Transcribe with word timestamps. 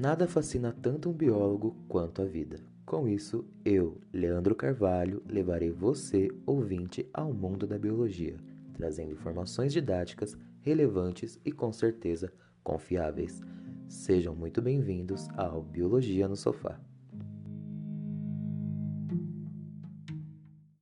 Nada 0.00 0.28
fascina 0.28 0.72
tanto 0.80 1.10
um 1.10 1.12
biólogo 1.12 1.76
quanto 1.88 2.22
a 2.22 2.24
vida. 2.24 2.60
Com 2.86 3.08
isso, 3.08 3.44
eu, 3.64 4.00
Leandro 4.12 4.54
Carvalho, 4.54 5.20
levarei 5.26 5.72
você, 5.72 6.28
ouvinte, 6.46 7.10
ao 7.12 7.34
mundo 7.34 7.66
da 7.66 7.76
biologia, 7.76 8.36
trazendo 8.74 9.10
informações 9.10 9.72
didáticas, 9.72 10.38
relevantes 10.60 11.40
e 11.44 11.50
com 11.50 11.72
certeza 11.72 12.32
confiáveis. 12.62 13.40
Sejam 13.88 14.36
muito 14.36 14.62
bem-vindos 14.62 15.26
ao 15.36 15.62
Biologia 15.62 16.28
no 16.28 16.36
Sofá. 16.36 16.78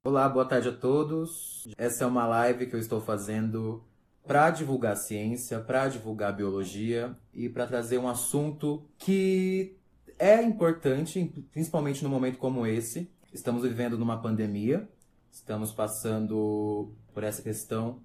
Olá, 0.04 0.28
boa 0.28 0.44
tarde 0.44 0.68
a 0.68 0.76
todos. 0.76 1.66
Essa 1.78 2.04
é 2.04 2.06
uma 2.06 2.26
live 2.26 2.66
que 2.66 2.76
eu 2.76 2.80
estou 2.80 3.00
fazendo 3.00 3.82
para 4.27 4.50
divulgar 4.50 4.96
ciência, 4.96 5.61
para 5.61 5.88
divulgar 5.88 6.34
biologia 6.34 7.16
e 7.32 7.48
para 7.48 7.66
trazer 7.66 7.98
um 7.98 8.09
assunto 8.09 8.84
que 8.98 9.77
é 10.19 10.42
importante, 10.42 11.46
principalmente 11.52 12.02
num 12.02 12.10
momento 12.10 12.38
como 12.38 12.66
esse. 12.66 13.10
Estamos 13.33 13.62
vivendo 13.62 13.97
numa 13.97 14.20
pandemia, 14.20 14.88
estamos 15.30 15.70
passando 15.70 16.92
por 17.14 17.23
essa 17.23 17.41
questão 17.41 18.00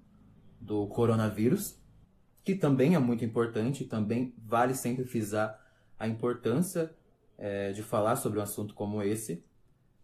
do 0.60 0.86
coronavírus, 0.86 1.76
que 2.44 2.54
também 2.54 2.94
é 2.94 2.98
muito 2.98 3.24
importante, 3.24 3.84
também 3.84 4.32
vale 4.46 4.74
sempre 4.74 5.04
frisar 5.04 5.58
a 5.98 6.06
importância 6.06 6.94
é, 7.36 7.72
de 7.72 7.82
falar 7.82 8.16
sobre 8.16 8.38
um 8.38 8.42
assunto 8.42 8.74
como 8.74 9.02
esse. 9.02 9.44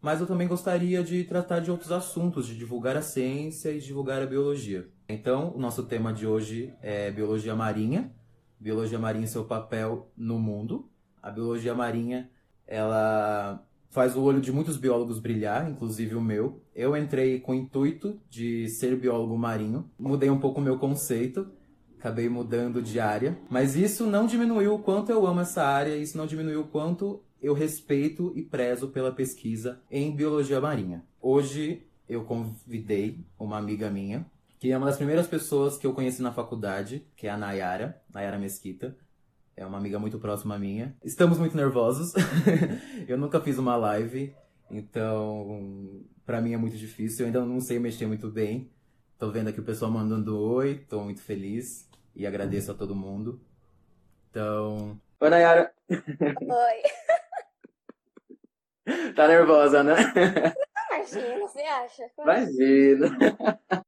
Mas 0.00 0.20
eu 0.20 0.26
também 0.26 0.48
gostaria 0.48 1.02
de 1.02 1.24
tratar 1.24 1.60
de 1.60 1.70
outros 1.70 1.92
assuntos, 1.92 2.46
de 2.46 2.56
divulgar 2.56 2.96
a 2.96 3.02
ciência 3.02 3.70
e 3.70 3.80
divulgar 3.80 4.22
a 4.22 4.26
biologia. 4.26 4.88
Então, 5.10 5.54
o 5.56 5.58
nosso 5.58 5.84
tema 5.84 6.12
de 6.12 6.26
hoje 6.26 6.74
é 6.82 7.10
biologia 7.10 7.56
marinha, 7.56 8.12
biologia 8.60 8.98
marinha 8.98 9.24
e 9.24 9.28
seu 9.28 9.42
papel 9.42 10.10
no 10.14 10.38
mundo. 10.38 10.86
A 11.22 11.30
biologia 11.30 11.74
marinha, 11.74 12.30
ela 12.66 13.66
faz 13.88 14.14
o 14.14 14.22
olho 14.22 14.38
de 14.38 14.52
muitos 14.52 14.76
biólogos 14.76 15.18
brilhar, 15.18 15.70
inclusive 15.70 16.14
o 16.14 16.20
meu. 16.20 16.60
Eu 16.74 16.94
entrei 16.94 17.40
com 17.40 17.52
o 17.52 17.54
intuito 17.54 18.20
de 18.28 18.68
ser 18.68 18.96
biólogo 18.96 19.38
marinho, 19.38 19.90
mudei 19.98 20.28
um 20.28 20.38
pouco 20.38 20.60
o 20.60 20.62
meu 20.62 20.78
conceito, 20.78 21.48
acabei 21.98 22.28
mudando 22.28 22.82
de 22.82 23.00
área, 23.00 23.38
mas 23.48 23.76
isso 23.76 24.04
não 24.04 24.26
diminuiu 24.26 24.74
o 24.74 24.78
quanto 24.78 25.10
eu 25.10 25.26
amo 25.26 25.40
essa 25.40 25.64
área, 25.64 25.96
isso 25.96 26.18
não 26.18 26.26
diminuiu 26.26 26.60
o 26.60 26.68
quanto 26.68 27.22
eu 27.40 27.54
respeito 27.54 28.30
e 28.36 28.42
prezo 28.42 28.88
pela 28.88 29.10
pesquisa 29.10 29.80
em 29.90 30.14
biologia 30.14 30.60
marinha. 30.60 31.02
Hoje 31.18 31.82
eu 32.06 32.24
convidei 32.24 33.24
uma 33.38 33.56
amiga 33.56 33.90
minha, 33.90 34.26
que 34.58 34.72
é 34.72 34.76
uma 34.76 34.86
das 34.86 34.96
primeiras 34.96 35.26
pessoas 35.26 35.76
que 35.76 35.86
eu 35.86 35.94
conheci 35.94 36.20
na 36.20 36.32
faculdade, 36.32 37.06
que 37.16 37.26
é 37.26 37.30
a 37.30 37.36
Nayara, 37.36 38.02
Nayara 38.12 38.38
Mesquita. 38.38 38.96
É 39.56 39.64
uma 39.64 39.78
amiga 39.78 39.98
muito 39.98 40.18
próxima 40.18 40.58
minha. 40.58 40.96
Estamos 41.04 41.38
muito 41.38 41.56
nervosos. 41.56 42.12
eu 43.08 43.16
nunca 43.16 43.40
fiz 43.40 43.58
uma 43.58 43.76
live, 43.76 44.34
então 44.70 46.02
para 46.24 46.40
mim 46.40 46.54
é 46.54 46.56
muito 46.56 46.76
difícil. 46.76 47.24
Eu 47.24 47.26
ainda 47.26 47.44
não 47.44 47.60
sei 47.60 47.78
mexer 47.78 48.06
muito 48.06 48.28
bem. 48.28 48.70
Tô 49.16 49.30
vendo 49.30 49.48
aqui 49.48 49.60
o 49.60 49.64
pessoal 49.64 49.90
mandando 49.90 50.38
oi, 50.38 50.84
tô 50.88 51.02
muito 51.02 51.20
feliz 51.22 51.88
e 52.14 52.26
agradeço 52.26 52.70
a 52.70 52.74
todo 52.74 52.94
mundo. 52.94 53.40
Então. 54.30 55.00
Oi, 55.20 55.30
Nayara! 55.30 55.72
Oi! 55.90 56.82
tá 59.14 59.26
nervosa, 59.26 59.82
né? 59.82 59.94
Imagina, 60.90 61.38
você 61.40 61.62
acha? 61.62 62.10
Imagina! 62.18 63.84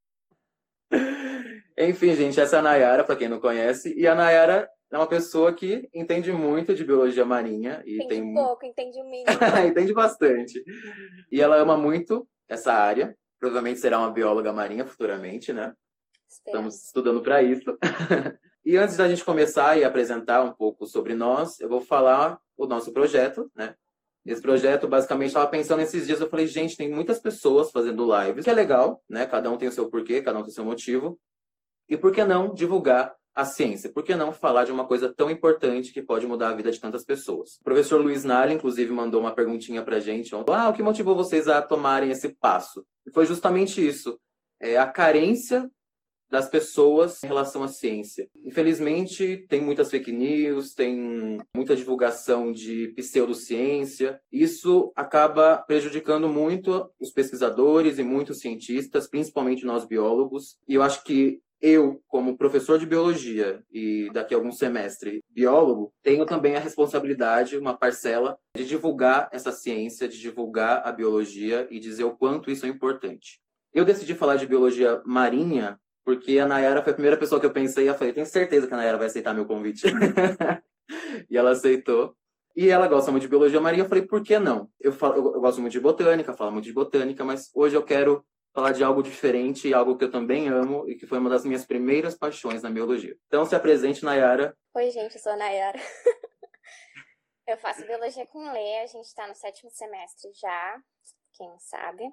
Enfim, 1.81 2.15
gente, 2.15 2.39
essa 2.39 2.57
é 2.57 2.59
a 2.59 2.63
Nayara, 2.63 3.05
para 3.05 3.17
quem 3.17 3.29
não 3.29 3.41
conhece. 3.41 3.95
E 3.97 4.07
a 4.07 4.15
Nayara 4.15 4.69
é 4.91 4.97
uma 4.99 5.07
pessoa 5.07 5.51
que 5.53 5.89
entende 5.95 6.31
muito 6.31 6.75
de 6.75 6.85
biologia 6.85 7.25
marinha. 7.25 7.83
E 7.87 7.95
entende 7.95 8.09
tem 8.09 8.35
pouco, 8.35 8.67
entende 8.67 9.01
o 9.01 9.05
mínimo. 9.05 9.27
entende 9.67 9.95
bastante. 9.95 10.63
E 11.33 11.41
ela 11.41 11.57
ama 11.57 11.79
muito 11.79 12.29
essa 12.47 12.75
área. 12.75 13.17
Provavelmente 13.39 13.81
será 13.81 13.99
uma 13.99 14.11
bióloga 14.11 14.53
marinha 14.53 14.85
futuramente, 14.85 15.55
né? 15.55 15.73
Espero. 16.29 16.57
Estamos 16.57 16.85
estudando 16.85 17.23
para 17.23 17.43
isso. 17.43 17.79
e 18.63 18.77
antes 18.77 18.99
da 18.99 19.09
gente 19.09 19.25
começar 19.25 19.79
e 19.79 19.85
apresentar 19.85 20.43
um 20.43 20.53
pouco 20.53 20.87
sobre 20.87 21.15
nós, 21.15 21.59
eu 21.61 21.69
vou 21.69 21.81
falar 21.81 22.39
o 22.59 22.67
nosso 22.67 22.93
projeto, 22.93 23.51
né? 23.57 23.75
Esse 24.27 24.43
projeto, 24.43 24.87
basicamente, 24.87 25.29
estava 25.29 25.47
pensando 25.47 25.79
nesses 25.79 26.07
dias, 26.07 26.21
eu 26.21 26.29
falei, 26.29 26.47
gente, 26.47 26.77
tem 26.77 26.91
muitas 26.91 27.19
pessoas 27.19 27.71
fazendo 27.71 28.07
lives, 28.07 28.45
que 28.45 28.51
é 28.51 28.53
legal, 28.53 29.03
né? 29.09 29.25
Cada 29.25 29.51
um 29.51 29.57
tem 29.57 29.67
o 29.67 29.73
seu 29.73 29.89
porquê, 29.89 30.21
cada 30.21 30.39
um 30.39 30.43
tem 30.43 30.51
o 30.51 30.55
seu 30.55 30.65
motivo. 30.65 31.19
E 31.91 31.97
por 31.97 32.13
que 32.13 32.25
não 32.25 32.55
divulgar 32.55 33.13
a 33.35 33.45
ciência? 33.45 33.91
Por 33.91 34.05
que 34.05 34.15
não 34.15 34.33
falar 34.33 34.65
de 34.65 34.71
uma 34.71 34.87
coisa 34.87 35.13
tão 35.13 35.29
importante 35.29 35.93
que 35.93 36.01
pode 36.01 36.25
mudar 36.25 36.51
a 36.51 36.55
vida 36.55 36.71
de 36.71 36.79
tantas 36.79 37.05
pessoas? 37.05 37.57
O 37.61 37.65
professor 37.65 38.01
Luiz 38.01 38.23
Nali, 38.23 38.55
inclusive, 38.55 38.93
mandou 38.93 39.21
uma 39.21 39.35
perguntinha 39.35 39.83
pra 39.83 39.99
gente. 39.99 40.33
Ah, 40.49 40.69
o 40.69 40.73
que 40.73 40.85
motivou 40.85 41.17
vocês 41.17 41.49
a 41.49 41.61
tomarem 41.61 42.13
esse 42.13 42.29
passo? 42.29 42.87
E 43.05 43.11
foi 43.11 43.27
justamente 43.27 43.85
isso. 43.85 44.17
É 44.61 44.79
a 44.79 44.87
carência 44.87 45.69
das 46.31 46.49
pessoas 46.49 47.25
em 47.25 47.27
relação 47.27 47.65
à 47.65 47.69
ciência. 47.69 48.29
Infelizmente, 48.45 49.45
tem 49.49 49.61
muitas 49.61 49.91
fake 49.91 50.13
news, 50.13 50.75
tem 50.75 51.41
muita 51.53 51.75
divulgação 51.75 52.53
de 52.53 52.93
pseudociência. 52.95 54.21
Isso 54.31 54.93
acaba 54.95 55.59
prejudicando 55.59 56.29
muito 56.29 56.89
os 57.01 57.11
pesquisadores 57.11 57.99
e 57.99 58.05
muitos 58.05 58.39
cientistas, 58.39 59.09
principalmente 59.09 59.67
nós 59.67 59.85
biólogos. 59.85 60.57
E 60.69 60.75
eu 60.75 60.83
acho 60.85 61.03
que 61.03 61.41
eu, 61.61 62.03
como 62.09 62.37
professor 62.37 62.79
de 62.79 62.87
biologia 62.87 63.63
e 63.71 64.11
daqui 64.13 64.35
a 64.35 64.37
algum 64.37 64.51
semestre 64.51 65.23
biólogo, 65.29 65.93
tenho 66.03 66.25
também 66.25 66.57
a 66.57 66.61
responsabilidade, 66.61 67.59
uma 67.59 67.77
parcela, 67.77 68.39
de 68.57 68.65
divulgar 68.65 69.29
essa 69.33 69.53
ciência, 69.53 70.09
de 70.09 70.19
divulgar 70.19 70.83
a 70.87 70.93
biologia 70.93 71.67
e 71.71 71.79
dizer 71.79 72.05
o 72.05 72.17
quanto 72.17 72.51
isso 72.51 72.65
é 72.65 72.69
importante. 72.69 73.41
Eu 73.73 73.85
decidi 73.85 74.15
falar 74.15 74.37
de 74.37 74.47
biologia 74.47 75.03
marinha 75.05 75.79
porque 76.05 76.39
a 76.39 76.47
Nayara 76.47 76.83
foi 76.83 76.93
a 76.93 76.95
primeira 76.95 77.17
pessoa 77.17 77.39
que 77.39 77.47
eu 77.47 77.53
pensei 77.53 77.89
e 77.89 77.95
falei, 77.95 78.13
tenho 78.13 78.27
certeza 78.27 78.67
que 78.67 78.75
a 78.75 78.77
Nayara 78.77 78.99
vai 78.99 79.07
aceitar 79.07 79.35
meu 79.35 79.45
convite. 79.45 79.87
e 81.31 81.37
ela 81.37 81.51
aceitou. 81.51 82.17
E 82.57 82.69
ela 82.69 82.89
gosta 82.89 83.11
muito 83.11 83.23
de 83.23 83.29
biologia 83.29 83.61
marinha. 83.61 83.85
Eu 83.85 83.89
falei, 83.89 84.05
por 84.05 84.23
que 84.23 84.39
não? 84.39 84.69
Eu, 84.81 84.93
falo, 84.93 85.15
eu 85.17 85.41
gosto 85.41 85.61
muito 85.61 85.73
de 85.73 85.81
botânica, 85.81 86.33
falo 86.33 86.53
muito 86.53 86.65
de 86.65 86.73
botânica, 86.73 87.25
mas 87.25 87.51
hoje 87.55 87.77
eu 87.77 87.83
quero 87.83 88.25
falar 88.53 88.73
de 88.73 88.83
algo 88.83 89.03
diferente, 89.03 89.73
algo 89.73 89.97
que 89.97 90.05
eu 90.05 90.11
também 90.11 90.49
amo 90.49 90.89
e 90.89 90.97
que 90.97 91.07
foi 91.07 91.19
uma 91.19 91.31
das 91.31 91.45
minhas 91.45 91.65
primeiras 91.65 92.17
paixões 92.17 92.63
na 92.63 92.71
biologia. 92.71 93.17
Então, 93.27 93.45
se 93.45 93.55
apresente, 93.55 94.05
Nayara. 94.05 94.57
Oi, 94.75 94.91
gente, 94.91 95.15
eu 95.15 95.21
sou 95.21 95.33
a 95.33 95.37
Nayara. 95.37 95.79
eu 97.47 97.57
faço 97.59 97.87
biologia 97.87 98.27
com 98.27 98.53
Lê, 98.53 98.81
a 98.81 98.87
gente 98.87 99.07
está 99.07 99.27
no 99.27 99.35
sétimo 99.35 99.71
semestre 99.71 100.31
já, 100.35 100.83
quem 101.35 101.59
sabe. 101.59 102.11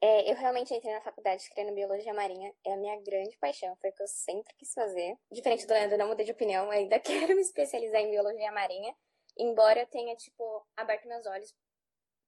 É, 0.00 0.28
eu 0.28 0.34
realmente 0.34 0.74
entrei 0.74 0.92
na 0.92 1.00
faculdade 1.00 1.48
querendo 1.50 1.76
biologia 1.76 2.12
marinha, 2.12 2.52
é 2.66 2.72
a 2.72 2.76
minha 2.76 3.00
grande 3.02 3.36
paixão, 3.38 3.76
foi 3.80 3.90
o 3.90 3.92
que 3.92 4.02
eu 4.02 4.08
sempre 4.08 4.52
quis 4.56 4.74
fazer. 4.74 5.16
Diferente 5.30 5.64
do 5.64 5.72
Leandro, 5.72 5.94
eu 5.94 5.98
não 5.98 6.08
mudei 6.08 6.26
de 6.26 6.32
opinião, 6.32 6.68
ainda 6.70 6.98
quero 7.00 7.36
me 7.36 7.40
especializar 7.40 8.00
em 8.00 8.10
biologia 8.10 8.50
marinha, 8.50 8.92
embora 9.38 9.78
eu 9.78 9.86
tenha, 9.86 10.16
tipo, 10.16 10.66
aberto 10.76 11.06
meus 11.06 11.24
olhos 11.24 11.54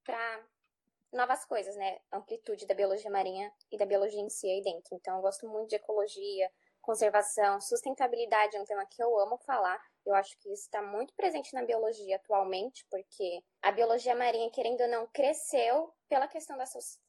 para 0.05 0.47
novas 1.15 1.45
coisas, 1.45 1.75
né? 1.77 1.99
Amplitude 2.13 2.67
da 2.67 2.75
biologia 2.75 3.11
marinha 3.11 3.53
e 3.71 3.77
da 3.77 3.87
biologia 3.87 4.21
em 4.21 4.29
si 4.29 4.47
aí 4.49 4.63
dentro. 4.63 4.95
Então, 4.95 5.17
eu 5.17 5.23
gosto 5.23 5.49
muito 5.49 5.71
de 5.71 5.77
ecologia, 5.77 6.51
conservação, 6.81 7.61
sustentabilidade 7.61 8.57
é 8.57 8.61
um 8.61 8.65
tema 8.65 8.87
que 8.87 9.03
eu 9.03 9.19
amo 9.19 9.39
falar. 9.39 9.81
Eu 10.05 10.15
acho 10.15 10.39
que 10.39 10.53
isso 10.53 10.65
está 10.65 10.83
muito 10.83 11.15
presente 11.15 11.55
na 11.55 11.65
biologia 11.65 12.17
atualmente, 12.17 12.87
porque 12.91 13.43
a 13.63 13.73
biologia 13.73 14.15
marinha, 14.15 14.51
querendo 14.51 14.83
ou 14.83 14.89
não, 14.89 15.07
cresceu 15.07 15.93
pela 16.09 16.29
questão 16.29 16.59
da 16.59 16.65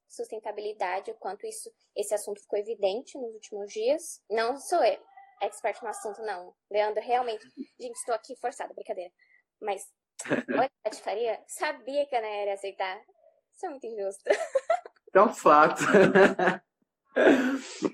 sustentabilidade, 0.07 1.11
o 1.11 1.15
quanto 1.15 1.45
isso, 1.45 1.69
esse 1.95 2.13
assunto 2.13 2.41
ficou 2.41 2.57
evidente 2.57 3.17
nos 3.17 3.33
últimos 3.33 3.71
dias. 3.71 4.21
Não 4.29 4.57
sou 4.57 4.83
eu 4.83 4.99
expert 5.41 5.81
no 5.81 5.89
assunto, 5.89 6.21
não. 6.21 6.53
Leandro, 6.69 7.01
realmente. 7.03 7.45
Gente, 7.79 7.95
estou 7.95 8.15
aqui 8.15 8.35
forçada, 8.37 8.73
brincadeira. 8.73 9.11
Mas, 9.61 9.85
olha, 10.59 10.71
a 10.85 10.95
faria, 10.95 11.43
sabia 11.47 12.05
que 12.05 12.15
a 12.15 12.19
Ana 12.19 12.27
ia 12.27 12.53
aceitar. 12.53 13.01
Isso 13.55 13.65
é 13.65 13.69
muito 13.69 13.87
injusto. 13.87 14.23
É 15.13 15.21
um 15.21 15.33
fato. 15.33 15.81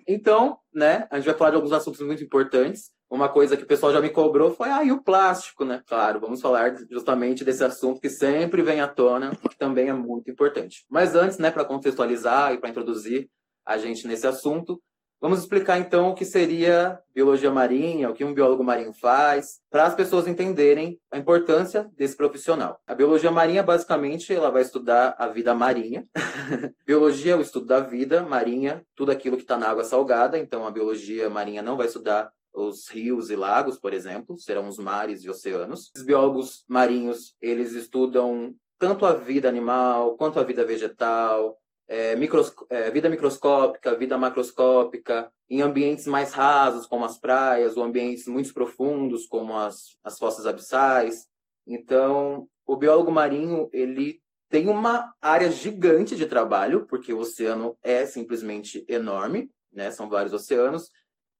então, 0.07 0.57
né, 0.73 1.07
a 1.11 1.17
gente 1.17 1.27
vai 1.27 1.37
falar 1.37 1.51
de 1.51 1.57
alguns 1.57 1.71
assuntos 1.71 2.01
muito 2.01 2.23
importantes. 2.23 2.91
Uma 3.07 3.29
coisa 3.29 3.55
que 3.55 3.63
o 3.63 3.67
pessoal 3.67 3.91
já 3.91 4.01
me 4.01 4.09
cobrou 4.09 4.55
foi, 4.55 4.69
ah, 4.69 4.81
o 4.91 5.03
plástico, 5.03 5.63
né? 5.63 5.83
Claro, 5.85 6.19
vamos 6.19 6.41
falar 6.41 6.75
justamente 6.89 7.43
desse 7.43 7.63
assunto 7.63 8.01
que 8.01 8.09
sempre 8.09 8.63
vem 8.63 8.81
à 8.81 8.87
tona, 8.87 9.35
que 9.35 9.57
também 9.57 9.89
é 9.89 9.93
muito 9.93 10.31
importante. 10.31 10.85
Mas 10.89 11.13
antes, 11.13 11.37
né, 11.37 11.51
para 11.51 11.65
contextualizar 11.65 12.53
e 12.53 12.57
para 12.57 12.69
introduzir 12.69 13.29
a 13.65 13.77
gente 13.77 14.07
nesse 14.07 14.25
assunto, 14.25 14.81
Vamos 15.21 15.37
explicar 15.37 15.77
então 15.77 16.09
o 16.09 16.15
que 16.15 16.25
seria 16.25 16.99
biologia 17.13 17.51
marinha, 17.51 18.09
o 18.09 18.13
que 18.13 18.25
um 18.25 18.33
biólogo 18.33 18.63
marinho 18.63 18.91
faz, 18.91 19.61
para 19.69 19.85
as 19.85 19.93
pessoas 19.93 20.25
entenderem 20.25 20.99
a 21.11 21.17
importância 21.19 21.87
desse 21.95 22.17
profissional. 22.17 22.81
A 22.87 22.95
biologia 22.95 23.29
marinha, 23.29 23.61
basicamente, 23.61 24.33
ela 24.33 24.49
vai 24.49 24.63
estudar 24.63 25.15
a 25.19 25.27
vida 25.27 25.53
marinha. 25.53 26.07
biologia 26.87 27.33
é 27.33 27.35
o 27.35 27.41
estudo 27.41 27.67
da 27.67 27.79
vida 27.79 28.23
marinha, 28.23 28.83
tudo 28.95 29.11
aquilo 29.11 29.37
que 29.37 29.43
está 29.43 29.59
na 29.59 29.69
água 29.69 29.83
salgada, 29.83 30.39
então 30.39 30.65
a 30.65 30.71
biologia 30.71 31.29
marinha 31.29 31.61
não 31.61 31.77
vai 31.77 31.85
estudar 31.85 32.31
os 32.51 32.89
rios 32.89 33.29
e 33.29 33.35
lagos, 33.35 33.77
por 33.77 33.93
exemplo, 33.93 34.39
serão 34.39 34.67
os 34.67 34.79
mares 34.79 35.23
e 35.23 35.29
oceanos. 35.29 35.91
Os 35.95 36.01
biólogos 36.01 36.65
marinhos, 36.67 37.35
eles 37.39 37.73
estudam 37.73 38.55
tanto 38.79 39.05
a 39.05 39.13
vida 39.13 39.47
animal 39.47 40.17
quanto 40.17 40.39
a 40.39 40.43
vida 40.43 40.65
vegetal, 40.65 41.60
é, 41.91 42.15
micros, 42.15 42.55
é, 42.69 42.89
vida 42.89 43.09
microscópica, 43.09 43.97
vida 43.97 44.17
macroscópica, 44.17 45.29
em 45.49 45.61
ambientes 45.61 46.07
mais 46.07 46.31
rasos, 46.31 46.85
como 46.85 47.03
as 47.03 47.19
praias, 47.19 47.75
ou 47.75 47.83
ambientes 47.83 48.27
muito 48.27 48.53
profundos, 48.53 49.25
como 49.25 49.57
as, 49.57 49.97
as 50.01 50.17
fossas 50.17 50.45
abissais. 50.47 51.27
Então, 51.67 52.47
o 52.65 52.77
biólogo 52.77 53.11
marinho, 53.11 53.69
ele 53.73 54.21
tem 54.47 54.69
uma 54.69 55.13
área 55.21 55.51
gigante 55.51 56.15
de 56.15 56.25
trabalho, 56.25 56.85
porque 56.85 57.11
o 57.11 57.19
oceano 57.19 57.77
é 57.83 58.05
simplesmente 58.05 58.85
enorme, 58.87 59.51
né? 59.69 59.91
São 59.91 60.07
vários 60.07 60.31
oceanos 60.31 60.89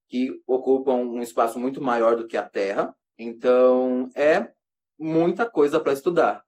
que 0.10 0.38
ocupam 0.46 0.96
um 0.96 1.22
espaço 1.22 1.58
muito 1.58 1.82
maior 1.82 2.18
do 2.18 2.28
que 2.28 2.36
a 2.36 2.44
Terra. 2.44 2.94
Então, 3.18 4.10
é 4.14 4.52
muita 5.00 5.50
coisa 5.50 5.80
para 5.80 5.94
estudar. 5.94 6.44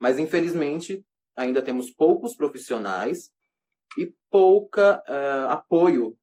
Mas, 0.00 0.18
infelizmente, 0.18 1.04
ainda 1.36 1.60
temos 1.60 1.90
poucos 1.90 2.34
profissionais 2.34 3.30
e 3.96 4.14
pouca 4.30 5.02
uh, 5.08 5.50
apoio 5.50 6.18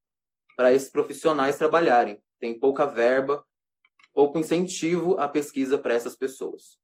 para 0.55 0.73
esses 0.73 0.89
profissionais 0.89 1.57
trabalharem. 1.57 2.21
Tem 2.39 2.57
pouca 2.57 2.85
verba, 2.85 3.45
pouco 4.13 4.37
incentivo 4.37 5.17
à 5.19 5.27
pesquisa 5.27 5.77
para 5.77 5.93
essas 5.93 6.15
pessoas. 6.15 6.79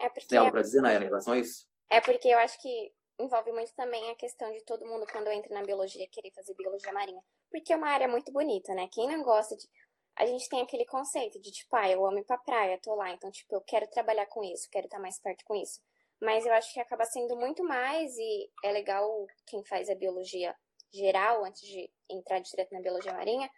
É 0.00 0.08
porque... 0.08 0.26
Tem 0.26 0.38
algo 0.38 0.52
para 0.52 0.62
dizer, 0.62 0.80
Nayara, 0.80 1.04
em 1.04 1.08
relação 1.08 1.34
a 1.34 1.38
isso? 1.38 1.66
É 1.90 2.00
porque 2.00 2.28
eu 2.28 2.38
acho 2.38 2.60
que 2.60 2.92
envolve 3.18 3.52
muito 3.52 3.72
também 3.74 4.10
a 4.10 4.14
questão 4.16 4.50
de 4.52 4.64
todo 4.64 4.86
mundo, 4.86 5.06
quando 5.10 5.28
entra 5.28 5.54
na 5.54 5.62
biologia, 5.62 6.08
querer 6.10 6.32
fazer 6.32 6.54
biologia 6.54 6.92
marinha. 6.92 7.22
Porque 7.50 7.72
é 7.72 7.76
uma 7.76 7.88
área 7.88 8.08
muito 8.08 8.32
bonita, 8.32 8.74
né? 8.74 8.88
Quem 8.92 9.06
não 9.06 9.22
gosta 9.22 9.56
de. 9.56 9.68
A 10.16 10.26
gente 10.26 10.48
tem 10.48 10.62
aquele 10.62 10.84
conceito 10.84 11.40
de, 11.40 11.50
tipo, 11.50 11.74
ah, 11.74 11.88
eu 11.90 12.06
amo 12.06 12.18
ir 12.18 12.24
pra 12.24 12.38
praia, 12.38 12.78
tô 12.80 12.94
lá, 12.94 13.10
então, 13.10 13.30
tipo, 13.30 13.54
eu 13.54 13.60
quero 13.60 13.86
trabalhar 13.88 14.26
com 14.26 14.44
isso, 14.44 14.68
quero 14.70 14.86
estar 14.86 15.00
mais 15.00 15.18
perto 15.18 15.44
com 15.44 15.56
isso. 15.56 15.80
Mas 16.20 16.46
eu 16.46 16.52
acho 16.52 16.72
que 16.72 16.80
acaba 16.80 17.04
sendo 17.04 17.36
muito 17.36 17.62
mais, 17.64 18.16
e 18.16 18.50
é 18.62 18.72
legal 18.72 19.26
quem 19.46 19.64
faz 19.64 19.90
a 19.90 19.94
biologia 19.94 20.54
geral, 20.92 21.44
antes 21.44 21.62
de 21.62 21.90
entrar 22.08 22.38
direto 22.38 22.72
na 22.72 22.80
biologia 22.80 23.12
marinha, 23.12 23.50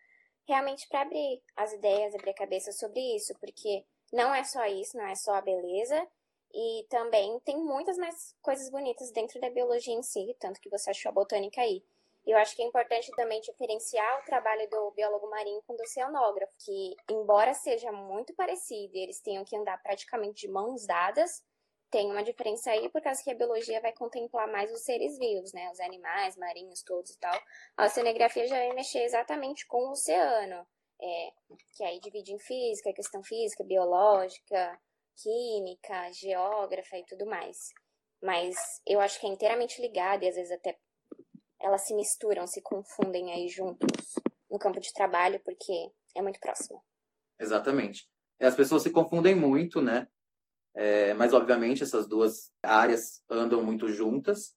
realmente 0.48 0.88
para 0.88 1.02
abrir 1.02 1.42
as 1.54 1.72
ideias, 1.72 2.14
abrir 2.14 2.30
a 2.30 2.34
cabeça 2.34 2.72
sobre 2.72 3.00
isso, 3.16 3.34
porque 3.38 3.84
não 4.12 4.34
é 4.34 4.42
só 4.44 4.64
isso, 4.66 4.96
não 4.96 5.06
é 5.06 5.14
só 5.14 5.34
a 5.34 5.40
beleza, 5.42 6.06
e 6.54 6.86
também 6.88 7.38
tem 7.40 7.56
muitas 7.56 7.98
mais 7.98 8.34
coisas 8.40 8.70
bonitas 8.70 9.10
dentro 9.10 9.40
da 9.40 9.50
biologia 9.50 9.94
em 9.94 10.02
si, 10.02 10.34
tanto 10.38 10.60
que 10.60 10.70
você 10.70 10.90
achou 10.90 11.10
a 11.10 11.12
botânica 11.12 11.60
aí. 11.60 11.84
Eu 12.24 12.38
acho 12.38 12.56
que 12.56 12.62
é 12.62 12.64
importante 12.64 13.10
também 13.12 13.40
diferenciar 13.40 14.20
o 14.20 14.24
trabalho 14.24 14.68
do 14.68 14.90
biólogo 14.92 15.28
marinho 15.28 15.62
com 15.66 15.76
do 15.76 15.82
oceanógrafo, 15.82 16.52
que, 16.58 16.96
embora 17.10 17.54
seja 17.54 17.92
muito 17.92 18.34
parecido 18.34 18.96
eles 18.96 19.20
tenham 19.20 19.44
que 19.44 19.56
andar 19.56 19.80
praticamente 19.82 20.46
de 20.46 20.48
mãos 20.48 20.86
dadas, 20.86 21.44
tem 21.90 22.10
uma 22.10 22.22
diferença 22.22 22.70
aí, 22.70 22.88
por 22.88 23.00
causa 23.00 23.22
que 23.22 23.30
a 23.30 23.34
biologia 23.34 23.80
vai 23.80 23.92
contemplar 23.92 24.50
mais 24.50 24.72
os 24.72 24.82
seres 24.82 25.18
vivos, 25.18 25.52
né? 25.52 25.70
Os 25.70 25.80
animais, 25.80 26.36
marinhos, 26.36 26.82
todos 26.82 27.10
e 27.10 27.18
tal. 27.18 27.38
A 27.76 27.86
oceanografia 27.86 28.46
já 28.46 28.56
vai 28.56 28.72
mexer 28.72 29.04
exatamente 29.04 29.66
com 29.66 29.78
o 29.78 29.90
oceano, 29.92 30.66
é, 31.00 31.32
que 31.76 31.84
aí 31.84 32.00
divide 32.00 32.32
em 32.32 32.38
física, 32.38 32.92
questão 32.92 33.22
física, 33.22 33.62
biológica, 33.62 34.78
química, 35.16 36.12
geógrafa 36.12 36.98
e 36.98 37.04
tudo 37.04 37.26
mais. 37.26 37.72
Mas 38.22 38.56
eu 38.86 39.00
acho 39.00 39.20
que 39.20 39.26
é 39.26 39.30
inteiramente 39.30 39.80
ligada 39.80 40.24
e 40.24 40.28
às 40.28 40.34
vezes 40.34 40.52
até 40.52 40.76
elas 41.60 41.86
se 41.86 41.94
misturam, 41.94 42.46
se 42.46 42.60
confundem 42.60 43.32
aí 43.32 43.48
juntos 43.48 44.14
no 44.50 44.58
campo 44.58 44.80
de 44.80 44.92
trabalho, 44.92 45.40
porque 45.44 45.90
é 46.14 46.22
muito 46.22 46.40
próximo. 46.40 46.82
Exatamente. 47.38 48.08
As 48.40 48.54
pessoas 48.54 48.82
se 48.82 48.90
confundem 48.90 49.34
muito, 49.34 49.80
né? 49.80 50.08
É, 50.76 51.14
mas, 51.14 51.32
obviamente, 51.32 51.82
essas 51.82 52.06
duas 52.06 52.52
áreas 52.62 53.22
andam 53.30 53.62
muito 53.64 53.88
juntas. 53.88 54.54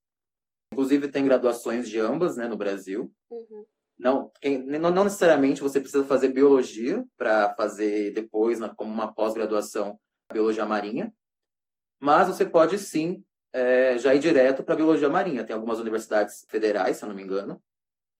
Inclusive, 0.73 1.07
tem 1.07 1.23
graduações 1.23 1.89
de 1.89 1.97
ambas 1.97 2.35
né, 2.35 2.47
no 2.47 2.57
Brasil. 2.57 3.11
Uhum. 3.29 3.65
Não, 3.97 4.31
quem, 4.41 4.61
não, 4.65 4.91
não, 4.91 5.03
necessariamente 5.05 5.61
você 5.61 5.79
precisa 5.79 6.03
fazer 6.03 6.29
biologia 6.29 7.05
para 7.17 7.53
fazer 7.55 8.11
depois, 8.11 8.59
na, 8.59 8.73
como 8.73 8.91
uma 8.91 9.13
pós-graduação, 9.13 9.99
biologia 10.31 10.65
marinha. 10.65 11.13
Mas 12.01 12.27
você 12.27 12.45
pode 12.45 12.77
sim 12.77 13.23
é, 13.53 13.97
já 13.97 14.13
ir 14.13 14.19
direto 14.19 14.63
para 14.63 14.75
biologia 14.75 15.09
marinha. 15.09 15.45
Tem 15.45 15.53
algumas 15.55 15.79
universidades 15.79 16.45
federais, 16.49 16.97
se 16.97 17.03
eu 17.03 17.09
não 17.09 17.15
me 17.15 17.23
engano, 17.23 17.61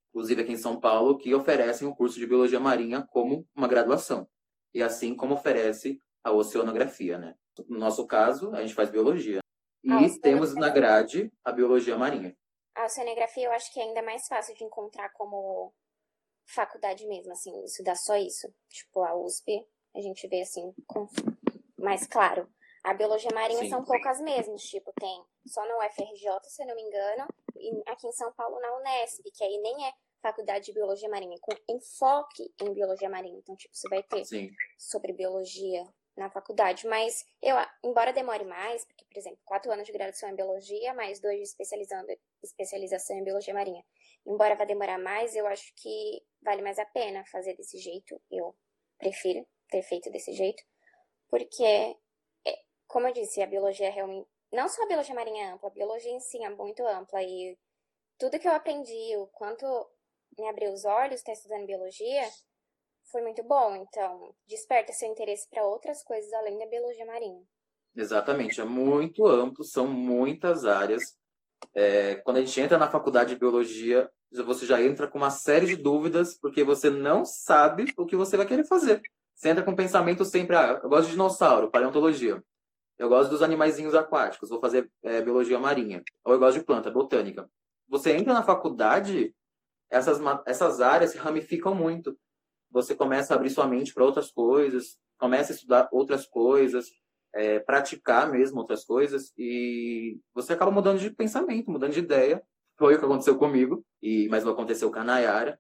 inclusive 0.10 0.42
aqui 0.42 0.54
em 0.54 0.58
São 0.58 0.80
Paulo, 0.80 1.18
que 1.18 1.34
oferecem 1.34 1.88
o 1.88 1.96
curso 1.96 2.18
de 2.18 2.28
biologia 2.28 2.60
marinha 2.60 3.06
como 3.10 3.48
uma 3.56 3.68
graduação. 3.68 4.28
E 4.74 4.82
assim 4.82 5.16
como 5.16 5.34
oferece 5.34 6.02
a 6.24 6.32
oceanografia, 6.32 7.18
né? 7.18 7.36
No 7.68 7.80
nosso 7.80 8.06
caso, 8.08 8.54
a 8.54 8.62
gente 8.62 8.74
faz 8.74 8.90
biologia. 8.90 9.40
E 9.84 9.92
ah, 9.92 10.20
temos 10.22 10.56
na 10.56 10.70
grade 10.70 11.32
a 11.44 11.52
biologia 11.52 11.98
marinha. 11.98 12.36
A 12.76 12.86
oceanografia 12.86 13.46
eu 13.46 13.52
acho 13.52 13.74
que 13.74 13.80
é 13.80 13.84
ainda 13.84 14.02
mais 14.02 14.28
fácil 14.28 14.56
de 14.56 14.64
encontrar 14.64 15.10
como 15.14 15.74
faculdade 16.46 17.06
mesmo, 17.08 17.32
assim, 17.32 17.64
estudar 17.64 17.96
só 17.96 18.16
isso. 18.16 18.54
Tipo, 18.70 19.04
a 19.04 19.16
USP, 19.16 19.66
a 19.96 20.02
gente 20.02 20.28
vê 20.28 20.42
assim, 20.42 20.74
com 20.88 21.08
mais 21.78 22.08
claro. 22.08 22.50
A 22.84 22.94
biologia 22.94 23.32
marinha 23.34 23.64
Sim. 23.64 23.70
são 23.70 23.84
poucas 23.84 24.22
mesmas, 24.22 24.64
tipo, 24.64 24.92
tem 25.00 25.24
só 25.46 25.66
na 25.66 25.78
UFRJ, 25.86 26.40
se 26.44 26.64
eu 26.64 26.68
não 26.68 26.76
me 26.76 26.82
engano, 26.82 27.28
e 27.56 27.84
aqui 27.88 28.08
em 28.08 28.12
São 28.14 28.32
Paulo 28.34 28.60
na 28.60 28.78
Unesp, 28.78 29.22
que 29.34 29.44
aí 29.44 29.58
nem 29.58 29.88
é 29.88 29.92
faculdade 30.22 30.66
de 30.66 30.74
biologia 30.74 31.10
marinha, 31.10 31.38
com 31.42 31.54
enfoque 31.70 32.54
em 32.62 32.74
biologia 32.74 33.10
marinha. 33.10 33.38
Então, 33.38 33.56
tipo, 33.56 33.76
você 33.76 33.88
vai 33.90 34.04
ter 34.04 34.26
Sim. 34.26 34.50
sobre 34.78 35.14
biologia 35.14 35.84
na 36.20 36.30
faculdade. 36.30 36.86
Mas 36.88 37.26
eu, 37.42 37.56
embora 37.84 38.14
demore 38.14 38.44
mais, 38.44 38.86
porque, 38.86 39.06
por 39.06 39.18
exemplo, 39.18 39.40
quatro 39.46 39.72
anos 39.72 39.86
de 39.86 39.92
graduação 39.92 40.30
em 40.30 40.36
biologia, 40.36 40.94
mais 40.94 41.20
dois 41.20 41.38
de 41.38 41.44
especializando, 41.44 42.08
especialização 42.44 43.18
em 43.18 43.24
biologia 43.24 43.54
marinha. 43.54 43.84
Embora 44.26 44.56
vá 44.56 44.66
demorar 44.66 45.00
mais, 45.00 45.36
eu 45.36 45.48
acho 45.48 45.74
que 45.76 46.22
vale 46.42 46.62
mais 46.62 46.78
a 46.78 46.86
pena 46.86 47.26
fazer 47.26 47.56
desse 47.56 47.78
jeito. 47.78 48.22
Eu 48.30 48.56
prefiro 48.98 49.48
ter 49.70 49.82
feito 49.82 50.12
desse 50.12 50.34
jeito, 50.34 50.64
porque, 51.30 51.64
é, 52.46 52.60
como 52.88 53.08
eu 53.08 53.14
disse, 53.14 53.42
a 53.42 53.48
biologia 53.48 53.88
é 53.88 53.92
realmente. 53.92 54.28
Não 54.52 54.68
só 54.68 54.84
a 54.84 54.88
biologia 54.88 55.14
marinha 55.16 55.46
é 55.46 55.52
ampla, 55.52 55.70
a 55.70 55.74
biologia 55.74 56.12
em 56.12 56.20
si 56.20 56.44
é 56.44 56.50
muito 56.50 56.86
ampla. 56.86 57.22
E 57.22 57.58
tudo 58.18 58.40
que 58.40 58.48
eu 58.48 58.52
aprendi, 58.52 59.16
o 59.18 59.28
quanto 59.28 59.66
me 60.38 60.48
abriu 60.48 60.72
os 60.72 60.86
olhos 60.86 61.20
estar 61.20 61.34
estudando 61.34 61.68
biologia, 61.68 62.28
foi 63.12 63.22
muito 63.22 63.44
bom. 63.44 63.76
Então, 63.76 64.34
desperta 64.48 64.94
seu 64.94 65.10
interesse 65.10 65.48
para 65.50 65.66
outras 65.66 66.04
coisas 66.04 66.32
além 66.34 66.58
da 66.58 66.66
biologia 66.66 67.06
marinha. 67.06 67.42
Exatamente, 67.96 68.62
é 68.62 68.64
muito 68.64 69.26
amplo, 69.26 69.64
são 69.64 69.88
muitas 69.88 70.66
áreas. 70.66 71.18
É, 71.74 72.16
quando 72.16 72.38
a 72.38 72.40
gente 72.42 72.60
entra 72.62 72.78
na 72.78 72.90
faculdade 72.90 73.34
de 73.34 73.40
biologia, 73.40 74.10
você 74.32 74.66
já 74.66 74.82
entra 74.82 75.08
com 75.08 75.18
uma 75.18 75.32
série 75.32 75.66
de 75.66 75.76
dúvidas, 75.76 76.36
porque 76.36 76.64
você 76.64 76.90
não 76.90 77.26
sabe 77.26 77.94
o 77.98 78.06
que 78.06 78.16
você 78.16 78.38
vai 78.38 78.46
querer 78.46 78.64
fazer. 78.66 79.02
Você 79.36 79.50
entra 79.50 79.64
com 79.64 79.72
um 79.72 79.76
pensamento 79.76 80.24
sempre, 80.24 80.56
ah, 80.56 80.80
eu 80.84 80.90
gosto 80.90 81.06
de 81.06 81.12
dinossauro, 81.12 81.72
paleontologia. 81.72 82.44
Eu 82.98 83.10
gosto 83.10 83.30
dos 83.30 83.42
animaizinhos 83.42 83.96
aquáticos, 83.96 84.50
vou 84.50 84.60
fazer 84.60 84.92
é, 85.02 85.22
biologia 85.22 85.58
marinha. 85.58 86.04
Ou 86.24 86.34
eu 86.34 86.40
gosto 86.40 86.60
de 86.60 86.66
planta, 86.66 86.92
botânica. 86.92 87.50
Você 87.88 88.12
entra 88.12 88.34
na 88.34 88.44
faculdade, 88.44 89.34
essas, 89.90 90.20
essas 90.46 90.80
áreas 90.82 91.12
se 91.12 91.18
ramificam 91.18 91.74
muito 91.74 92.18
você 92.72 92.96
começa 92.96 93.34
a 93.34 93.38
abrir 93.38 93.50
sua 93.50 93.68
mente 93.68 93.94
para 93.94 94.06
outras 94.06 94.32
coisas, 94.32 94.98
começa 95.18 95.52
a 95.52 95.56
estudar 95.56 95.90
outras 95.92 96.26
coisas, 96.26 96.90
é, 97.34 97.60
praticar 97.60 98.32
mesmo 98.32 98.60
outras 98.60 98.84
coisas 98.84 99.34
e 99.38 100.20
você 100.34 100.54
acaba 100.54 100.72
mudando 100.72 101.00
de 101.00 101.12
pensamento, 101.12 101.70
mudando 101.70 101.94
de 101.94 102.00
ideia. 102.00 102.44
Foi 102.78 102.96
o 102.96 103.00
que 103.00 103.06
aconteceu 103.06 103.38
comigo, 103.38 103.86
e 104.02 104.30
mas 104.30 104.44
não 104.44 104.54
aconteceu 104.54 104.90
com 104.92 105.00
a 105.00 105.04
Nayara. 105.04 105.60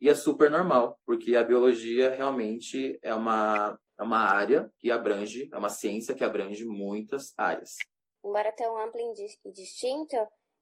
E 0.00 0.08
é 0.08 0.14
super 0.14 0.50
normal, 0.50 0.98
porque 1.06 1.36
a 1.36 1.44
biologia 1.44 2.10
realmente 2.10 2.98
é 3.02 3.14
uma, 3.14 3.78
é 4.00 4.02
uma 4.02 4.18
área 4.18 4.72
que 4.78 4.90
abrange, 4.90 5.48
é 5.52 5.56
uma 5.56 5.68
ciência 5.68 6.14
que 6.14 6.24
abrange 6.24 6.64
muitas 6.64 7.34
áreas. 7.36 7.76
Embora 8.24 8.50
tão 8.52 8.76
amplo 8.78 9.00
e 9.00 9.52
distinto, 9.52 10.16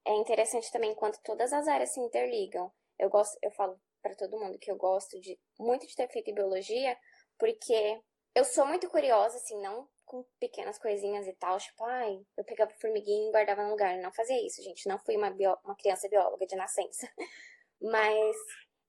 é 0.04 0.14
interessante 0.16 0.70
também 0.72 0.94
quanto 0.94 1.20
todas 1.22 1.52
as 1.52 1.68
áreas 1.68 1.94
se 1.94 2.00
interligam. 2.00 2.70
Eu 2.98 3.08
gosto, 3.08 3.38
eu 3.42 3.50
falo 3.52 3.80
para 4.02 4.14
todo 4.14 4.38
mundo 4.38 4.58
que 4.58 4.70
eu 4.70 4.76
gosto 4.76 5.20
de 5.20 5.38
muito 5.58 5.86
de 5.86 5.94
ter 5.94 6.08
feito 6.08 6.34
biologia, 6.34 6.96
porque 7.38 8.00
eu 8.34 8.44
sou 8.44 8.66
muito 8.66 8.88
curiosa, 8.88 9.36
assim, 9.36 9.60
não 9.60 9.88
com 10.04 10.24
pequenas 10.40 10.76
coisinhas 10.76 11.26
e 11.28 11.32
tal, 11.34 11.56
tipo, 11.58 11.84
ai, 11.84 12.20
eu 12.36 12.44
pegava 12.44 12.72
formiguinha 12.80 13.28
e 13.28 13.32
guardava 13.32 13.62
no 13.62 13.70
lugar. 13.70 13.96
Não 13.98 14.12
fazia 14.12 14.44
isso, 14.44 14.60
gente. 14.60 14.88
Não 14.88 14.98
fui 14.98 15.16
uma, 15.16 15.30
bio... 15.30 15.56
uma 15.64 15.76
criança 15.76 16.08
bióloga 16.08 16.44
de 16.46 16.56
nascença. 16.56 17.08
Mas 17.80 18.36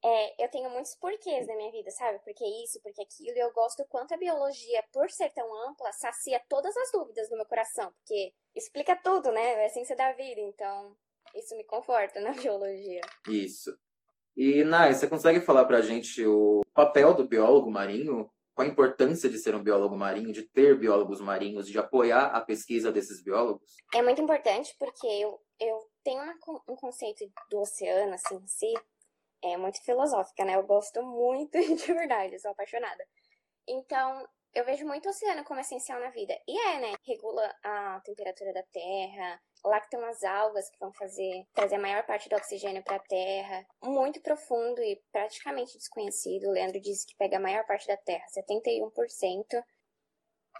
é, 0.04 0.44
eu 0.44 0.50
tenho 0.50 0.70
muitos 0.72 0.96
porquês 0.96 1.48
na 1.48 1.56
minha 1.56 1.72
vida, 1.72 1.92
sabe? 1.92 2.20
Porque 2.24 2.44
isso, 2.64 2.82
porque 2.82 3.04
aquilo. 3.04 3.38
E 3.38 3.40
eu 3.40 3.54
gosto 3.54 3.86
quanto 3.86 4.16
a 4.16 4.18
biologia, 4.18 4.84
por 4.92 5.12
ser 5.12 5.30
tão 5.30 5.54
ampla, 5.70 5.92
sacia 5.94 6.42
todas 6.50 6.76
as 6.76 6.92
dúvidas 6.92 7.30
do 7.30 7.36
meu 7.36 7.46
coração. 7.46 7.92
Porque 7.92 8.34
explica 8.56 8.96
tudo, 8.96 9.32
né? 9.32 9.64
É 9.64 9.66
a 9.68 9.70
ciência 9.70 9.96
da 9.96 10.12
vida. 10.14 10.42
Então, 10.42 10.98
isso 11.36 11.56
me 11.56 11.64
conforta 11.64 12.20
na 12.20 12.32
biologia. 12.34 13.02
Isso. 13.28 13.78
E, 14.36 14.64
Nai, 14.64 14.94
você 14.94 15.08
consegue 15.08 15.42
falar 15.42 15.66
pra 15.66 15.82
gente 15.82 16.26
o 16.26 16.62
papel 16.74 17.14
do 17.14 17.28
biólogo 17.28 17.70
marinho? 17.70 18.30
Qual 18.54 18.68
a 18.68 18.72
importância 18.72 19.30
de 19.30 19.38
ser 19.38 19.56
um 19.56 19.64
biólogo 19.64 19.96
marinho, 19.96 20.32
de 20.32 20.44
ter 20.44 20.78
biólogos 20.78 21.22
marinhos, 21.22 21.68
de 21.68 21.78
apoiar 21.78 22.26
a 22.28 22.42
pesquisa 22.42 22.92
desses 22.92 23.24
biólogos? 23.24 23.76
É 23.94 24.02
muito 24.02 24.22
importante 24.22 24.76
porque 24.78 25.08
eu, 25.08 25.40
eu 25.60 25.80
tenho 26.04 26.22
uma, 26.22 26.34
um 26.68 26.76
conceito 26.76 27.26
do 27.50 27.60
oceano, 27.60 28.14
assim, 28.14 28.36
em 28.36 28.48
si, 28.48 28.74
é 29.44 29.58
muito 29.58 29.84
filosófica, 29.84 30.46
né? 30.46 30.56
Eu 30.56 30.64
gosto 30.64 31.02
muito 31.02 31.58
de 31.76 31.94
verdade, 31.94 32.40
sou 32.40 32.52
apaixonada. 32.52 33.04
Então, 33.68 34.28
eu 34.54 34.66
vejo 34.66 34.86
muito 34.86 35.06
o 35.08 35.10
oceano 35.10 35.44
como 35.44 35.60
essencial 35.60 36.00
na 36.00 36.10
vida. 36.10 36.38
E 36.48 36.60
é, 36.60 36.80
né? 36.80 36.94
Regula 37.06 37.54
a 37.64 38.02
temperatura 38.04 38.54
da 38.54 38.64
Terra. 38.64 39.42
Lá 39.64 39.80
que 39.80 39.90
tem 39.90 40.00
umas 40.00 40.24
algas 40.24 40.70
que 40.70 40.80
vão 40.80 40.92
fazer 40.94 41.46
trazer 41.54 41.76
a 41.76 41.80
maior 41.80 42.04
parte 42.06 42.28
do 42.28 42.36
oxigênio 42.36 42.84
para 42.84 42.96
a 42.96 43.04
Terra. 43.04 43.66
Muito 43.84 44.20
profundo 44.22 44.82
e 44.82 45.00
praticamente 45.12 45.78
desconhecido. 45.78 46.48
O 46.48 46.52
Leandro 46.52 46.80
disse 46.82 47.06
que 47.06 47.16
pega 47.16 47.38
a 47.38 47.40
maior 47.40 47.66
parte 47.66 47.88
da 47.88 47.98
Terra, 47.98 48.26
71%. 48.28 49.64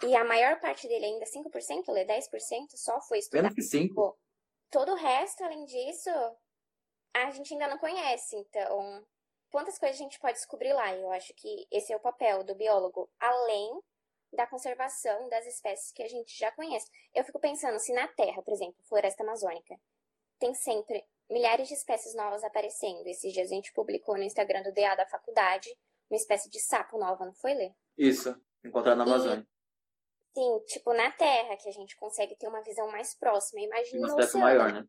E 0.04 0.16
a 0.16 0.24
maior 0.24 0.58
parte 0.60 0.88
dele 0.88 1.04
ainda 1.04 1.24
5%, 1.24 1.92
Lê, 1.92 2.04
10% 2.04 2.76
só 2.76 3.00
foi 3.02 3.18
estudado. 3.18 3.54
Menos 3.54 3.70
que 3.70 3.78
5%. 3.78 4.14
Todo 4.70 4.92
o 4.92 4.96
resto, 4.96 5.44
além 5.44 5.64
disso, 5.64 6.10
a 7.14 7.30
gente 7.30 7.52
ainda 7.52 7.68
não 7.68 7.78
conhece. 7.78 8.36
Então, 8.36 9.06
quantas 9.50 9.78
coisas 9.78 10.00
a 10.00 10.02
gente 10.02 10.18
pode 10.18 10.34
descobrir 10.34 10.72
lá? 10.72 10.94
Eu 10.96 11.10
acho 11.12 11.32
que 11.34 11.66
esse 11.70 11.92
é 11.92 11.96
o 11.96 12.00
papel 12.00 12.42
do 12.42 12.54
biólogo, 12.54 13.10
além 13.20 13.80
da 14.32 14.46
conservação 14.46 15.28
das 15.28 15.46
espécies 15.46 15.92
que 15.92 16.02
a 16.02 16.08
gente 16.08 16.38
já 16.38 16.50
conhece. 16.52 16.90
Eu 17.14 17.24
fico 17.24 17.38
pensando 17.38 17.78
se 17.78 17.92
na 17.92 18.08
Terra, 18.08 18.42
por 18.42 18.52
exemplo, 18.52 18.82
floresta 18.84 19.22
amazônica, 19.22 19.78
tem 20.38 20.54
sempre 20.54 21.04
milhares 21.30 21.68
de 21.68 21.74
espécies 21.74 22.14
novas 22.14 22.42
aparecendo. 22.42 23.06
Esses 23.06 23.32
dias 23.32 23.50
a 23.50 23.54
gente 23.54 23.72
publicou 23.72 24.16
no 24.16 24.22
Instagram 24.22 24.62
do 24.62 24.72
DA 24.72 24.94
da 24.94 25.06
faculdade 25.06 25.68
uma 26.10 26.16
espécie 26.16 26.50
de 26.50 26.60
sapo 26.60 26.98
nova, 26.98 27.24
não 27.24 27.32
foi, 27.32 27.54
Lê? 27.54 27.72
Isso, 27.96 28.34
encontrado 28.64 28.98
na 28.98 29.04
Amazônia. 29.04 29.46
E, 30.36 30.40
sim, 30.40 30.64
tipo 30.66 30.92
na 30.92 31.10
Terra, 31.12 31.56
que 31.56 31.68
a 31.68 31.72
gente 31.72 31.96
consegue 31.96 32.36
ter 32.36 32.48
uma 32.48 32.62
visão 32.62 32.90
mais 32.90 33.14
próxima. 33.14 33.60
Imagina 33.60 34.00
uma 34.00 34.08
espécie 34.08 34.38
maior, 34.38 34.72
né? 34.72 34.86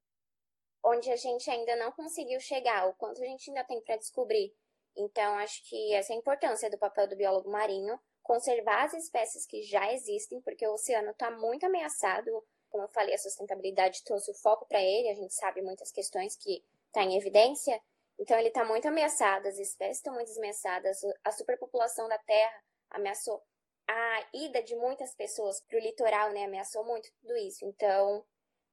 onde 0.83 1.09
a 1.09 1.15
gente 1.15 1.49
ainda 1.49 1.75
não 1.77 1.91
conseguiu 1.91 2.39
chegar, 2.39 2.87
o 2.87 2.93
quanto 2.95 3.21
a 3.21 3.25
gente 3.25 3.49
ainda 3.49 3.63
tem 3.63 3.81
para 3.81 3.95
descobrir. 3.95 4.53
Então, 4.95 5.37
acho 5.37 5.67
que 5.67 5.93
essa 5.93 6.11
é 6.11 6.15
a 6.15 6.19
importância 6.19 6.69
do 6.69 6.77
papel 6.77 7.07
do 7.07 7.15
biólogo 7.15 7.49
marinho, 7.49 7.97
conservar 8.23 8.85
as 8.85 8.93
espécies 8.93 9.45
que 9.45 9.61
já 9.63 9.93
existem, 9.93 10.41
porque 10.41 10.65
o 10.65 10.73
oceano 10.73 11.11
está 11.11 11.29
muito 11.29 11.65
ameaçado. 11.65 12.43
Como 12.69 12.83
eu 12.83 12.89
falei, 12.89 13.13
a 13.13 13.17
sustentabilidade 13.17 14.03
trouxe 14.03 14.31
o 14.31 14.35
foco 14.35 14.65
para 14.65 14.81
ele, 14.81 15.09
a 15.09 15.15
gente 15.15 15.33
sabe 15.33 15.61
muitas 15.61 15.91
questões 15.91 16.35
que 16.35 16.63
estão 16.87 17.03
tá 17.03 17.03
em 17.03 17.17
evidência. 17.17 17.79
Então, 18.17 18.37
ele 18.37 18.47
está 18.47 18.63
muito 18.63 18.87
ameaçado, 18.87 19.47
as 19.47 19.57
espécies 19.57 19.97
estão 19.97 20.13
muito 20.13 20.31
ameaçadas, 20.37 21.01
a 21.23 21.31
superpopulação 21.31 22.07
da 22.07 22.17
Terra 22.19 22.63
ameaçou. 22.89 23.43
A 23.87 24.27
ida 24.33 24.63
de 24.63 24.75
muitas 24.75 25.13
pessoas 25.13 25.59
para 25.61 25.77
o 25.77 25.81
litoral, 25.81 26.31
né, 26.31 26.45
ameaçou 26.45 26.85
muito 26.85 27.11
tudo 27.19 27.35
isso. 27.35 27.65
Então, 27.65 28.23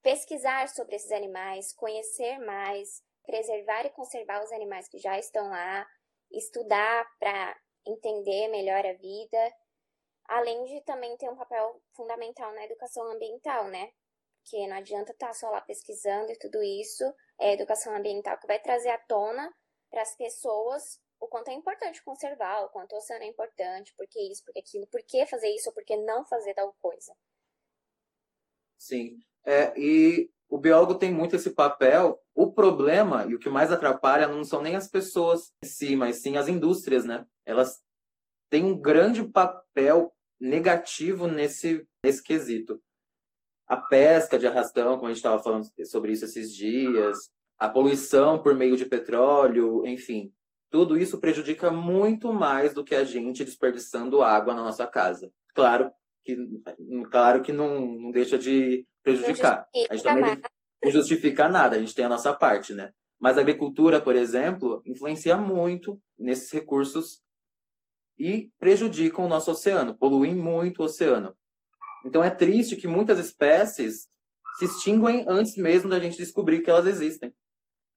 pesquisar 0.03 0.69
sobre 0.69 0.97
esses 0.97 1.11
animais, 1.11 1.73
conhecer 1.73 2.39
mais, 2.39 3.03
preservar 3.27 3.85
e 3.87 3.91
conservar 3.91 4.43
os 4.43 4.53
animais 4.53 4.89
que 4.89 4.99
já 4.99 5.19
estão 5.19 5.49
lá, 5.49 5.87
estudar 6.31 7.07
para 7.19 7.57
entender 7.87 8.49
melhor 8.49 8.85
a 8.85 8.93
vida, 8.95 9.55
além 10.27 10.65
de 10.65 10.81
também 10.83 11.17
ter 11.17 11.29
um 11.29 11.37
papel 11.37 11.83
fundamental 11.95 12.53
na 12.53 12.65
educação 12.65 13.11
ambiental, 13.11 13.69
né? 13.69 13.93
Porque 14.43 14.67
não 14.67 14.77
adianta 14.77 15.13
estar 15.13 15.29
tá 15.29 15.35
só 15.35 15.51
lá 15.51 15.61
pesquisando 15.61 16.33
e 16.33 16.39
tudo 16.39 16.63
isso, 16.63 17.05
é 17.39 17.51
a 17.51 17.55
educação 17.55 17.95
ambiental 17.95 18.39
que 18.39 18.47
vai 18.47 18.59
trazer 18.59 18.91
à 18.91 18.99
tona 18.99 19.53
para 19.91 20.03
as 20.03 20.17
pessoas 20.17 21.01
o 21.21 21.29
quanto 21.29 21.49
é 21.49 21.53
importante 21.53 22.03
conservar, 22.03 22.65
o 22.65 22.71
quanto 22.71 22.95
o 22.95 22.99
oceano 22.99 23.25
é 23.25 23.27
importante, 23.27 23.93
por 23.95 24.07
que 24.09 24.21
isso, 24.31 24.43
por 24.45 24.55
que 24.55 24.61
aquilo, 24.61 24.87
por 24.87 25.03
que 25.03 25.27
fazer 25.27 25.49
isso 25.55 25.69
ou 25.69 25.75
por 25.75 25.85
que 25.85 25.97
não 25.97 26.25
fazer 26.25 26.55
tal 26.55 26.75
coisa. 26.81 27.15
Sim. 28.79 29.19
É, 29.45 29.79
e 29.79 30.31
o 30.51 30.59
biólogo 30.59 30.97
tem 30.97 31.15
muito 31.15 31.37
esse 31.37 31.51
papel. 31.51 32.21
O 32.35 32.53
problema 32.53 33.25
e 33.27 33.35
o 33.35 33.39
que 33.39 33.49
mais 33.49 33.71
atrapalha 33.71 34.27
não 34.27 34.43
são 34.43 34.61
nem 34.61 34.75
as 34.75 34.89
pessoas 34.89 35.53
em 35.65 35.67
si, 35.67 35.95
mas 35.95 36.17
sim 36.17 36.37
as 36.37 36.49
indústrias, 36.49 37.05
né? 37.05 37.25
Elas 37.47 37.81
têm 38.51 38.65
um 38.65 38.77
grande 38.77 39.23
papel 39.23 40.13
negativo 40.41 41.29
nesse, 41.29 41.87
nesse 42.05 42.23
quesito. 42.23 42.83
A 43.69 43.77
pesca 43.77 44.37
de 44.37 44.49
arrastão, 44.49 44.97
como 44.97 45.07
a 45.07 45.11
gente 45.11 45.19
estava 45.19 45.41
falando 45.41 45.67
sobre 45.85 46.13
isso 46.13 46.25
esses 46.25 46.53
dias, 46.53 47.31
a 47.57 47.69
poluição 47.69 48.43
por 48.43 48.55
meio 48.55 48.77
de 48.77 48.85
petróleo, 48.85 49.87
enfim, 49.87 50.33
tudo 50.71 50.99
isso 50.99 51.21
prejudica 51.21 51.71
muito 51.71 52.33
mais 52.33 52.75
do 52.75 52.83
que 52.83 52.97
a 52.97 53.05
gente 53.05 53.45
desperdiçando 53.45 54.23
água 54.23 54.55
na 54.55 54.65
nossa 54.65 54.87
casa. 54.87 55.31
Claro 55.55 55.93
que, 56.25 56.37
claro 57.11 57.43
que 57.43 57.53
não, 57.53 57.87
não 57.87 58.11
deixa 58.11 58.37
de 58.37 58.85
prejudicar. 59.03 59.69
A 59.89 59.95
gente 59.95 60.05
também 60.05 60.43
não 60.83 60.91
justifica 60.91 61.49
nada, 61.49 61.77
a 61.77 61.79
gente 61.79 61.95
tem 61.95 62.05
a 62.05 62.09
nossa 62.09 62.33
parte, 62.33 62.75
né? 62.75 62.93
Mas 63.19 63.37
a 63.37 63.43
agricultura, 63.43 64.01
por 64.01 64.17
exemplo, 64.17 64.83
influencia 64.87 65.37
muito 65.37 66.01
nesses 66.19 66.51
recursos 66.51 67.23
e 68.19 68.51
prejudicam 68.59 69.25
o 69.25 69.29
nosso 69.29 69.51
oceano, 69.51 69.97
poluem 69.97 70.35
muito 70.35 70.81
o 70.81 70.85
oceano. 70.85 71.37
Então 72.05 72.25
é 72.25 72.31
triste 72.31 72.77
que 72.77 72.89
muitas 72.89 73.19
espécies 73.19 74.09
se 74.59 74.65
extinguem 74.65 75.25
antes 75.29 75.57
mesmo 75.57 75.89
da 75.91 75.99
gente 75.99 76.17
descobrir 76.17 76.63
que 76.63 76.71
elas 76.71 76.87
existem. 76.87 77.33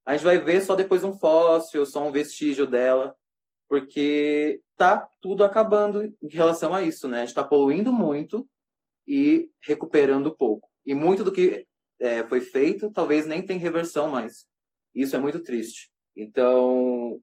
A 0.06 0.14
gente 0.14 0.26
vai 0.26 0.38
ver 0.38 0.62
só 0.62 0.76
depois 0.76 1.04
um 1.04 1.18
fóssil, 1.18 1.86
só 1.86 2.06
um 2.06 2.12
vestígio 2.12 2.68
dela, 2.68 3.16
porque 3.70 4.62
tá 4.76 5.08
tudo 5.22 5.44
acabando 5.44 6.04
em 6.04 6.28
relação 6.30 6.74
a 6.74 6.84
isso, 6.84 7.08
né? 7.08 7.18
A 7.18 7.20
gente 7.22 7.30
está 7.30 7.44
poluindo 7.44 7.92
muito 7.92 8.48
e 9.08 9.50
recuperando 9.62 10.36
pouco. 10.36 10.70
E 10.86 10.94
muito 10.94 11.24
do 11.24 11.32
que 11.32 11.66
é, 12.00 12.24
foi 12.28 12.42
feito 12.42 12.92
talvez 12.92 13.26
nem 13.26 13.46
tem 13.46 13.58
reversão 13.58 14.10
mais. 14.10 14.46
Isso 14.94 15.16
é 15.16 15.20
muito 15.20 15.42
triste. 15.42 15.92
Então, 16.16 17.20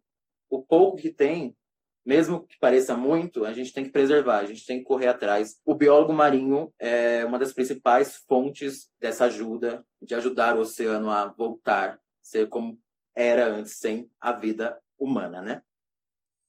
o 0.49 0.63
pouco 0.63 0.97
que 0.97 1.13
tem, 1.13 1.57
mesmo 2.05 2.47
que 2.47 2.59
pareça 2.59 2.97
muito, 2.97 3.45
a 3.45 3.53
gente 3.53 3.73
tem 3.73 3.85
que 3.85 3.91
preservar, 3.91 4.39
a 4.39 4.47
gente 4.47 4.67
tem 4.67 4.79
que 4.79 4.85
correr 4.85 5.09
atrás. 5.09 5.61
O 5.65 5.75
biólogo 5.75 6.13
marinho 6.13 6.73
é 6.79 7.25
uma 7.25 7.39
das 7.39 7.53
principais 7.53 8.17
fontes 8.29 8.91
dessa 8.99 9.27
ajuda, 9.27 9.87
de 10.03 10.15
ajudar 10.15 10.57
o 10.57 10.61
oceano 10.61 11.11
a 11.11 11.27
voltar, 11.27 12.01
ser 12.21 12.49
como 12.49 12.79
era 13.15 13.47
antes, 13.47 13.79
sem 13.79 14.11
a 14.21 14.33
vida 14.33 14.81
humana, 14.99 15.41
né? 15.41 15.63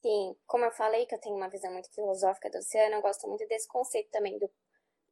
Sim, 0.04 0.34
como 0.46 0.64
eu 0.64 0.72
falei 0.72 1.06
que 1.06 1.14
eu 1.14 1.20
tenho 1.20 1.36
uma 1.36 1.48
visão 1.48 1.72
muito 1.72 1.88
filosófica 1.94 2.50
do 2.50 2.58
oceano, 2.58 2.96
eu 2.96 3.02
gosto 3.02 3.28
muito 3.28 3.46
desse 3.46 3.68
conceito 3.68 4.10
também 4.10 4.36
do 4.36 4.50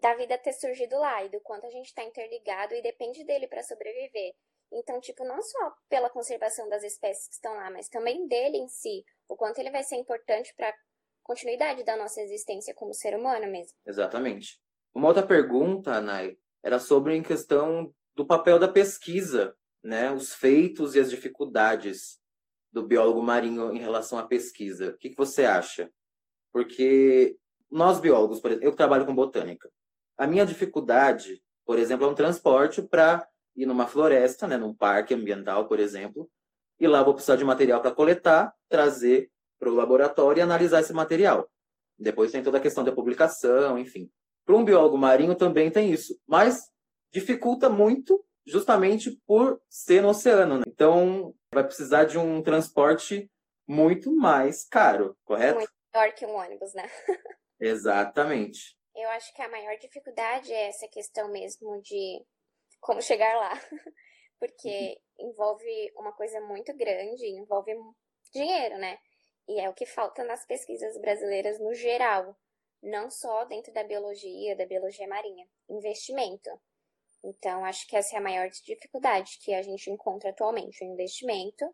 da 0.00 0.14
vida 0.14 0.38
ter 0.38 0.52
surgido 0.52 0.98
lá 0.98 1.24
e 1.24 1.28
do 1.28 1.40
quanto 1.40 1.66
a 1.66 1.70
gente 1.70 1.86
está 1.86 2.02
interligado 2.02 2.74
e 2.74 2.82
depende 2.82 3.24
dele 3.24 3.46
para 3.46 3.62
sobreviver. 3.62 4.34
Então, 4.72 5.00
tipo, 5.00 5.24
não 5.24 5.42
só 5.42 5.74
pela 5.88 6.08
conservação 6.08 6.68
das 6.68 6.84
espécies 6.84 7.28
que 7.28 7.34
estão 7.34 7.54
lá, 7.54 7.70
mas 7.70 7.88
também 7.88 8.26
dele 8.28 8.56
em 8.56 8.68
si, 8.68 9.04
o 9.28 9.36
quanto 9.36 9.58
ele 9.58 9.70
vai 9.70 9.82
ser 9.82 9.96
importante 9.96 10.54
para 10.56 10.72
continuidade 11.22 11.84
da 11.84 11.96
nossa 11.96 12.20
existência 12.20 12.74
como 12.74 12.94
ser 12.94 13.16
humano 13.16 13.46
mesmo. 13.48 13.76
Exatamente. 13.86 14.60
Uma 14.94 15.08
outra 15.08 15.26
pergunta, 15.26 15.92
Anai, 15.92 16.36
era 16.62 16.78
sobre 16.78 17.14
em 17.14 17.22
questão 17.22 17.92
do 18.14 18.26
papel 18.26 18.58
da 18.58 18.68
pesquisa, 18.68 19.56
né? 19.82 20.10
Os 20.12 20.34
feitos 20.34 20.94
e 20.94 21.00
as 21.00 21.10
dificuldades 21.10 22.20
do 22.72 22.86
biólogo 22.86 23.22
marinho 23.22 23.72
em 23.72 23.78
relação 23.78 24.18
à 24.18 24.26
pesquisa. 24.26 24.90
O 24.90 24.98
que, 24.98 25.10
que 25.10 25.16
você 25.16 25.44
acha? 25.44 25.90
Porque 26.52 27.36
nós 27.70 28.00
biólogos, 28.00 28.40
por 28.40 28.50
exemplo, 28.50 28.68
eu 28.68 28.74
trabalho 28.74 29.06
com 29.06 29.14
botânica. 29.14 29.70
A 30.20 30.26
minha 30.26 30.44
dificuldade, 30.44 31.42
por 31.64 31.78
exemplo, 31.78 32.04
é 32.04 32.10
um 32.10 32.14
transporte 32.14 32.82
para 32.82 33.26
ir 33.56 33.64
numa 33.64 33.86
floresta, 33.86 34.46
né, 34.46 34.58
num 34.58 34.74
parque 34.74 35.14
ambiental, 35.14 35.66
por 35.66 35.80
exemplo, 35.80 36.30
e 36.78 36.86
lá 36.86 37.02
vou 37.02 37.14
precisar 37.14 37.36
de 37.36 37.44
material 37.44 37.80
para 37.80 37.90
coletar, 37.90 38.54
trazer 38.68 39.30
para 39.58 39.70
o 39.70 39.74
laboratório 39.74 40.40
e 40.40 40.42
analisar 40.42 40.80
esse 40.80 40.92
material. 40.92 41.50
Depois 41.98 42.30
tem 42.30 42.42
toda 42.42 42.58
a 42.58 42.60
questão 42.60 42.84
da 42.84 42.92
publicação, 42.92 43.78
enfim. 43.78 44.10
Para 44.44 44.56
um 44.56 44.62
biólogo 44.62 44.98
marinho 44.98 45.34
também 45.34 45.70
tem 45.70 45.90
isso, 45.90 46.20
mas 46.26 46.70
dificulta 47.10 47.70
muito 47.70 48.22
justamente 48.46 49.18
por 49.26 49.58
ser 49.70 50.02
no 50.02 50.10
oceano. 50.10 50.58
Né? 50.58 50.64
Então, 50.68 51.34
vai 51.50 51.64
precisar 51.64 52.04
de 52.04 52.18
um 52.18 52.42
transporte 52.42 53.30
muito 53.66 54.14
mais 54.14 54.68
caro, 54.68 55.16
correto? 55.24 55.60
Muito 55.60 55.72
maior 55.94 56.12
que 56.12 56.26
um 56.26 56.34
ônibus, 56.34 56.74
né? 56.74 56.90
Exatamente. 57.58 58.78
Eu 58.94 59.08
acho 59.10 59.32
que 59.34 59.42
a 59.42 59.48
maior 59.48 59.76
dificuldade 59.78 60.52
é 60.52 60.68
essa 60.68 60.88
questão 60.88 61.28
mesmo 61.30 61.80
de 61.82 62.24
como 62.80 63.00
chegar 63.00 63.36
lá. 63.36 63.52
Porque 64.38 64.98
envolve 65.18 65.92
uma 65.96 66.12
coisa 66.12 66.40
muito 66.40 66.74
grande, 66.74 67.26
envolve 67.26 67.72
dinheiro, 68.32 68.78
né? 68.78 68.98
E 69.46 69.60
é 69.60 69.68
o 69.68 69.74
que 69.74 69.84
falta 69.84 70.24
nas 70.24 70.46
pesquisas 70.46 70.98
brasileiras 70.98 71.58
no 71.60 71.74
geral, 71.74 72.36
não 72.82 73.10
só 73.10 73.44
dentro 73.44 73.72
da 73.72 73.84
biologia, 73.84 74.56
da 74.56 74.64
biologia 74.64 75.06
marinha. 75.06 75.46
Investimento. 75.68 76.50
Então, 77.22 77.64
acho 77.64 77.86
que 77.86 77.96
essa 77.96 78.16
é 78.16 78.18
a 78.18 78.22
maior 78.22 78.48
dificuldade 78.48 79.38
que 79.42 79.52
a 79.52 79.60
gente 79.60 79.90
encontra 79.90 80.30
atualmente, 80.30 80.82
o 80.82 80.86
investimento. 80.86 81.64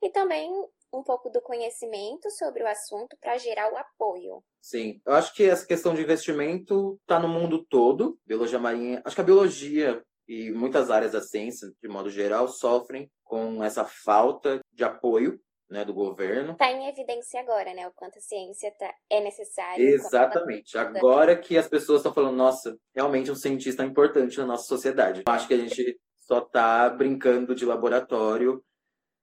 E 0.00 0.10
também 0.10 0.50
um 0.92 1.02
pouco 1.02 1.30
do 1.30 1.40
conhecimento 1.40 2.30
sobre 2.30 2.62
o 2.62 2.68
assunto 2.68 3.16
para 3.20 3.38
gerar 3.38 3.72
o 3.72 3.76
apoio. 3.76 4.42
Sim, 4.60 5.00
eu 5.06 5.14
acho 5.14 5.34
que 5.34 5.44
essa 5.44 5.66
questão 5.66 5.94
de 5.94 6.02
investimento 6.02 6.98
está 7.02 7.18
no 7.18 7.28
mundo 7.28 7.64
todo. 7.64 8.18
Biologia 8.26 8.58
marinha, 8.58 9.02
acho 9.04 9.14
que 9.14 9.20
a 9.20 9.24
biologia 9.24 10.02
e 10.26 10.50
muitas 10.50 10.90
áreas 10.90 11.12
da 11.12 11.22
ciência, 11.22 11.68
de 11.82 11.88
modo 11.88 12.10
geral, 12.10 12.48
sofrem 12.48 13.10
com 13.24 13.64
essa 13.64 13.84
falta 13.84 14.60
de 14.72 14.84
apoio 14.84 15.40
né, 15.70 15.84
do 15.84 15.94
governo. 15.94 16.52
Está 16.52 16.70
em 16.70 16.88
evidência 16.88 17.40
agora, 17.40 17.72
né? 17.74 17.86
O 17.88 17.92
quanto 17.92 18.18
a 18.18 18.20
ciência 18.20 18.70
tá, 18.78 18.92
é 19.10 19.20
necessária. 19.20 19.82
Exatamente. 19.82 20.76
Agora 20.76 21.36
que 21.36 21.56
as 21.56 21.68
pessoas 21.68 22.00
estão 22.00 22.12
falando, 22.12 22.36
nossa, 22.36 22.76
realmente 22.94 23.30
um 23.30 23.36
cientista 23.36 23.82
é 23.82 23.86
importante 23.86 24.38
na 24.38 24.46
nossa 24.46 24.64
sociedade. 24.64 25.22
Eu 25.26 25.32
acho 25.32 25.46
que 25.46 25.54
a 25.54 25.58
gente 25.58 25.98
só 26.20 26.38
está 26.38 26.88
brincando 26.90 27.54
de 27.54 27.64
laboratório, 27.64 28.62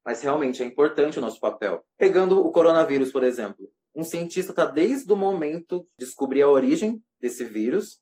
mas 0.06 0.22
realmente 0.22 0.62
é 0.62 0.66
importante 0.66 1.18
o 1.18 1.22
nosso 1.22 1.40
papel. 1.40 1.84
Pegando 1.98 2.40
o 2.40 2.52
coronavírus, 2.52 3.12
por 3.12 3.24
exemplo. 3.24 3.68
Um 3.96 4.04
cientista 4.04 4.52
está 4.52 4.66
desde 4.66 5.12
o 5.12 5.16
momento 5.16 5.88
de 5.98 6.06
descobrir 6.06 6.44
a 6.44 6.50
origem 6.50 7.02
desse 7.20 7.44
vírus 7.44 8.00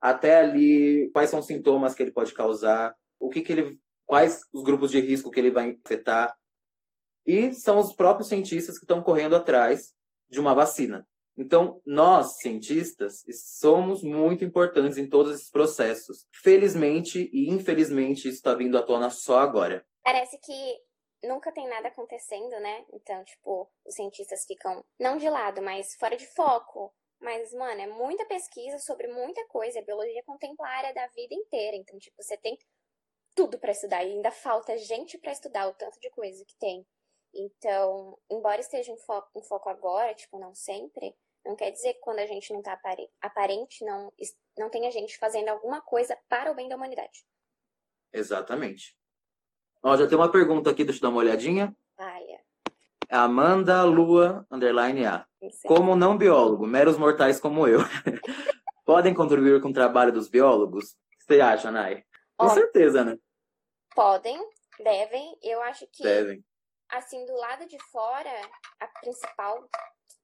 até 0.00 0.38
ali 0.38 1.10
quais 1.12 1.30
são 1.30 1.40
os 1.40 1.46
sintomas 1.46 1.94
que 1.94 2.02
ele 2.02 2.12
pode 2.12 2.32
causar, 2.32 2.94
o 3.18 3.28
que, 3.28 3.42
que 3.42 3.52
ele, 3.52 3.78
quais 4.04 4.40
os 4.52 4.62
grupos 4.62 4.90
de 4.90 5.00
risco 5.00 5.30
que 5.30 5.40
ele 5.40 5.50
vai 5.50 5.76
afetar. 5.84 6.34
E 7.26 7.52
são 7.52 7.78
os 7.78 7.92
próprios 7.92 8.28
cientistas 8.28 8.78
que 8.78 8.84
estão 8.84 9.02
correndo 9.02 9.34
atrás 9.34 9.92
de 10.30 10.38
uma 10.38 10.54
vacina. 10.54 11.06
Então, 11.36 11.82
nós, 11.84 12.38
cientistas, 12.38 13.24
somos 13.58 14.02
muito 14.02 14.44
importantes 14.44 14.96
em 14.96 15.08
todos 15.08 15.34
esses 15.34 15.50
processos. 15.50 16.24
Felizmente 16.32 17.28
e 17.32 17.50
infelizmente, 17.50 18.28
isso 18.28 18.36
está 18.36 18.54
vindo 18.54 18.78
à 18.78 18.82
tona 18.82 19.10
só 19.10 19.40
agora. 19.40 19.84
Parece 20.02 20.38
que 20.38 20.78
nunca 21.22 21.52
tem 21.52 21.68
nada 21.68 21.88
acontecendo, 21.88 22.58
né? 22.60 22.84
Então, 22.92 23.24
tipo, 23.24 23.70
os 23.84 23.94
cientistas 23.94 24.44
ficam, 24.44 24.84
não 24.98 25.16
de 25.16 25.28
lado, 25.28 25.62
mas 25.62 25.94
fora 25.94 26.16
de 26.16 26.26
foco. 26.26 26.94
Mas, 27.18 27.52
mano, 27.54 27.80
é 27.80 27.86
muita 27.86 28.26
pesquisa 28.26 28.78
sobre 28.78 29.08
muita 29.08 29.44
coisa. 29.48 29.78
A 29.78 29.84
biologia 29.84 30.22
contempla 30.24 30.66
a 30.66 30.70
área 30.70 30.94
da 30.94 31.06
vida 31.08 31.34
inteira. 31.34 31.76
Então, 31.76 31.98
tipo, 31.98 32.22
você 32.22 32.36
tem 32.36 32.58
tudo 33.34 33.58
para 33.58 33.72
estudar 33.72 34.04
e 34.04 34.12
ainda 34.12 34.30
falta 34.30 34.76
gente 34.76 35.18
para 35.18 35.32
estudar 35.32 35.68
o 35.68 35.74
tanto 35.74 35.98
de 36.00 36.10
coisa 36.10 36.44
que 36.44 36.56
tem. 36.56 36.86
Então, 37.34 38.18
embora 38.30 38.60
esteja 38.60 38.92
em 38.92 38.98
foco, 38.98 39.30
em 39.36 39.42
foco 39.42 39.68
agora, 39.68 40.14
tipo, 40.14 40.38
não 40.38 40.54
sempre, 40.54 41.14
não 41.44 41.54
quer 41.54 41.70
dizer 41.70 41.94
que 41.94 42.00
quando 42.00 42.18
a 42.18 42.26
gente 42.26 42.52
não 42.52 42.62
tá 42.62 42.78
aparente, 43.20 43.84
não, 43.84 44.12
não 44.56 44.70
tenha 44.70 44.90
gente 44.90 45.18
fazendo 45.18 45.48
alguma 45.48 45.80
coisa 45.80 46.18
para 46.28 46.50
o 46.50 46.54
bem 46.54 46.68
da 46.68 46.76
humanidade. 46.76 47.26
Exatamente. 48.12 48.96
Ó, 49.86 49.96
já 49.96 50.04
tem 50.08 50.18
uma 50.18 50.28
pergunta 50.28 50.68
aqui, 50.68 50.82
deixa 50.82 50.98
eu 50.98 51.02
dar 51.02 51.10
uma 51.10 51.20
olhadinha. 51.20 51.72
Ah, 51.96 52.20
é. 52.20 52.40
Amanda 53.08 53.84
Lua, 53.84 54.44
underline 54.50 55.06
A. 55.06 55.24
Como 55.64 55.94
não 55.94 56.18
biólogo, 56.18 56.66
meros 56.66 56.98
mortais 56.98 57.38
como 57.38 57.68
eu, 57.68 57.78
podem 58.84 59.14
contribuir 59.14 59.62
com 59.62 59.68
o 59.68 59.72
trabalho 59.72 60.10
dos 60.10 60.28
biólogos? 60.28 60.90
O 60.90 61.18
que 61.18 61.24
você 61.24 61.40
acha, 61.40 61.70
Nai? 61.70 62.02
Com 62.36 62.46
Ó, 62.46 62.48
certeza, 62.48 63.04
né? 63.04 63.16
Podem, 63.94 64.36
devem. 64.82 65.38
Eu 65.40 65.62
acho 65.62 65.86
que, 65.92 66.02
devem. 66.02 66.44
assim, 66.88 67.24
do 67.24 67.36
lado 67.36 67.64
de 67.68 67.78
fora, 67.92 68.40
a 68.80 68.88
principal 68.88 69.70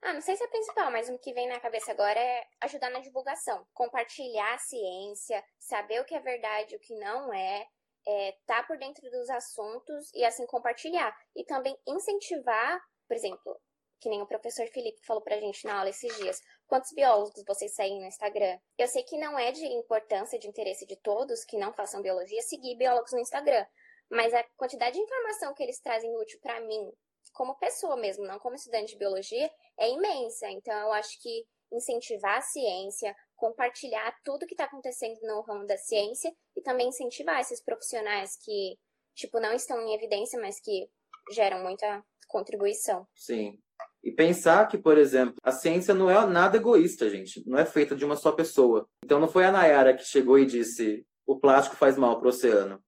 ah, 0.02 0.12
não 0.12 0.20
sei 0.20 0.34
se 0.34 0.42
é 0.42 0.46
a 0.46 0.50
principal, 0.50 0.90
mas 0.90 1.08
o 1.08 1.16
que 1.20 1.32
vem 1.32 1.48
na 1.48 1.60
cabeça 1.60 1.92
agora 1.92 2.18
é 2.18 2.44
ajudar 2.62 2.90
na 2.90 2.98
divulgação. 2.98 3.64
Compartilhar 3.72 4.54
a 4.54 4.58
ciência, 4.58 5.44
saber 5.60 6.00
o 6.00 6.04
que 6.04 6.16
é 6.16 6.18
verdade 6.18 6.74
e 6.74 6.76
o 6.76 6.80
que 6.80 6.98
não 6.98 7.32
é, 7.32 7.64
é, 8.06 8.36
tá 8.46 8.62
por 8.64 8.78
dentro 8.78 9.08
dos 9.10 9.30
assuntos 9.30 10.10
e 10.14 10.24
assim 10.24 10.46
compartilhar. 10.46 11.16
E 11.36 11.44
também 11.44 11.76
incentivar, 11.86 12.80
por 13.06 13.16
exemplo, 13.16 13.60
que 14.00 14.08
nem 14.08 14.20
o 14.20 14.26
professor 14.26 14.66
Felipe 14.68 15.00
falou 15.06 15.22
pra 15.22 15.38
gente 15.38 15.64
na 15.64 15.78
aula 15.78 15.90
esses 15.90 16.14
dias. 16.16 16.40
Quantos 16.66 16.92
biólogos 16.92 17.44
vocês 17.46 17.72
seguem 17.74 18.00
no 18.00 18.06
Instagram? 18.06 18.58
Eu 18.76 18.88
sei 18.88 19.04
que 19.04 19.16
não 19.16 19.38
é 19.38 19.52
de 19.52 19.64
importância, 19.64 20.38
de 20.38 20.48
interesse 20.48 20.84
de 20.84 20.96
todos 20.96 21.44
que 21.44 21.56
não 21.56 21.72
façam 21.72 22.02
biologia 22.02 22.42
seguir 22.42 22.76
biólogos 22.76 23.12
no 23.12 23.20
Instagram. 23.20 23.64
Mas 24.10 24.34
a 24.34 24.42
quantidade 24.56 24.96
de 24.96 25.02
informação 25.02 25.54
que 25.54 25.62
eles 25.62 25.80
trazem 25.80 26.14
útil 26.16 26.38
para 26.42 26.60
mim, 26.60 26.92
como 27.32 27.56
pessoa 27.58 27.96
mesmo, 27.96 28.26
não 28.26 28.38
como 28.40 28.56
estudante 28.56 28.92
de 28.92 28.98
biologia, 28.98 29.50
é 29.78 29.88
imensa. 29.88 30.50
Então, 30.50 30.74
eu 30.74 30.92
acho 30.92 31.20
que 31.22 31.46
incentivar 31.72 32.38
a 32.38 32.42
ciência, 32.42 33.16
compartilhar 33.42 34.16
tudo 34.24 34.46
que 34.46 34.54
está 34.54 34.66
acontecendo 34.66 35.18
no 35.22 35.40
ramo 35.40 35.66
da 35.66 35.76
ciência 35.76 36.32
e 36.56 36.62
também 36.62 36.90
incentivar 36.90 37.40
esses 37.40 37.60
profissionais 37.60 38.38
que, 38.40 38.78
tipo, 39.16 39.40
não 39.40 39.52
estão 39.52 39.80
em 39.80 39.96
evidência, 39.96 40.40
mas 40.40 40.60
que 40.60 40.88
geram 41.32 41.60
muita 41.60 42.04
contribuição. 42.28 43.04
Sim. 43.16 43.58
E 44.00 44.12
pensar 44.12 44.68
que, 44.68 44.78
por 44.78 44.96
exemplo, 44.96 45.34
a 45.42 45.50
ciência 45.50 45.92
não 45.92 46.08
é 46.08 46.24
nada 46.24 46.56
egoísta, 46.56 47.10
gente. 47.10 47.42
Não 47.44 47.58
é 47.58 47.66
feita 47.66 47.96
de 47.96 48.04
uma 48.04 48.14
só 48.14 48.30
pessoa. 48.30 48.88
Então 49.04 49.18
não 49.18 49.26
foi 49.26 49.44
a 49.44 49.50
Nayara 49.50 49.96
que 49.96 50.04
chegou 50.04 50.38
e 50.38 50.46
disse 50.46 51.04
o 51.26 51.40
plástico 51.40 51.74
faz 51.74 51.98
mal 51.98 52.18
para 52.18 52.26
o 52.26 52.28
oceano. 52.28 52.80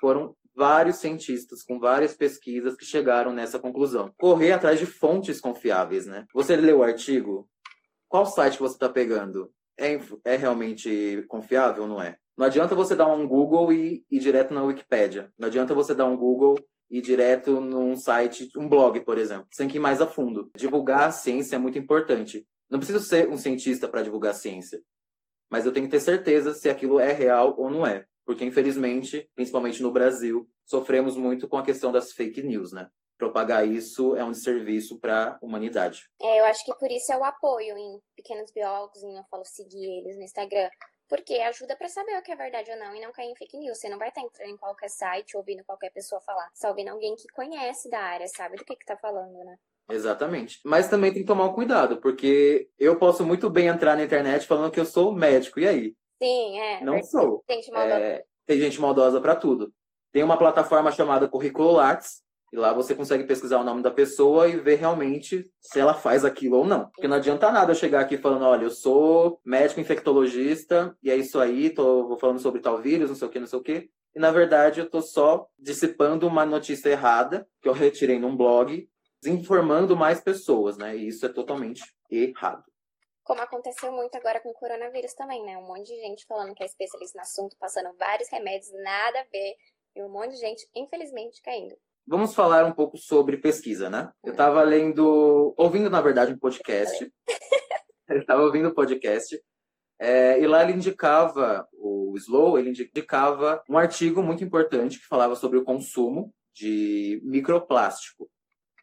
Foram 0.00 0.36
vários 0.56 0.96
cientistas 0.96 1.62
com 1.62 1.78
várias 1.78 2.16
pesquisas 2.16 2.74
que 2.74 2.84
chegaram 2.84 3.32
nessa 3.32 3.60
conclusão. 3.60 4.12
Correr 4.18 4.50
atrás 4.50 4.80
de 4.80 4.86
fontes 4.86 5.40
confiáveis, 5.40 6.04
né? 6.04 6.26
Você 6.34 6.56
leu 6.56 6.78
o 6.78 6.82
artigo? 6.82 7.48
Qual 8.08 8.26
site 8.26 8.58
você 8.58 8.74
está 8.74 8.88
pegando? 8.88 9.52
É, 9.80 9.98
é, 10.24 10.36
realmente 10.36 11.24
confiável 11.28 11.84
ou 11.84 11.88
não 11.88 12.02
é? 12.02 12.16
Não 12.36 12.46
adianta 12.46 12.74
você 12.74 12.94
dar 12.94 13.06
um 13.06 13.26
Google 13.26 13.72
e 13.72 14.04
ir 14.10 14.18
direto 14.18 14.54
na 14.54 14.62
Wikipédia. 14.62 15.32
Não 15.38 15.48
adianta 15.48 15.74
você 15.74 15.94
dar 15.94 16.06
um 16.06 16.16
Google 16.16 16.56
e 16.90 16.98
ir 16.98 17.02
direto 17.02 17.60
num 17.60 17.96
site, 17.96 18.50
um 18.56 18.68
blog, 18.68 19.00
por 19.00 19.18
exemplo. 19.18 19.46
Você 19.50 19.62
tem 19.62 19.68
que 19.68 19.78
ir 19.78 19.80
mais 19.80 20.00
a 20.00 20.06
fundo. 20.06 20.50
Divulgar 20.56 21.08
a 21.08 21.12
ciência 21.12 21.56
é 21.56 21.58
muito 21.58 21.78
importante. 21.78 22.46
Não 22.68 22.78
preciso 22.78 23.00
ser 23.00 23.28
um 23.28 23.36
cientista 23.36 23.88
para 23.88 24.02
divulgar 24.02 24.32
a 24.32 24.34
ciência. 24.34 24.80
Mas 25.50 25.66
eu 25.66 25.72
tenho 25.72 25.86
que 25.86 25.92
ter 25.92 26.00
certeza 26.00 26.54
se 26.54 26.68
aquilo 26.68 27.00
é 27.00 27.12
real 27.12 27.54
ou 27.58 27.70
não 27.70 27.86
é 27.86 28.04
porque 28.30 28.44
infelizmente, 28.44 29.28
principalmente 29.34 29.82
no 29.82 29.90
Brasil, 29.90 30.48
sofremos 30.64 31.16
muito 31.16 31.48
com 31.48 31.58
a 31.58 31.64
questão 31.64 31.90
das 31.90 32.12
fake 32.12 32.44
news, 32.44 32.70
né? 32.70 32.88
Propagar 33.18 33.66
isso 33.66 34.14
é 34.14 34.22
um 34.22 34.30
desserviço 34.30 35.00
para 35.00 35.32
a 35.32 35.38
humanidade. 35.44 36.08
É, 36.22 36.38
eu 36.38 36.44
acho 36.44 36.64
que 36.64 36.72
por 36.78 36.88
isso 36.92 37.12
é 37.12 37.18
o 37.18 37.24
apoio 37.24 37.76
em 37.76 37.98
pequenos 38.20 38.50
biólogos, 38.50 39.02
em 39.02 39.16
eu 39.16 39.24
falo 39.24 39.44
seguir 39.44 39.84
eles 39.98 40.16
no 40.16 40.22
Instagram, 40.22 40.68
porque 41.08 41.34
ajuda 41.34 41.74
para 41.74 41.88
saber 41.88 42.16
o 42.18 42.22
que 42.22 42.30
é 42.30 42.36
verdade 42.36 42.70
ou 42.70 42.78
não 42.78 42.94
e 42.94 43.00
não 43.00 43.12
cair 43.12 43.30
em 43.30 43.34
fake 43.34 43.58
news. 43.58 43.78
Você 43.78 43.88
não 43.88 43.98
vai 43.98 44.08
estar 44.08 44.20
entrando 44.20 44.50
em 44.50 44.56
qualquer 44.56 44.88
site 44.88 45.36
ouvindo 45.36 45.64
qualquer 45.64 45.90
pessoa 45.90 46.20
falar. 46.20 46.48
Só 46.54 46.68
ouvindo 46.68 46.88
alguém 46.88 47.16
que 47.16 47.26
conhece 47.28 47.90
da 47.90 48.00
área, 48.00 48.28
sabe 48.28 48.56
do 48.56 48.64
que 48.64 48.76
que 48.76 48.84
tá 48.84 48.96
falando, 48.96 49.32
né? 49.44 49.56
Exatamente. 49.90 50.60
Mas 50.64 50.88
também 50.88 51.12
tem 51.12 51.22
que 51.22 51.26
tomar 51.26 51.46
um 51.46 51.52
cuidado, 51.52 51.96
porque 52.00 52.70
eu 52.78 52.96
posso 52.96 53.26
muito 53.26 53.50
bem 53.50 53.66
entrar 53.66 53.96
na 53.96 54.04
internet 54.04 54.46
falando 54.46 54.70
que 54.70 54.78
eu 54.78 54.86
sou 54.86 55.12
médico, 55.12 55.58
e 55.58 55.66
aí? 55.66 55.96
Sim, 56.22 56.60
é. 56.60 56.80
Não 56.84 57.02
sou. 57.02 57.42
Tem 57.46 57.60
gente 57.60 57.72
maldosa. 57.72 58.00
É, 58.00 58.24
tem 58.46 58.60
gente 58.60 58.80
maldosa 58.80 59.20
para 59.20 59.34
tudo. 59.34 59.72
Tem 60.12 60.22
uma 60.22 60.38
plataforma 60.38 60.92
chamada 60.92 61.28
Currículo 61.28 61.72
Lattes, 61.72 62.22
e 62.52 62.56
lá 62.56 62.72
você 62.72 62.94
consegue 62.94 63.24
pesquisar 63.24 63.58
o 63.60 63.64
nome 63.64 63.82
da 63.82 63.90
pessoa 63.90 64.48
e 64.48 64.58
ver 64.58 64.76
realmente 64.76 65.48
se 65.60 65.78
ela 65.78 65.94
faz 65.94 66.24
aquilo 66.24 66.58
ou 66.58 66.64
não. 66.64 66.90
Porque 66.90 67.06
não 67.06 67.16
adianta 67.16 67.50
nada 67.50 67.70
eu 67.70 67.76
chegar 67.76 68.00
aqui 68.00 68.18
falando, 68.18 68.44
olha, 68.44 68.64
eu 68.64 68.70
sou 68.70 69.40
médico 69.44 69.80
infectologista 69.80 70.96
e 71.02 71.10
é 71.10 71.16
isso 71.16 71.38
aí, 71.38 71.70
tô 71.70 72.08
vou 72.08 72.18
falando 72.18 72.40
sobre 72.40 72.60
tal 72.60 72.78
vírus, 72.78 73.08
não 73.08 73.16
sei 73.16 73.28
o 73.28 73.30
que, 73.30 73.40
não 73.40 73.46
sei 73.46 73.58
o 73.58 73.62
que. 73.62 73.90
E 74.14 74.18
na 74.18 74.32
verdade 74.32 74.80
eu 74.80 74.90
tô 74.90 75.00
só 75.00 75.46
dissipando 75.56 76.26
uma 76.26 76.44
notícia 76.44 76.88
errada 76.90 77.48
que 77.62 77.68
eu 77.68 77.72
retirei 77.72 78.18
num 78.18 78.36
blog, 78.36 78.88
desinformando 79.22 79.96
mais 79.96 80.20
pessoas, 80.20 80.76
né? 80.76 80.96
E 80.96 81.06
isso 81.06 81.24
é 81.24 81.28
totalmente 81.28 81.82
errado. 82.10 82.64
Como 83.22 83.40
aconteceu 83.40 83.92
muito 83.92 84.16
agora 84.16 84.40
com 84.40 84.48
o 84.48 84.54
coronavírus 84.54 85.14
também, 85.14 85.44
né? 85.44 85.56
Um 85.56 85.66
monte 85.68 85.86
de 85.86 85.94
gente 86.00 86.26
falando 86.26 86.52
que 86.52 86.64
é 86.64 86.66
especialista 86.66 87.16
no 87.16 87.22
assunto, 87.22 87.56
passando 87.60 87.94
vários 87.96 88.28
remédios, 88.28 88.72
nada 88.82 89.20
a 89.20 89.24
ver, 89.30 89.54
e 89.94 90.02
um 90.02 90.08
monte 90.08 90.32
de 90.32 90.38
gente, 90.38 90.68
infelizmente, 90.74 91.40
caindo. 91.42 91.76
Vamos 92.06 92.34
falar 92.34 92.64
um 92.64 92.72
pouco 92.72 92.96
sobre 92.98 93.36
pesquisa, 93.36 93.88
né? 93.88 94.10
Eu 94.24 94.32
estava 94.32 94.62
lendo, 94.62 95.54
ouvindo, 95.56 95.88
na 95.88 96.00
verdade, 96.00 96.32
um 96.32 96.38
podcast. 96.38 97.12
Eu 98.08 98.18
estava 98.18 98.42
ouvindo 98.42 98.66
o 98.66 98.70
um 98.70 98.74
podcast. 98.74 99.40
É, 100.00 100.40
e 100.40 100.46
lá 100.46 100.64
ele 100.64 100.72
indicava, 100.72 101.68
o 101.74 102.14
Slow, 102.16 102.58
ele 102.58 102.70
indicava 102.70 103.62
um 103.68 103.78
artigo 103.78 104.22
muito 104.22 104.42
importante 104.42 104.98
que 104.98 105.06
falava 105.06 105.36
sobre 105.36 105.58
o 105.58 105.64
consumo 105.64 106.34
de 106.52 107.20
microplástico. 107.22 108.28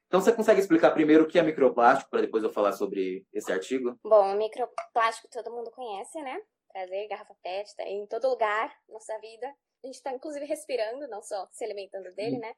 Então, 0.08 0.22
você 0.22 0.32
consegue 0.32 0.62
explicar 0.62 0.92
primeiro 0.92 1.26
o 1.26 1.28
que 1.28 1.38
é 1.38 1.44
microplástico, 1.44 2.10
para 2.10 2.22
depois 2.22 2.44
eu 2.44 2.50
falar 2.50 2.72
sobre 2.72 3.26
esse 3.34 3.52
artigo? 3.52 4.00
Bom, 4.04 4.34
o 4.34 4.38
microplástico 4.38 5.28
todo 5.30 5.52
mundo 5.52 5.70
conhece, 5.72 6.22
né? 6.22 6.40
Prazer, 6.72 7.10
garrafa 7.10 7.36
PET, 7.44 7.76
tá 7.76 7.84
em 7.84 8.06
todo 8.08 8.30
lugar, 8.30 8.74
nossa 8.88 9.18
vida. 9.20 9.48
A 9.84 9.88
gente 9.88 9.96
está, 9.96 10.14
inclusive, 10.14 10.46
respirando, 10.46 11.08
não 11.10 11.22
só 11.22 11.46
se 11.52 11.66
alimentando 11.66 12.14
dele, 12.16 12.38
hum. 12.38 12.40
né? 12.40 12.54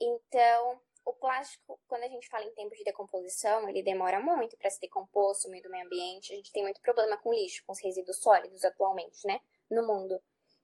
Então, 0.00 0.80
o 1.04 1.12
plástico, 1.12 1.78
quando 1.86 2.04
a 2.04 2.08
gente 2.08 2.28
fala 2.28 2.44
em 2.44 2.54
tempo 2.54 2.74
de 2.74 2.84
decomposição, 2.84 3.68
ele 3.68 3.82
demora 3.82 4.20
muito 4.20 4.56
para 4.56 4.70
se 4.70 4.80
decompor, 4.80 5.34
sumir 5.34 5.62
do 5.62 5.70
meio 5.70 5.84
ambiente. 5.86 6.32
A 6.32 6.36
gente 6.36 6.52
tem 6.52 6.62
muito 6.62 6.80
problema 6.80 7.16
com 7.18 7.32
lixo, 7.32 7.62
com 7.66 7.72
os 7.72 7.82
resíduos 7.82 8.18
sólidos 8.18 8.64
atualmente, 8.64 9.26
né? 9.26 9.40
No 9.70 9.86
mundo. 9.86 10.20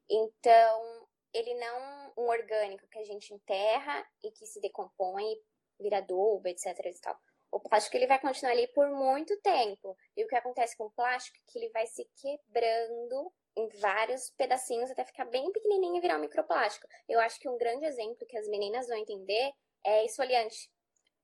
Então, 0.09 1.09
ele 1.33 1.55
não 1.55 2.13
um 2.17 2.29
orgânico 2.29 2.89
que 2.89 2.99
a 2.99 3.05
gente 3.05 3.33
enterra 3.33 4.07
e 4.23 4.31
que 4.31 4.47
se 4.47 4.61
decompõe 4.61 5.37
vira 5.79 5.99
adubo, 5.99 6.47
etc. 6.49 6.67
E 6.85 7.01
tal. 7.01 7.19
O 7.53 7.59
plástico 7.59 7.97
ele 7.97 8.07
vai 8.07 8.21
continuar 8.21 8.53
ali 8.53 8.67
por 8.69 8.89
muito 8.91 9.37
tempo. 9.41 9.97
E 10.17 10.25
o 10.25 10.29
que 10.29 10.37
acontece 10.37 10.77
com 10.77 10.85
o 10.85 10.91
plástico 10.91 11.37
é 11.39 11.51
que 11.51 11.59
ele 11.59 11.71
vai 11.71 11.87
se 11.87 12.09
quebrando 12.17 13.33
em 13.61 13.69
vários 13.81 14.31
pedacinhos 14.31 14.91
até 14.91 15.05
ficar 15.05 15.25
bem 15.27 15.51
pequenininho 15.53 15.97
e 15.97 16.01
virar 16.01 16.17
um 16.17 16.21
microplástico. 16.21 16.87
Eu 17.09 17.21
acho 17.21 17.39
que 17.39 17.49
um 17.49 17.57
grande 17.57 17.85
exemplo 17.85 18.27
que 18.27 18.37
as 18.37 18.49
meninas 18.49 18.87
vão 18.89 18.97
entender 18.97 19.53
é 19.85 20.05
esfoliante. 20.05 20.71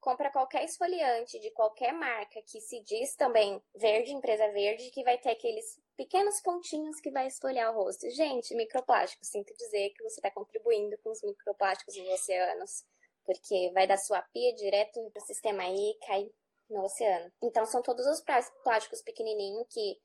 Compra 0.01 0.31
qualquer 0.31 0.65
esfoliante 0.65 1.41
de 1.41 1.51
qualquer 1.51 1.93
marca 1.93 2.41
que 2.47 2.61
se 2.61 2.81
diz 2.83 3.17
também 3.17 3.61
verde, 3.75 4.13
empresa 4.13 4.49
verde, 4.53 4.91
que 4.91 5.03
vai 5.03 5.19
ter 5.19 5.31
aqueles 5.31 5.81
pequenos 5.97 6.41
pontinhos 6.41 7.01
que 7.01 7.11
vai 7.11 7.27
esfoliar 7.27 7.73
o 7.73 7.83
rosto. 7.83 8.09
Gente, 8.11 8.55
microplástico, 8.55 9.25
sinto 9.25 9.53
dizer 9.55 9.91
que 9.91 10.03
você 10.05 10.21
está 10.21 10.31
contribuindo 10.31 10.97
com 10.99 11.11
os 11.11 11.23
microplásticos 11.23 11.97
nos 11.97 12.09
oceanos 12.09 12.85
porque 13.27 13.71
vai 13.75 13.87
da 13.87 13.97
sua 13.97 14.23
pia 14.23 14.55
direto 14.55 15.11
pro 15.11 15.21
sistema 15.23 15.65
aí 15.65 15.91
e 15.91 16.07
cai 16.07 16.31
no 16.71 16.85
oceano. 16.85 17.31
Então 17.43 17.67
são 17.67 17.83
todos 17.83 18.07
os 18.07 18.23
plásticos 18.63 19.03
pequenininhos 19.03 19.67
que 19.69 20.01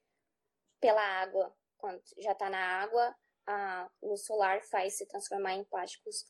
pela 0.80 1.02
água, 1.22 1.56
quando 1.82 2.00
já 2.20 2.32
está 2.32 2.50
na 2.50 2.60
água, 2.60 3.14
a 3.48 3.90
luz 4.02 4.24
solar 4.24 4.62
faz 4.62 4.98
se 4.98 5.08
transformar 5.08 5.56
em 5.56 5.64
plásticos 5.66 6.26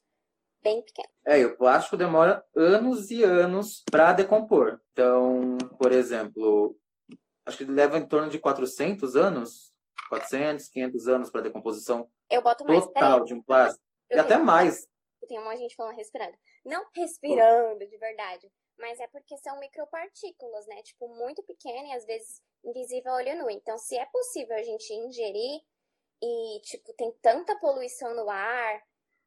bem 0.63 0.81
pequenos. 0.81 1.11
É, 1.25 1.39
e 1.39 1.45
o 1.45 1.57
plástico 1.57 1.97
demora 1.97 2.43
anos 2.55 3.11
e 3.11 3.23
anos 3.23 3.83
para 3.91 4.13
decompor. 4.13 4.79
Então, 4.93 5.57
por 5.77 5.91
exemplo, 5.91 6.75
acho 7.45 7.57
que 7.57 7.65
leva 7.65 7.97
em 7.97 8.07
torno 8.07 8.29
de 8.29 8.39
400 8.39 9.15
anos, 9.15 9.73
400, 10.09 10.69
500 10.69 11.07
anos 11.07 11.29
para 11.29 11.41
decomposição 11.41 12.09
Eu 12.29 12.41
total 12.41 13.23
de 13.25 13.33
um 13.33 13.43
plástico. 13.43 13.83
E 14.09 14.17
até 14.17 14.37
mais. 14.37 14.87
Tem 15.27 15.39
um 15.39 15.43
monte 15.43 15.55
de 15.55 15.61
gente 15.63 15.75
falando 15.75 15.95
respirando. 15.95 16.37
Não 16.65 16.85
respirando 16.95 17.87
de 17.87 17.97
verdade, 17.97 18.51
mas 18.81 18.99
é 18.99 19.07
porque 19.07 19.37
são 19.37 19.59
micropartículas, 19.59 20.65
né? 20.67 20.81
Tipo, 20.83 21.07
muito 21.07 21.41
pequena 21.43 21.87
e 21.87 21.93
às 21.93 22.05
vezes 22.05 22.41
invisível 22.63 23.11
a 23.11 23.15
olho 23.15 23.37
nu. 23.37 23.49
Então, 23.49 23.77
se 23.77 23.97
é 23.97 24.05
possível 24.07 24.55
a 24.55 24.63
gente 24.63 24.91
ingerir 24.93 25.61
e, 26.21 26.59
tipo, 26.61 26.91
tem 26.93 27.11
tanta 27.21 27.57
poluição 27.59 28.13
no 28.15 28.29
ar, 28.29 28.83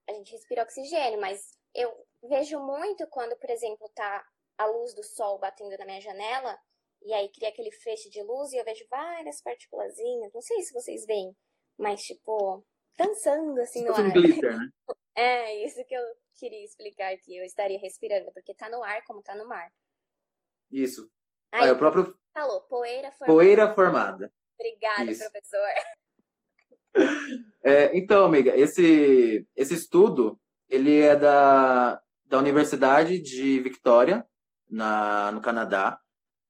a 0.09 0.13
gente 0.13 0.33
respira 0.33 0.63
oxigênio, 0.63 1.21
mas 1.21 1.57
eu 1.75 1.93
vejo 2.23 2.59
muito 2.61 3.07
quando, 3.09 3.37
por 3.37 3.51
exemplo, 3.51 3.89
tá 3.95 4.25
a 4.59 4.67
luz 4.67 4.95
do 4.95 5.03
sol 5.03 5.39
batendo 5.39 5.77
na 5.79 5.85
minha 5.85 6.01
janela 6.01 6.59
e 7.03 7.13
aí 7.13 7.29
cria 7.29 7.49
aquele 7.49 7.71
feixe 7.71 8.09
de 8.09 8.23
luz 8.23 8.53
e 8.53 8.57
eu 8.57 8.65
vejo 8.65 8.87
várias 8.89 9.41
partículazinhas, 9.43 10.33
não 10.33 10.41
sei 10.41 10.63
se 10.63 10.73
vocês 10.73 11.05
veem, 11.05 11.37
mas 11.77 12.03
tipo, 12.03 12.65
dançando 12.97 13.61
assim 13.61 13.85
no 13.85 13.95
ar. 13.95 14.13
Glitter, 14.13 14.57
né? 14.57 14.69
É, 15.17 15.65
isso 15.65 15.85
que 15.85 15.95
eu 15.95 16.03
queria 16.39 16.65
explicar 16.65 17.13
aqui. 17.13 17.37
Eu 17.37 17.45
estaria 17.45 17.79
respirando, 17.79 18.33
porque 18.33 18.55
tá 18.55 18.69
no 18.69 18.83
ar 18.83 19.03
como 19.05 19.23
tá 19.23 19.35
no 19.35 19.47
mar. 19.47 19.71
Isso. 20.71 21.09
Aí, 21.53 21.71
o 21.71 21.79
próprio. 21.79 22.15
Falou, 22.33 22.63
poeira 22.63 23.13
formada. 23.13 23.33
Poeira 23.33 23.75
formada. 23.75 24.33
Obrigada, 24.59 25.11
isso. 25.11 25.23
professor. 25.23 25.69
É, 27.67 27.97
então, 27.97 28.25
amiga, 28.25 28.57
esse, 28.57 29.45
esse 29.57 29.75
estudo, 29.75 30.39
ele 30.69 31.01
é 31.01 31.17
da, 31.17 32.01
da 32.25 32.39
Universidade 32.39 33.19
de 33.19 33.59
Victoria, 33.59 34.25
na, 34.69 35.33
no 35.33 35.41
Canadá, 35.41 35.99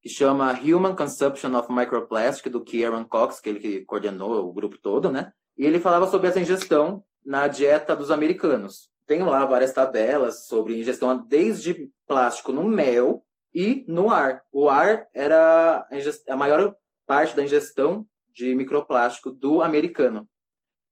que 0.02 0.08
chama 0.08 0.52
Human 0.60 0.94
Consumption 0.94 1.54
of 1.56 1.72
Microplastic, 1.72 2.50
do 2.50 2.62
Kieran 2.62 3.04
Cox, 3.04 3.40
que 3.40 3.48
ele 3.48 3.60
que 3.60 3.84
coordenou 3.86 4.46
o 4.46 4.52
grupo 4.52 4.76
todo, 4.76 5.10
né? 5.10 5.32
E 5.56 5.64
ele 5.64 5.80
falava 5.80 6.06
sobre 6.08 6.28
essa 6.28 6.40
ingestão 6.40 7.02
na 7.24 7.48
dieta 7.48 7.96
dos 7.96 8.10
americanos. 8.10 8.90
Tem 9.06 9.22
lá 9.22 9.44
várias 9.44 9.72
tabelas 9.72 10.46
sobre 10.46 10.78
ingestão 10.78 11.16
desde 11.26 11.90
plástico 12.06 12.52
no 12.52 12.64
mel 12.64 13.24
e 13.52 13.84
no 13.86 14.10
ar. 14.10 14.42
O 14.52 14.68
ar 14.68 15.06
era 15.12 15.86
a 16.28 16.36
maior 16.36 16.74
parte 17.06 17.36
da 17.36 17.42
ingestão 17.42 18.06
de 18.32 18.54
microplástico 18.54 19.30
do 19.30 19.62
americano. 19.62 20.28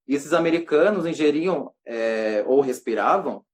E 0.06 0.14
esses 0.14 0.32
americanos 0.32 1.06
ingeriam 1.06 1.72
é, 1.84 2.44
ou 2.46 2.60
respiravam 2.60 3.44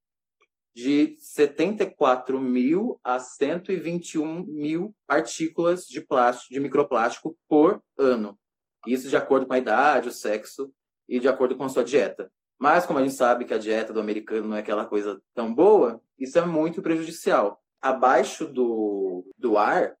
de 0.75 1.15
74 1.19 2.39
mil 2.39 2.99
a 3.03 3.19
121 3.19 4.45
mil 4.45 4.95
partículas 5.07 5.85
de 5.85 6.01
plástico, 6.01 6.53
de 6.53 6.59
microplástico 6.59 7.37
por 7.47 7.81
ano. 7.97 8.37
Isso 8.87 9.09
de 9.09 9.17
acordo 9.17 9.45
com 9.45 9.53
a 9.53 9.57
idade, 9.57 10.09
o 10.09 10.11
sexo 10.11 10.71
e 11.07 11.19
de 11.19 11.27
acordo 11.27 11.57
com 11.57 11.63
a 11.63 11.69
sua 11.69 11.83
dieta. 11.83 12.31
Mas, 12.59 12.85
como 12.85 12.99
a 12.99 13.01
gente 13.01 13.15
sabe 13.15 13.45
que 13.45 13.53
a 13.53 13.57
dieta 13.57 13.93
do 13.93 14.01
americano 14.01 14.49
não 14.49 14.57
é 14.57 14.59
aquela 14.59 14.85
coisa 14.85 15.21
tão 15.33 15.53
boa, 15.53 16.01
isso 16.19 16.37
é 16.37 16.45
muito 16.45 16.81
prejudicial. 16.81 17.61
Abaixo 17.81 18.45
do, 18.45 19.25
do 19.37 19.57
ar 19.57 19.95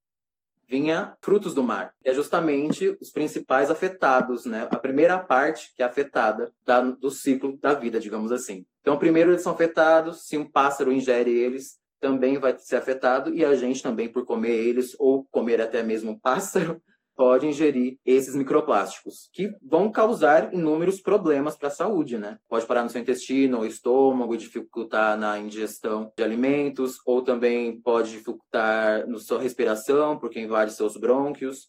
vinha 0.67 1.17
frutos 1.21 1.55
do 1.55 1.63
mar, 1.63 1.95
é 2.03 2.13
justamente 2.13 2.95
os 3.01 3.09
principais 3.09 3.71
afetados, 3.71 4.45
né? 4.45 4.67
A 4.69 4.77
primeira 4.77 5.17
parte 5.17 5.73
que 5.75 5.81
é 5.81 5.85
afetada 5.85 6.53
da, 6.63 6.81
do 6.81 7.09
ciclo 7.09 7.57
da 7.57 7.73
vida, 7.73 7.99
digamos 7.99 8.31
assim. 8.31 8.65
Então, 8.81 8.99
primeiro 8.99 9.31
eles 9.31 9.41
são 9.41 9.53
afetados, 9.53 10.27
se 10.27 10.37
um 10.37 10.47
pássaro 10.47 10.91
ingere 10.91 11.31
eles, 11.31 11.79
também 11.99 12.37
vai 12.37 12.55
ser 12.57 12.75
afetado, 12.75 13.33
e 13.33 13.43
a 13.43 13.55
gente 13.55 13.81
também 13.81 14.07
por 14.09 14.25
comer 14.25 14.51
eles, 14.51 14.95
ou 14.99 15.25
comer 15.31 15.59
até 15.59 15.81
mesmo 15.81 16.11
um 16.11 16.19
pássaro, 16.19 16.81
pode 17.19 17.45
ingerir 17.45 17.99
esses 18.05 18.33
microplásticos, 18.33 19.29
que 19.33 19.53
vão 19.61 19.91
causar 19.91 20.53
inúmeros 20.53 21.01
problemas 21.01 21.57
para 21.57 21.67
a 21.67 21.71
saúde, 21.71 22.17
né? 22.17 22.39
Pode 22.47 22.65
parar 22.65 22.81
no 22.81 22.89
seu 22.89 23.01
intestino 23.01 23.57
ou 23.57 23.65
estômago, 23.65 24.37
dificultar 24.37 25.19
na 25.19 25.37
ingestão 25.37 26.13
de 26.15 26.23
alimentos, 26.23 26.95
ou 27.05 27.21
também 27.21 27.77
pode 27.81 28.11
dificultar 28.11 29.05
na 29.05 29.19
sua 29.19 29.41
respiração, 29.41 30.17
porque 30.17 30.39
invade 30.39 30.71
seus 30.71 30.95
brônquios. 30.95 31.67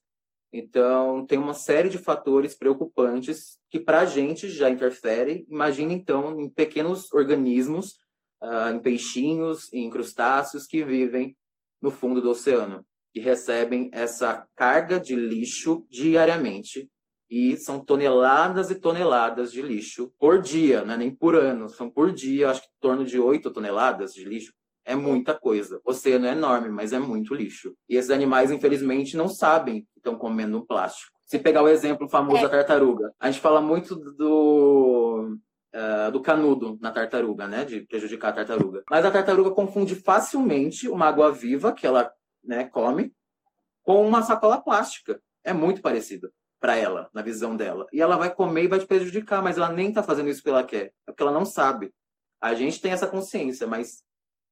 Então, 0.53 1.27
tem 1.27 1.37
uma 1.37 1.55
série 1.55 1.89
de 1.89 1.99
fatores 1.99 2.55
preocupantes 2.55 3.59
que 3.69 3.81
para 3.81 4.03
a 4.03 4.07
gente 4.07 4.49
já 4.49 4.71
interfere. 4.71 5.45
Imagina, 5.51 5.93
então, 5.93 6.41
em 6.41 6.49
pequenos 6.49 7.13
organismos, 7.13 7.97
uh, 8.41 8.73
em 8.73 8.79
peixinhos, 8.79 9.69
em 9.73 9.91
crustáceos 9.91 10.65
que 10.65 10.85
vivem 10.85 11.37
no 11.83 11.91
fundo 11.91 12.23
do 12.23 12.31
oceano 12.31 12.87
que 13.13 13.21
recebem 13.21 13.91
essa 13.93 14.47
carga 14.57 14.99
de 15.01 15.17
lixo 15.17 15.87
diariamente. 15.91 16.89
E 17.29 17.57
são 17.57 17.79
toneladas 17.79 18.71
e 18.71 18.75
toneladas 18.75 19.53
de 19.53 19.63
lixo 19.63 20.13
por 20.19 20.41
dia, 20.41 20.85
não 20.85 20.95
é 20.95 20.97
nem 20.97 21.15
por 21.15 21.37
ano, 21.37 21.69
são 21.69 21.89
por 21.89 22.13
dia, 22.13 22.51
acho 22.51 22.63
que 22.63 22.67
em 22.67 22.81
torno 22.81 23.05
de 23.05 23.21
8 23.21 23.53
toneladas 23.53 24.13
de 24.13 24.25
lixo. 24.25 24.53
É 24.85 24.97
muita 24.97 25.39
coisa. 25.39 25.81
O 25.85 25.91
oceano 25.91 26.27
é 26.27 26.33
enorme, 26.33 26.69
mas 26.71 26.93
é 26.93 26.99
muito 26.99 27.35
lixo. 27.35 27.75
E 27.89 27.97
esses 27.97 28.11
animais, 28.11 28.51
infelizmente, 28.51 29.17
não 29.17 29.29
sabem 29.29 29.83
que 29.83 29.99
estão 29.99 30.17
comendo 30.17 30.59
um 30.59 30.67
plástico. 30.67 31.13
Se 31.25 31.39
pegar 31.39 31.63
o 31.63 31.69
exemplo 31.69 32.09
famoso 32.09 32.39
é. 32.39 32.43
da 32.43 32.49
tartaruga, 32.49 33.13
a 33.21 33.31
gente 33.31 33.41
fala 33.41 33.61
muito 33.61 33.95
do, 33.95 35.37
Uh, 35.73 36.11
do 36.11 36.21
canudo 36.21 36.77
na 36.81 36.91
tartaruga, 36.91 37.47
né? 37.47 37.65
De 37.65 37.83
prejudicar 37.83 38.31
a 38.31 38.33
tartaruga. 38.33 38.83
Mas 38.91 39.05
a 39.05 39.11
tartaruga 39.13 39.53
confunde 39.53 39.95
facilmente 39.95 40.89
uma 40.89 41.07
água 41.07 41.31
viva, 41.31 41.73
que 41.73 41.87
ela 41.87 42.13
né, 42.43 42.65
come, 42.65 43.15
com 43.83 44.07
uma 44.07 44.23
sacola 44.23 44.61
plástica. 44.61 45.21
É 45.43 45.53
muito 45.53 45.81
parecido 45.81 46.33
para 46.61 46.77
ela, 46.77 47.09
na 47.15 47.23
visão 47.23 47.57
dela. 47.57 47.87
E 47.93 48.01
ela 48.01 48.17
vai 48.17 48.33
comer 48.33 48.65
e 48.65 48.69
vai 48.69 48.79
te 48.79 48.87
prejudicar, 48.87 49.43
mas 49.43 49.57
ela 49.57 49.73
nem 49.73 49.89
está 49.89 50.03
fazendo 50.03 50.29
isso 50.29 50.41
porque 50.41 50.51
ela 50.51 50.65
quer, 50.65 50.93
é 51.07 51.13
porque 51.13 51.23
ela 51.23 51.33
não 51.33 51.45
sabe. 51.45 51.93
A 52.41 52.55
gente 52.55 52.81
tem 52.81 52.93
essa 52.93 53.07
consciência, 53.07 53.67
mas 53.67 54.03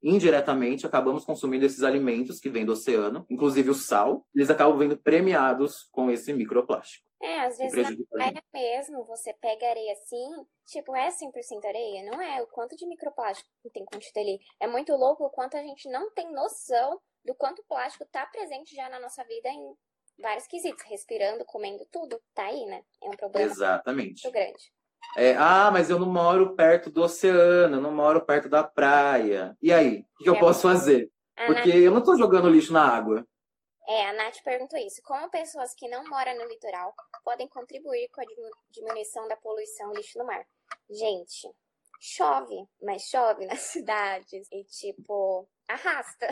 indiretamente 0.03 0.87
acabamos 0.87 1.25
consumindo 1.25 1.67
esses 1.67 1.83
alimentos 1.83 2.41
que 2.41 2.49
vêm 2.49 2.65
do 2.65 2.73
oceano, 2.73 3.27
inclusive 3.29 3.71
o 3.71 3.75
sal, 3.75 4.27
eles 4.35 4.49
acabam 4.49 4.79
vendo 4.79 4.97
premiados 4.97 5.89
com 5.91 6.11
esse 6.11 6.33
microplástico. 6.33 7.07
É, 7.21 7.41
às 7.41 7.59
vezes 7.59 7.75
na 7.75 8.07
praia 8.11 8.43
mesmo, 8.55 9.05
você 9.05 9.35
pega 9.35 9.69
areia 9.69 9.93
assim, 9.93 10.31
tipo, 10.67 10.95
é 10.95 11.09
100% 11.09 11.65
areia? 11.65 12.09
Não 12.09 12.21
é, 12.23 12.41
o 12.41 12.47
quanto 12.47 12.77
de 12.77 12.87
microplástico 12.87 13.51
tem 13.73 13.85
contido 13.85 14.19
ali. 14.19 14.39
É 14.61 14.69
muito 14.69 14.93
louco 14.93 15.25
o 15.25 15.31
quanto 15.31 15.57
a 15.57 15.63
gente 15.63 15.91
não 15.91 16.13
tem 16.13 16.33
noção 16.33 17.01
do 17.29 17.35
quanto 17.35 17.61
o 17.61 17.65
plástico 17.65 18.05
está 18.05 18.25
presente 18.27 18.75
já 18.75 18.89
na 18.89 18.99
nossa 18.99 19.23
vida 19.25 19.49
em 19.51 19.75
vários 20.19 20.47
quesitos, 20.47 20.83
respirando, 20.85 21.45
comendo 21.45 21.87
tudo, 21.93 22.21
tá 22.35 22.47
aí, 22.47 22.65
né? 22.65 22.83
É 23.03 23.09
um 23.09 23.17
problema 23.17 23.51
Exatamente. 23.51 24.25
muito 24.25 24.33
grande. 24.33 24.73
É, 25.17 25.35
ah, 25.37 25.71
mas 25.71 25.91
eu 25.91 25.99
não 25.99 26.11
moro 26.11 26.57
perto 26.57 26.91
do 26.91 27.03
oceano, 27.03 27.77
eu 27.77 27.81
não 27.81 27.93
moro 27.93 28.25
perto 28.25 28.49
da 28.49 28.65
praia. 28.65 29.57
E 29.63 29.73
aí, 29.73 30.05
o 30.21 30.25
que, 30.25 30.29
eu 30.29 30.37
é, 30.37 30.41
posso 30.41 30.63
fazer? 30.63 31.11
Porque 31.47 31.69
Nath... 31.69 31.83
eu 31.83 31.91
não 31.93 31.99
estou 31.99 32.17
jogando 32.17 32.49
lixo 32.49 32.73
na 32.73 32.85
água. 32.85 33.27
É, 33.87 34.09
a 34.09 34.13
Nath 34.15 34.43
perguntou 34.43 34.79
isso. 34.79 35.01
Como 35.03 35.31
pessoas 35.31 35.73
que 35.75 35.89
não 35.89 36.05
moram 36.09 36.37
no 36.37 36.49
litoral 36.49 36.93
podem 37.25 37.49
contribuir 37.49 38.09
com 38.09 38.21
a 38.21 38.25
diminuição 38.71 39.29
da 39.29 39.37
poluição 39.37 39.93
lixo 39.93 40.19
no 40.19 40.27
mar? 40.27 40.45
Gente, 40.91 41.49
chove, 42.01 42.57
mas 42.83 43.03
chove 43.03 43.47
nas 43.47 43.61
cidades 43.61 44.49
e, 44.51 44.65
tipo, 44.65 45.49
arrasta. 45.69 46.27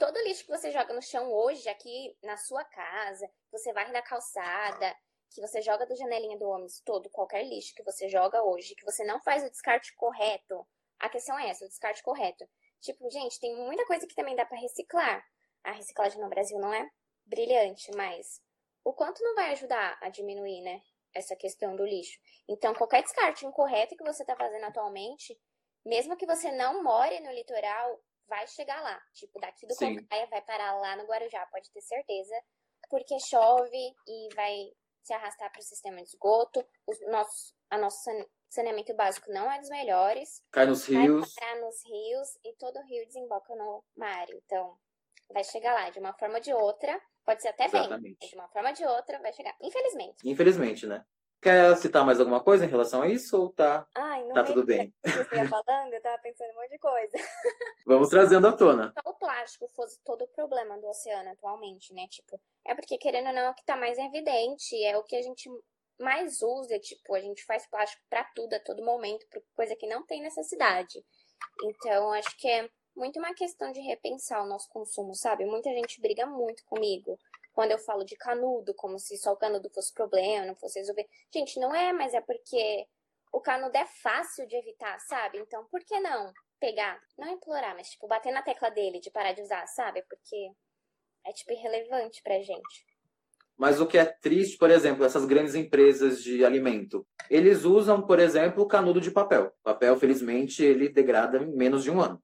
Todo 0.00 0.18
lixo 0.22 0.44
que 0.44 0.50
você 0.50 0.72
joga 0.72 0.94
no 0.94 1.02
chão 1.02 1.30
hoje, 1.30 1.68
aqui 1.68 2.16
na 2.22 2.38
sua 2.38 2.64
casa, 2.64 3.30
você 3.52 3.70
varre 3.70 3.92
na 3.92 4.00
calçada, 4.00 4.96
que 5.28 5.42
você 5.42 5.60
joga 5.60 5.86
da 5.86 5.94
janelinha 5.94 6.38
do 6.38 6.48
ônibus, 6.48 6.80
todo, 6.80 7.10
qualquer 7.10 7.44
lixo 7.44 7.74
que 7.74 7.84
você 7.84 8.08
joga 8.08 8.42
hoje, 8.42 8.74
que 8.74 8.84
você 8.84 9.04
não 9.04 9.20
faz 9.20 9.44
o 9.44 9.50
descarte 9.50 9.94
correto, 9.94 10.66
a 10.98 11.08
questão 11.10 11.38
é 11.38 11.50
essa, 11.50 11.66
o 11.66 11.68
descarte 11.68 12.02
correto. 12.02 12.48
Tipo, 12.80 13.10
gente, 13.10 13.38
tem 13.38 13.54
muita 13.54 13.84
coisa 13.84 14.06
que 14.06 14.14
também 14.14 14.34
dá 14.34 14.46
para 14.46 14.58
reciclar. 14.58 15.22
A 15.62 15.72
reciclagem 15.72 16.18
no 16.18 16.30
Brasil 16.30 16.58
não 16.58 16.72
é 16.72 16.90
brilhante, 17.26 17.92
mas 17.94 18.40
o 18.82 18.94
quanto 18.94 19.22
não 19.22 19.34
vai 19.34 19.52
ajudar 19.52 19.98
a 20.00 20.08
diminuir, 20.08 20.62
né? 20.62 20.80
Essa 21.14 21.36
questão 21.36 21.76
do 21.76 21.84
lixo. 21.84 22.18
Então, 22.48 22.74
qualquer 22.74 23.02
descarte 23.02 23.44
incorreto 23.44 23.96
que 23.96 24.04
você 24.04 24.22
está 24.22 24.34
fazendo 24.34 24.64
atualmente, 24.64 25.38
mesmo 25.84 26.16
que 26.16 26.26
você 26.26 26.50
não 26.52 26.82
more 26.82 27.20
no 27.20 27.32
litoral, 27.32 28.00
vai 28.30 28.46
chegar 28.46 28.80
lá. 28.80 28.98
Tipo, 29.12 29.38
daqui 29.40 29.66
do 29.66 29.74
Concaia 29.74 30.26
vai 30.28 30.40
parar 30.42 30.78
lá 30.78 30.96
no 30.96 31.04
Guarujá, 31.04 31.44
pode 31.46 31.70
ter 31.70 31.82
certeza. 31.82 32.34
Porque 32.88 33.18
chove 33.20 33.94
e 34.06 34.34
vai 34.34 34.72
se 35.02 35.12
arrastar 35.12 35.50
para 35.52 35.60
o 35.60 35.64
sistema 35.64 35.96
de 35.96 36.04
esgoto. 36.04 36.64
Os 36.86 36.98
nossos, 37.08 37.54
a 37.68 37.76
nosso 37.76 37.98
saneamento 38.48 38.94
básico 38.94 39.30
não 39.30 39.50
é 39.50 39.58
dos 39.58 39.68
melhores. 39.68 40.42
Cai 40.50 40.66
nos 40.66 40.86
rios. 40.86 41.34
Vai 41.34 41.44
parar 41.44 41.60
nos 41.60 41.84
rios 41.84 42.38
e 42.44 42.54
todo 42.56 42.78
o 42.78 42.86
rio 42.86 43.04
desemboca 43.06 43.54
no 43.54 43.84
mar. 43.96 44.26
Então, 44.30 44.78
vai 45.30 45.44
chegar 45.44 45.74
lá 45.74 45.90
de 45.90 45.98
uma 45.98 46.14
forma 46.14 46.36
ou 46.36 46.40
de 46.40 46.54
outra. 46.54 47.00
Pode 47.24 47.42
ser 47.42 47.48
até 47.48 47.68
bem. 47.68 48.16
De 48.18 48.34
uma 48.34 48.48
forma 48.48 48.70
ou 48.70 48.74
de 48.74 48.86
outra, 48.86 49.18
vai 49.20 49.32
chegar. 49.32 49.54
Infelizmente. 49.60 50.16
Infelizmente, 50.24 50.86
né? 50.86 51.04
Quer 51.40 51.74
citar 51.78 52.04
mais 52.04 52.20
alguma 52.20 52.40
coisa 52.40 52.66
em 52.66 52.68
relação 52.68 53.00
a 53.00 53.08
isso 53.08 53.40
ou 53.40 53.50
tá, 53.50 53.86
Ai, 53.94 54.22
tá 54.34 54.44
tudo 54.44 54.62
bem? 54.62 54.92
Você 55.02 55.36
ia 55.36 55.48
falando, 55.48 55.94
eu 55.94 56.02
tava 56.02 56.18
pensando 56.18 56.50
em 56.50 56.52
um 56.52 56.56
monte 56.56 56.70
de 56.70 56.78
coisa. 56.78 57.12
Vamos 57.86 58.10
trazendo 58.10 58.46
à 58.46 58.52
tona. 58.52 58.92
Se 58.92 59.08
o 59.08 59.14
plástico 59.14 59.66
fosse 59.68 59.98
todo 60.04 60.22
o 60.22 60.28
problema 60.28 60.78
do 60.78 60.86
oceano 60.86 61.30
atualmente, 61.30 61.94
né? 61.94 62.06
Tipo, 62.08 62.38
é 62.66 62.74
porque, 62.74 62.98
querendo 62.98 63.28
ou 63.28 63.32
não, 63.32 63.42
é 63.42 63.50
o 63.50 63.54
que 63.54 63.64
tá 63.64 63.74
mais 63.74 63.96
evidente, 63.96 64.84
é 64.84 64.98
o 64.98 65.02
que 65.02 65.16
a 65.16 65.22
gente 65.22 65.48
mais 65.98 66.42
usa, 66.42 66.78
tipo, 66.78 67.14
a 67.14 67.20
gente 67.20 67.42
faz 67.44 67.66
plástico 67.66 68.02
para 68.10 68.24
tudo, 68.34 68.54
a 68.54 68.60
todo 68.60 68.84
momento, 68.84 69.26
por 69.30 69.42
coisa 69.54 69.74
que 69.74 69.86
não 69.86 70.04
tem 70.04 70.20
necessidade. 70.20 71.02
Então, 71.62 72.12
acho 72.12 72.36
que 72.36 72.48
é 72.48 72.68
muito 72.94 73.18
uma 73.18 73.32
questão 73.32 73.72
de 73.72 73.80
repensar 73.80 74.42
o 74.42 74.48
nosso 74.48 74.68
consumo, 74.68 75.14
sabe? 75.14 75.46
Muita 75.46 75.70
gente 75.70 76.00
briga 76.02 76.26
muito 76.26 76.62
comigo 76.66 77.18
quando 77.60 77.72
eu 77.72 77.78
falo 77.78 78.04
de 78.04 78.16
canudo, 78.16 78.72
como 78.72 78.98
se 78.98 79.18
só 79.18 79.34
o 79.34 79.36
canudo 79.36 79.68
fosse 79.68 79.92
problema, 79.92 80.46
não 80.46 80.56
fosse 80.56 80.78
resolver. 80.78 81.06
Gente, 81.30 81.60
não 81.60 81.74
é, 81.74 81.92
mas 81.92 82.14
é 82.14 82.20
porque 82.22 82.86
o 83.30 83.38
canudo 83.38 83.76
é 83.76 83.84
fácil 83.84 84.46
de 84.46 84.56
evitar, 84.56 84.98
sabe? 85.00 85.36
Então, 85.36 85.66
por 85.70 85.84
que 85.84 86.00
não 86.00 86.32
pegar, 86.58 86.98
não 87.18 87.28
implorar, 87.28 87.74
mas 87.76 87.90
tipo, 87.90 88.08
bater 88.08 88.32
na 88.32 88.40
tecla 88.40 88.70
dele 88.70 88.98
de 88.98 89.10
parar 89.10 89.32
de 89.32 89.42
usar, 89.42 89.66
sabe? 89.66 90.02
Porque 90.08 90.50
é 91.26 91.32
tipo 91.34 91.52
irrelevante 91.52 92.22
pra 92.22 92.40
gente. 92.40 92.86
Mas 93.58 93.78
o 93.78 93.86
que 93.86 93.98
é 93.98 94.06
triste, 94.06 94.56
por 94.56 94.70
exemplo, 94.70 95.04
essas 95.04 95.26
grandes 95.26 95.54
empresas 95.54 96.22
de 96.22 96.42
alimento, 96.42 97.06
eles 97.28 97.64
usam, 97.66 98.00
por 98.00 98.18
exemplo, 98.18 98.62
o 98.62 98.66
canudo 98.66 99.02
de 99.02 99.10
papel. 99.10 99.48
O 99.60 99.62
papel, 99.64 99.98
felizmente, 99.98 100.64
ele 100.64 100.88
degrada 100.88 101.36
em 101.36 101.54
menos 101.54 101.84
de 101.84 101.90
um 101.90 102.00
ano. 102.00 102.22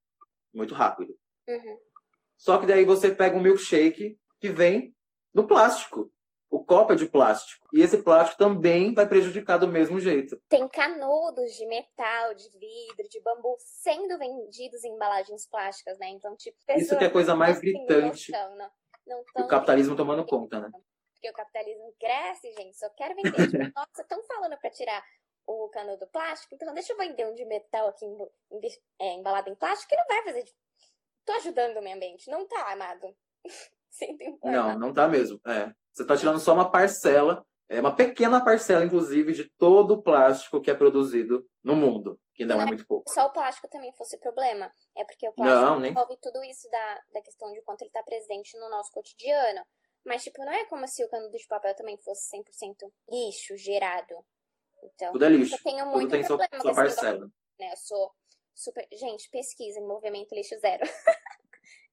Muito 0.55 0.73
rápido. 0.73 1.15
Uhum. 1.47 1.79
Só 2.39 2.57
que 2.57 2.65
daí 2.65 2.87
você 2.87 3.15
pega 3.15 3.37
um 3.37 3.43
milkshake 3.43 4.19
que 4.41 4.49
vem 4.49 4.96
no 5.37 5.47
plástico. 5.47 6.11
O 6.49 6.65
copo 6.65 6.95
é 6.95 6.97
de 6.97 7.07
plástico. 7.07 7.69
E 7.75 7.83
esse 7.83 8.03
plástico 8.03 8.39
também 8.39 8.95
vai 8.95 9.07
prejudicar 9.07 9.59
do 9.59 9.69
mesmo 9.69 10.01
jeito. 10.01 10.41
Tem 10.49 10.67
canudos 10.67 11.53
de 11.53 11.67
metal, 11.67 12.33
de 12.35 12.49
vidro, 12.59 13.07
de 13.11 13.21
bambu 13.21 13.55
sendo 13.59 14.17
vendidos 14.17 14.83
em 14.83 14.95
embalagens 14.95 15.47
plásticas, 15.47 15.99
né? 15.99 16.09
Então, 16.09 16.35
tipo, 16.37 16.57
Isso 16.71 16.97
que 16.97 17.05
é 17.05 17.09
a 17.09 17.13
coisa 17.13 17.35
mais 17.35 17.61
gritante. 17.61 18.33
Noção, 18.33 18.57
não, 18.57 18.71
não 19.35 19.45
o 19.45 19.49
capitalismo 19.49 19.95
tomando 19.95 20.25
conta, 20.25 20.59
né? 20.61 20.71
Porque 21.13 21.29
o 21.29 21.35
capitalismo 21.35 21.95
cresce, 22.01 22.51
gente, 22.53 22.79
só 22.79 22.89
quero 22.91 23.15
vender. 23.15 23.51
tipo, 23.51 23.59
nossa, 23.77 24.03
estão 24.03 24.23
falando 24.23 24.57
para 24.57 24.71
tirar 24.71 25.05
o 25.47 25.69
canudo 25.69 26.07
plástico, 26.07 26.55
então 26.55 26.73
deixa 26.73 26.93
eu 26.93 26.97
vender 26.97 27.27
um 27.27 27.35
de 27.35 27.45
metal 27.45 27.89
aqui 27.89 28.07
é, 29.01 29.13
embalado 29.13 29.51
em 29.51 29.55
plástico 29.55 29.91
que 29.91 29.97
não 29.97 30.07
vai 30.07 30.23
fazer. 30.25 30.45
Tô 31.27 31.33
ajudando 31.35 31.77
o 31.77 31.83
meio 31.83 31.97
ambiente. 31.97 32.31
Não 32.31 32.47
tá, 32.47 32.73
amado. 32.73 33.15
Não, 34.43 34.79
não 34.79 34.93
tá 34.93 35.09
mesmo. 35.09 35.41
É. 35.47 35.73
Você 35.93 36.05
tá 36.05 36.17
tirando 36.17 36.39
só 36.39 36.53
uma 36.53 36.71
parcela, 36.71 37.45
é 37.69 37.81
uma 37.81 37.95
pequena 37.95 38.45
parcela, 38.45 38.85
inclusive, 38.85 39.33
de 39.33 39.51
todo 39.59 39.95
o 39.95 40.03
plástico 40.03 40.61
que 40.61 40.71
é 40.71 40.75
produzido 40.75 41.49
no 41.65 41.75
mundo, 41.75 42.21
que 42.35 42.45
não, 42.45 42.57
não 42.57 42.63
é, 42.63 42.67
muito 42.67 42.87
pouco. 42.87 43.11
Só 43.11 43.27
o 43.27 43.33
plástico 43.33 43.69
também 43.69 43.93
fosse 43.95 44.19
problema. 44.19 44.71
É 44.97 45.05
porque 45.05 45.29
o 45.29 45.33
plástico 45.33 45.65
não, 45.65 45.81
nem... 45.81 45.91
envolve 45.91 46.17
tudo 46.21 46.45
isso 46.45 46.69
da, 46.71 47.01
da 47.15 47.23
questão 47.23 47.53
de 47.53 47.63
quanto 47.63 47.83
ele 47.83 47.91
tá 47.91 48.03
presente 48.03 48.57
no 48.59 48.69
nosso 48.69 48.93
cotidiano. 48.93 49.65
Mas, 50.05 50.23
tipo, 50.23 50.45
não 50.45 50.53
é 50.53 50.65
como 50.67 50.87
se 50.87 51.05
o 51.05 51.09
canudo 51.09 51.37
de 51.37 51.47
papel 51.49 51.75
também 51.75 51.99
fosse 51.99 52.37
100% 52.37 52.93
lixo 53.11 53.57
gerado. 53.57 54.15
Então, 54.85 55.13
tudo 55.13 55.25
é 55.25 55.29
lixo. 55.29 55.57
Eu 55.57 55.63
tenho 55.65 55.87
muito 55.87 56.11
tudo 56.11 56.11
tem 56.11 56.25
problema 56.25 56.63
sua, 56.63 56.63
sua 56.63 56.75
parcela. 56.75 57.13
Negócio, 57.13 57.33
né? 57.59 57.73
Eu 57.73 57.77
sou 57.77 58.13
super... 58.55 58.87
Gente, 58.93 59.29
pesquisa 59.31 59.81
em 59.81 59.87
movimento 59.87 60.33
lixo 60.35 60.57
zero. 60.61 60.85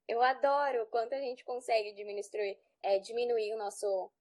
Eu 0.07 0.21
adoro 0.21 0.83
o 0.83 0.87
quanto 0.87 1.13
a 1.13 1.19
gente 1.19 1.43
consegue 1.43 1.93
diminuir, 1.93 2.57
é, 2.81 2.99
diminuir 2.99 3.53
o 3.53 3.57
nosso 3.57 4.11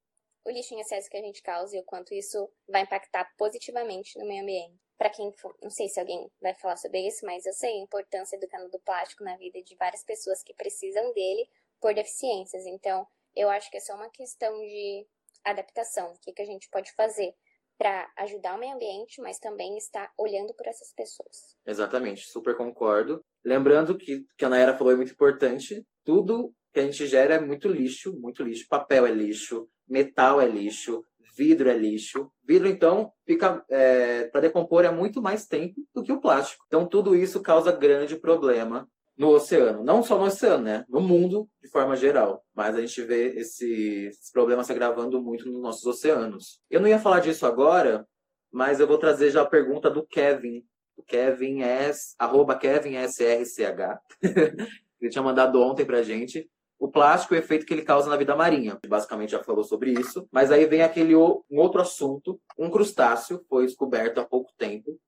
o 0.44 0.50
lixo 0.50 0.74
em 0.74 0.80
excesso 0.80 1.08
que 1.08 1.16
a 1.16 1.22
gente 1.22 1.42
causa 1.42 1.76
e 1.76 1.80
o 1.80 1.84
quanto 1.84 2.12
isso 2.12 2.50
vai 2.68 2.82
impactar 2.82 3.32
positivamente 3.36 4.18
no 4.18 4.26
meio 4.26 4.42
ambiente. 4.42 4.76
Para 4.98 5.10
quem 5.10 5.32
for, 5.32 5.56
não 5.62 5.70
sei 5.70 5.88
se 5.88 6.00
alguém 6.00 6.30
vai 6.40 6.54
falar 6.54 6.76
sobre 6.76 7.06
isso, 7.06 7.24
mas 7.24 7.46
eu 7.46 7.52
sei 7.52 7.70
a 7.70 7.82
importância 7.82 8.38
do 8.38 8.48
canudo 8.48 8.78
plástico 8.80 9.24
na 9.24 9.36
vida 9.36 9.62
de 9.62 9.76
várias 9.76 10.04
pessoas 10.04 10.42
que 10.42 10.54
precisam 10.54 11.12
dele 11.12 11.48
por 11.80 11.94
deficiências. 11.94 12.66
Então, 12.66 13.06
eu 13.34 13.48
acho 13.48 13.70
que 13.70 13.76
é 13.76 13.80
só 13.80 13.94
uma 13.94 14.10
questão 14.10 14.52
de 14.60 15.06
adaptação. 15.44 16.12
O 16.12 16.18
que, 16.18 16.32
que 16.32 16.42
a 16.42 16.46
gente 16.46 16.68
pode 16.68 16.92
fazer 16.92 17.34
para 17.78 18.08
ajudar 18.18 18.54
o 18.54 18.58
meio 18.58 18.74
ambiente, 18.74 19.20
mas 19.20 19.40
também 19.40 19.76
estar 19.76 20.12
olhando 20.16 20.54
por 20.54 20.68
essas 20.68 20.92
pessoas. 20.92 21.56
Exatamente, 21.66 22.28
super 22.28 22.56
concordo. 22.56 23.24
Lembrando 23.44 23.96
que, 23.96 24.24
que 24.36 24.44
a 24.44 24.48
Nayara 24.48 24.76
falou 24.76 24.92
é 24.92 24.96
muito 24.96 25.12
importante, 25.12 25.84
tudo 26.04 26.52
que 26.72 26.80
a 26.80 26.84
gente 26.84 27.06
gera 27.06 27.34
é 27.34 27.40
muito 27.40 27.68
lixo, 27.68 28.18
muito 28.18 28.42
lixo. 28.42 28.66
Papel 28.68 29.06
é 29.06 29.12
lixo, 29.12 29.68
metal 29.88 30.40
é 30.40 30.48
lixo, 30.48 31.04
vidro 31.36 31.68
é 31.68 31.76
lixo. 31.76 32.30
Vidro, 32.44 32.68
então, 32.68 33.12
fica 33.26 33.64
é, 33.68 34.24
para 34.28 34.42
decompor 34.42 34.84
é 34.84 34.90
muito 34.90 35.20
mais 35.20 35.46
tempo 35.46 35.74
do 35.94 36.02
que 36.02 36.12
o 36.12 36.20
plástico. 36.20 36.64
Então, 36.66 36.86
tudo 36.86 37.14
isso 37.14 37.42
causa 37.42 37.72
grande 37.72 38.16
problema 38.16 38.88
no 39.16 39.28
oceano. 39.28 39.84
Não 39.84 40.02
só 40.02 40.18
no 40.18 40.24
oceano, 40.24 40.64
né? 40.64 40.84
No 40.88 41.00
mundo, 41.00 41.48
de 41.62 41.68
forma 41.68 41.96
geral. 41.96 42.42
Mas 42.54 42.74
a 42.74 42.80
gente 42.80 43.02
vê 43.02 43.34
esse, 43.36 44.06
esse 44.06 44.32
problema 44.32 44.64
se 44.64 44.72
agravando 44.72 45.22
muito 45.22 45.50
nos 45.50 45.60
nossos 45.60 45.84
oceanos. 45.86 46.60
Eu 46.70 46.80
não 46.80 46.88
ia 46.88 46.98
falar 46.98 47.20
disso 47.20 47.46
agora, 47.46 48.06
mas 48.50 48.80
eu 48.80 48.86
vou 48.86 48.98
trazer 48.98 49.30
já 49.30 49.42
a 49.42 49.48
pergunta 49.48 49.90
do 49.90 50.06
Kevin. 50.06 50.64
O 50.96 51.02
Kevin 51.02 51.62
S, 51.62 52.14
arroba 52.18 52.56
Kevin 52.56 52.96
SRCH. 52.96 54.00
Ele 55.00 55.10
tinha 55.10 55.22
mandado 55.22 55.60
ontem 55.60 55.84
pra 55.84 56.02
gente. 56.02 56.48
O 56.78 56.88
plástico 56.88 57.34
e 57.34 57.38
o 57.38 57.40
efeito 57.40 57.64
que 57.64 57.72
ele 57.72 57.82
causa 57.82 58.10
na 58.10 58.16
vida 58.16 58.34
marinha. 58.34 58.78
Basicamente 58.88 59.30
já 59.30 59.42
falou 59.42 59.62
sobre 59.62 59.92
isso. 59.92 60.28
Mas 60.32 60.50
aí 60.50 60.66
vem 60.66 60.82
aquele 60.82 61.14
um 61.14 61.42
outro 61.50 61.80
assunto. 61.80 62.40
Um 62.58 62.68
crustáceo 62.68 63.44
foi 63.48 63.66
descoberto 63.66 64.20
há 64.20 64.24
pouco 64.24 64.52
tempo 64.58 64.98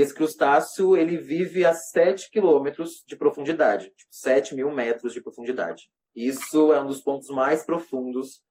esse 0.00 0.14
crustáceo 0.14 0.94
ele 0.96 1.16
vive 1.16 1.64
a 1.64 1.72
7 1.72 2.30
quilômetros 2.30 3.02
de 3.06 3.16
profundidade, 3.16 3.90
tipo 3.96 4.14
7 4.14 4.54
mil 4.54 4.70
metros 4.70 5.14
de 5.14 5.22
profundidade. 5.22 5.88
Isso 6.14 6.72
é 6.72 6.80
um 6.80 6.86
dos 6.86 7.00
pontos 7.00 7.28
mais 7.30 7.64
profundos 7.64 8.42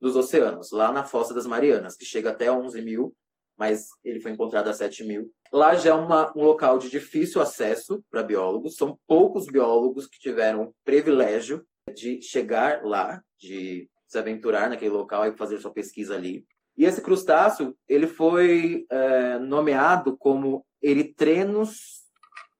dos 0.00 0.14
oceanos, 0.14 0.70
lá 0.70 0.92
na 0.92 1.04
Fossa 1.04 1.34
das 1.34 1.46
Marianas, 1.46 1.96
que 1.96 2.04
chega 2.04 2.30
até 2.30 2.50
11 2.50 2.80
mil, 2.82 3.12
mas 3.56 3.88
ele 4.04 4.20
foi 4.20 4.30
encontrado 4.30 4.68
a 4.68 4.72
7 4.72 5.04
mil. 5.04 5.32
Lá 5.54 5.76
já 5.76 5.90
é 5.90 5.94
uma, 5.94 6.36
um 6.36 6.42
local 6.42 6.80
de 6.80 6.90
difícil 6.90 7.40
acesso 7.40 8.04
para 8.10 8.24
biólogos, 8.24 8.74
são 8.74 8.98
poucos 9.06 9.46
biólogos 9.46 10.08
que 10.08 10.18
tiveram 10.18 10.64
o 10.64 10.74
privilégio 10.84 11.64
de 11.94 12.20
chegar 12.20 12.82
lá, 12.82 13.22
de 13.38 13.88
se 14.08 14.18
aventurar 14.18 14.68
naquele 14.68 14.90
local 14.90 15.28
e 15.28 15.36
fazer 15.36 15.60
sua 15.60 15.72
pesquisa 15.72 16.16
ali. 16.16 16.44
E 16.76 16.84
esse 16.84 17.00
crustáceo 17.00 17.76
ele 17.88 18.08
foi 18.08 18.84
é, 18.90 19.38
nomeado 19.38 20.16
como 20.16 20.66
eritrenos 20.82 22.02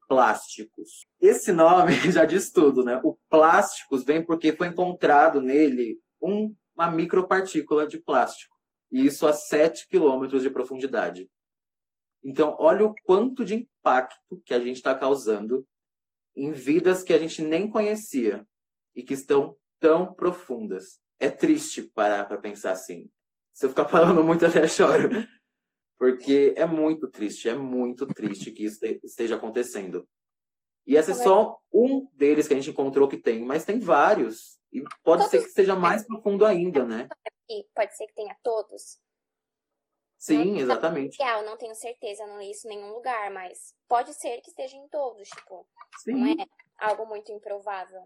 plásticos. 0.08 1.04
Esse 1.20 1.50
nome 1.50 1.94
já 2.12 2.24
diz 2.24 2.52
tudo, 2.52 2.84
né? 2.84 3.00
O 3.02 3.18
plásticos 3.28 4.04
vem 4.04 4.24
porque 4.24 4.52
foi 4.52 4.68
encontrado 4.68 5.40
nele 5.40 5.98
um, 6.22 6.54
uma 6.76 6.92
micropartícula 6.92 7.88
de 7.88 7.98
plástico. 7.98 8.54
E 8.92 9.04
isso 9.04 9.26
a 9.26 9.32
7 9.32 9.88
quilômetros 9.88 10.42
de 10.42 10.50
profundidade. 10.50 11.28
Então, 12.24 12.56
olha 12.58 12.86
o 12.86 12.94
quanto 13.04 13.44
de 13.44 13.54
impacto 13.54 14.42
que 14.44 14.54
a 14.54 14.58
gente 14.58 14.76
está 14.76 14.94
causando 14.94 15.66
em 16.34 16.50
vidas 16.50 17.02
que 17.02 17.12
a 17.12 17.18
gente 17.18 17.42
nem 17.42 17.70
conhecia 17.70 18.46
e 18.94 19.02
que 19.02 19.14
estão 19.14 19.56
tão 19.78 20.12
profundas. 20.14 21.00
É 21.20 21.30
triste 21.30 21.82
parar 21.82 22.24
para 22.24 22.38
pensar 22.38 22.72
assim. 22.72 23.10
Se 23.52 23.66
eu 23.66 23.70
ficar 23.70 23.86
falando 23.86 24.24
muito, 24.24 24.44
até 24.46 24.66
choro 24.66 25.10
porque 25.98 26.54
é 26.56 26.66
muito 26.66 27.08
triste, 27.08 27.48
é 27.48 27.54
muito 27.54 28.06
triste 28.06 28.50
que 28.50 28.64
isso 28.64 28.78
esteja 29.02 29.36
acontecendo. 29.36 30.06
E 30.86 30.96
esse 30.96 31.12
é 31.12 31.14
só 31.14 31.58
um 31.72 32.06
deles 32.12 32.46
que 32.46 32.52
a 32.52 32.56
gente 32.56 32.70
encontrou 32.70 33.08
que 33.08 33.16
tem, 33.16 33.42
mas 33.42 33.64
tem 33.64 33.78
vários. 33.78 34.58
E 34.70 34.82
pode 35.02 35.22
todos 35.22 35.26
ser 35.28 35.42
que 35.42 35.50
seja 35.50 35.74
mais 35.74 36.06
profundo 36.06 36.44
ainda, 36.44 36.84
né? 36.84 37.08
Pode 37.74 37.96
ser 37.96 38.06
que 38.06 38.14
tenha 38.14 38.36
todos. 38.42 38.98
Sim, 40.24 40.58
exatamente. 40.58 41.22
Eu 41.22 41.42
não 41.44 41.56
tenho 41.56 41.74
certeza, 41.74 42.26
não 42.26 42.38
li 42.38 42.50
isso 42.50 42.66
em 42.66 42.76
nenhum 42.76 42.94
lugar, 42.94 43.30
mas 43.30 43.74
pode 43.88 44.14
ser 44.14 44.40
que 44.40 44.48
esteja 44.48 44.76
em 44.76 44.88
todos, 44.88 45.28
tipo. 45.28 45.66
Sim. 46.02 46.40
É? 46.40 46.46
algo 46.78 47.06
muito 47.06 47.32
improvável. 47.32 48.02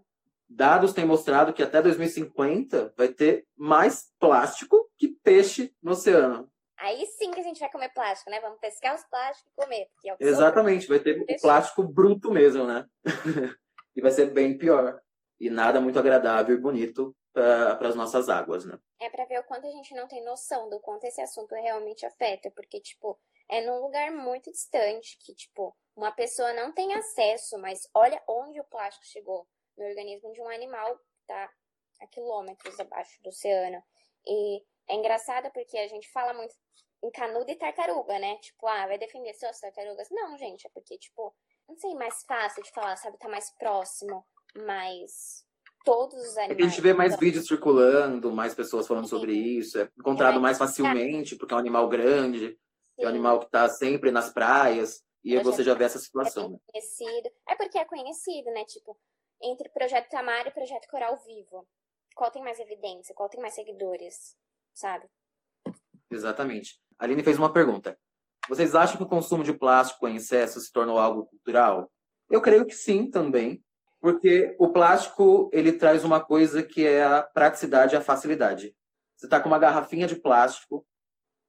Dados 0.49 0.93
têm 0.93 1.05
mostrado 1.05 1.53
que 1.53 1.63
até 1.63 1.83
2050 1.83 2.95
vai 2.97 3.09
ter 3.09 3.47
mais 3.57 4.11
plástico 4.19 4.91
que 4.97 5.09
peixe 5.09 5.75
no 5.83 5.93
oceano. 5.93 6.51
Aí 6.79 7.05
sim 7.07 7.31
que 7.33 7.41
a 7.41 7.43
gente 7.43 7.61
vai 7.61 7.71
comer 7.71 7.91
plástico, 7.91 8.31
né? 8.31 8.41
Vamos 8.41 8.59
pescar 8.61 8.95
os 8.95 9.05
plásticos 9.05 9.53
e 9.53 9.57
comer. 9.57 9.89
É 10.05 10.15
Exatamente, 10.21 10.87
vai 10.87 11.01
ter 11.01 11.21
o 11.21 11.41
plástico 11.41 11.83
bruto 11.83 12.31
mesmo, 12.31 12.65
né? 12.65 12.87
e 13.95 14.01
vai 14.01 14.11
ser 14.11 14.27
bem 14.33 14.57
pior. 14.57 15.01
E 15.41 15.51
nada 15.51 15.81
muito 15.81 15.99
agradável 15.99 16.57
e 16.57 16.61
bonito 16.61 17.15
para 17.33 17.89
as 17.89 17.95
nossas 17.95 18.29
águas, 18.29 18.65
né? 18.65 18.79
É 19.01 19.09
para 19.09 19.25
ver 19.25 19.39
o 19.39 19.45
quanto 19.45 19.67
a 19.67 19.71
gente 19.71 19.95
não 19.95 20.09
tem 20.09 20.23
noção 20.25 20.69
do 20.69 20.81
quanto 20.81 21.05
esse 21.05 21.21
assunto 21.21 21.55
realmente 21.55 22.05
afeta, 22.05 22.51
porque, 22.51 22.81
tipo, 22.81 23.19
é 23.49 23.61
num 23.61 23.81
lugar 23.81 24.11
muito 24.11 24.51
distante 24.51 25.17
que, 25.21 25.35
tipo, 25.35 25.77
uma 25.97 26.13
pessoa 26.13 26.53
não 26.53 26.73
tem 26.73 26.95
acesso, 26.95 27.59
mas 27.59 27.89
olha 27.95 28.23
onde 28.29 28.61
o 28.61 28.65
plástico 28.65 29.07
chegou 29.07 29.49
no 29.77 29.85
organismo 29.85 30.33
de 30.33 30.41
um 30.43 30.49
animal 30.49 30.97
que 30.99 31.27
tá 31.27 31.53
a 32.01 32.07
quilômetros 32.07 32.79
abaixo 32.79 33.23
do 33.23 33.29
oceano. 33.29 33.83
E 34.27 34.63
é 34.89 34.95
engraçado 34.95 35.51
porque 35.53 35.79
a 35.79 35.89
gente 35.89 36.11
fala 36.11 36.35
muito 36.35 36.55
em 37.03 37.11
canudo 37.11 37.51
e 37.51 37.57
tartaruga, 37.57 38.19
né? 38.19 38.37
Tipo, 38.39 38.67
ah, 38.67 38.87
vai 38.87 38.99
defender 38.99 39.33
suas 39.35 39.61
tartarugas. 39.61 40.09
Não, 40.11 40.37
gente, 40.37 40.67
é 40.67 40.71
porque, 40.71 40.99
tipo, 40.99 41.35
não 41.69 41.77
sei, 41.77 41.95
mais 41.95 42.23
fácil 42.25 42.63
de 42.63 42.71
falar, 42.71 42.97
sabe? 42.97 43.19
Tá 43.19 43.29
mais 43.29 43.51
próximo, 43.57 44.27
mas 44.55 45.47
todos 45.85 46.19
os 46.19 46.37
animais. 46.37 46.51
É 46.51 46.55
que 46.55 46.63
a 46.63 46.69
gente 46.69 46.81
vê 46.81 46.93
mais 46.93 47.17
vídeos 47.17 47.47
circulando, 47.47 48.33
mais 48.33 48.55
pessoas 48.55 48.87
falando 48.87 49.05
Sim. 49.05 49.11
sobre 49.11 49.33
isso, 49.33 49.79
é 49.79 49.89
encontrado 49.99 50.39
é 50.39 50.41
mais 50.41 50.59
facilmente, 50.59 51.37
porque 51.37 51.55
é 51.55 51.57
um 51.57 51.61
animal 51.61 51.89
grande, 51.89 52.51
Sim. 52.51 52.57
é 52.99 53.07
um 53.07 53.09
animal 53.09 53.41
que 53.41 53.51
tá 53.51 53.69
sempre 53.69 54.11
nas 54.11 54.31
praias, 54.33 55.03
e 55.25 55.37
aí 55.37 55.43
você 55.43 55.63
já 55.63 55.75
vê 55.75 55.85
essa 55.85 55.99
situação. 55.99 56.47
É 56.47 56.49
né? 56.49 56.59
conhecido. 56.67 57.31
É 57.49 57.55
porque 57.55 57.79
é 57.79 57.85
conhecido, 57.85 58.51
né? 58.51 58.65
Tipo, 58.65 58.97
entre 59.43 59.69
Projeto 59.69 60.09
Tamar 60.09 60.47
e 60.47 60.51
Projeto 60.51 60.89
Coral 60.89 61.17
Vivo. 61.27 61.67
Qual 62.15 62.31
tem 62.31 62.43
mais 62.43 62.59
evidência? 62.59 63.15
Qual 63.15 63.29
tem 63.29 63.41
mais 63.41 63.55
seguidores? 63.55 64.37
Sabe? 64.75 65.07
Exatamente. 66.11 66.81
A 66.99 67.05
Aline 67.05 67.23
fez 67.23 67.39
uma 67.39 67.53
pergunta. 67.53 67.99
Vocês 68.49 68.75
acham 68.75 68.97
que 68.97 69.03
o 69.03 69.09
consumo 69.09 69.45
de 69.45 69.53
plástico 69.53 70.09
em 70.09 70.17
excesso 70.17 70.61
se 70.61 70.73
tornou 70.73 70.99
algo 70.99 71.27
cultural? 71.27 71.93
Eu 72.31 72.41
creio 72.41 72.67
que 72.67 72.75
sim, 72.75 73.11
também. 73.11 73.63
Porque 74.01 74.55
o 74.59 74.69
plástico, 74.69 75.51
ele 75.53 75.73
traz 75.73 76.05
uma 76.05 76.21
coisa 76.21 76.63
que 76.63 76.87
é 76.87 77.05
a 77.05 77.23
praticidade 77.23 77.95
e 77.95 77.99
a 77.99 78.01
facilidade. 78.01 78.75
Você 79.17 79.27
está 79.27 79.41
com 79.41 79.49
uma 79.49 79.59
garrafinha 79.59 80.07
de 80.07 80.15
plástico, 80.15 80.87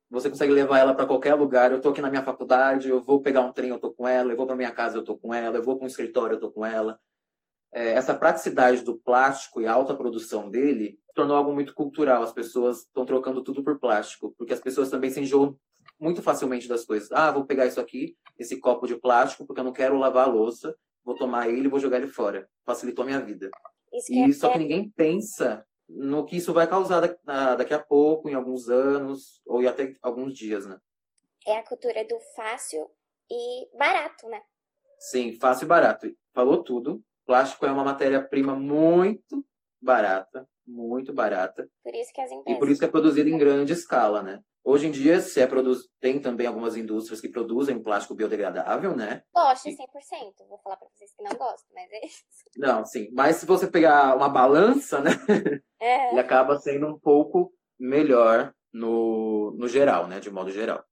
você 0.09 0.29
consegue 0.29 0.51
levar 0.51 0.79
ela 0.79 0.95
para 0.95 1.05
qualquer 1.05 1.35
lugar. 1.35 1.71
Eu 1.71 1.77
estou 1.77 1.91
aqui 1.91 2.01
na 2.01 2.09
minha 2.09 2.23
faculdade, 2.23 2.89
eu 2.89 2.99
vou 2.99 3.21
pegar 3.21 3.41
um 3.41 3.53
trem, 3.53 3.69
eu 3.69 3.75
estou 3.75 3.93
com 3.93 4.07
ela. 4.07 4.31
Eu 4.31 4.37
vou 4.37 4.47
para 4.47 4.55
minha 4.55 4.71
casa, 4.71 4.97
eu 4.97 5.01
estou 5.01 5.17
com 5.17 5.33
ela. 5.33 5.57
Eu 5.57 5.63
vou 5.63 5.77
para 5.77 5.85
um 5.85 5.87
escritório, 5.87 6.33
eu 6.33 6.37
estou 6.37 6.51
com 6.51 6.65
ela. 6.65 6.99
É, 7.71 7.91
essa 7.91 8.15
praticidade 8.15 8.81
do 8.81 8.97
plástico 8.97 9.61
e 9.61 9.67
a 9.67 9.73
alta 9.73 9.95
produção 9.95 10.49
dele 10.49 10.99
tornou 11.13 11.37
algo 11.37 11.53
muito 11.53 11.75
cultural. 11.75 12.23
As 12.23 12.33
pessoas 12.33 12.79
estão 12.79 13.05
trocando 13.05 13.43
tudo 13.43 13.63
por 13.63 13.79
plástico, 13.79 14.33
porque 14.35 14.53
as 14.53 14.59
pessoas 14.59 14.89
também 14.89 15.11
se 15.11 15.21
enjoam 15.21 15.55
muito 15.99 16.23
facilmente 16.23 16.67
das 16.67 16.85
coisas. 16.85 17.11
Ah, 17.11 17.31
vou 17.31 17.45
pegar 17.45 17.67
isso 17.67 17.79
aqui, 17.79 18.17
esse 18.39 18.57
copo 18.59 18.87
de 18.87 18.95
plástico, 18.95 19.45
porque 19.45 19.59
eu 19.59 19.65
não 19.65 19.73
quero 19.73 19.97
lavar 19.99 20.27
a 20.27 20.31
louça, 20.31 20.75
vou 21.03 21.15
tomar 21.15 21.49
ele 21.49 21.65
e 21.65 21.69
vou 21.69 21.79
jogar 21.79 21.97
ele 21.97 22.07
fora. 22.07 22.47
Facilitou 22.65 23.03
a 23.03 23.05
minha 23.05 23.19
vida. 23.19 23.49
Isso 23.93 24.13
e 24.13 24.29
é... 24.29 24.31
só 24.31 24.51
que 24.51 24.59
ninguém 24.59 24.89
pensa 24.89 25.65
no 25.87 26.25
que 26.25 26.37
isso 26.37 26.53
vai 26.53 26.67
causar 26.67 27.01
daqui 27.57 27.73
a 27.73 27.79
pouco, 27.79 28.29
em 28.29 28.35
alguns 28.35 28.69
anos, 28.69 29.41
ou 29.45 29.67
até 29.67 29.93
alguns 30.01 30.33
dias, 30.33 30.65
né? 30.65 30.77
É 31.47 31.57
a 31.57 31.63
cultura 31.63 32.05
do 32.05 32.19
fácil 32.35 32.87
e 33.29 33.77
barato, 33.77 34.27
né? 34.27 34.41
Sim, 34.99 35.33
fácil 35.39 35.65
e 35.65 35.67
barato. 35.67 36.15
Falou 36.33 36.63
tudo. 36.63 37.03
Plástico 37.25 37.65
é 37.65 37.71
uma 37.71 37.83
matéria-prima 37.83 38.55
muito 38.55 39.45
barata, 39.81 40.47
muito 40.65 41.13
barata. 41.13 41.69
Por 41.83 41.95
isso 41.95 42.11
que 42.13 42.21
as 42.21 42.31
empresas... 42.31 42.57
E 42.57 42.59
por 42.59 42.69
isso 42.69 42.79
que 42.79 42.85
é 42.85 42.89
produzida 42.89 43.29
em 43.29 43.37
grande 43.39 43.73
escala, 43.73 44.21
né? 44.21 44.41
Hoje 44.69 44.85
em 44.85 44.91
dia, 44.91 45.19
se 45.19 45.41
é 45.41 45.47
produz... 45.47 45.89
tem 45.99 46.21
também 46.21 46.45
algumas 46.45 46.77
indústrias 46.77 47.19
que 47.19 47.27
produzem 47.27 47.81
plástico 47.81 48.13
biodegradável, 48.13 48.95
né? 48.95 49.23
Gosto 49.33 49.67
e... 49.67 49.75
100%. 49.75 50.47
Vou 50.47 50.59
falar 50.59 50.77
para 50.77 50.87
vocês 50.89 51.11
que 51.15 51.23
não 51.23 51.31
gostam, 51.31 51.73
mas 51.73 51.91
é 51.91 52.05
isso. 52.05 52.23
Não, 52.55 52.85
sim. 52.85 53.09
Mas 53.11 53.37
se 53.37 53.47
você 53.47 53.65
pegar 53.65 54.15
uma 54.15 54.29
balança, 54.29 55.01
né? 55.01 55.09
É. 55.81 56.11
Ele 56.11 56.19
acaba 56.19 56.59
sendo 56.59 56.87
um 56.87 56.99
pouco 56.99 57.53
melhor 57.79 58.53
no, 58.71 59.55
no 59.57 59.65
geral, 59.65 60.07
né? 60.07 60.19
De 60.19 60.29
modo 60.29 60.51
geral. 60.51 60.83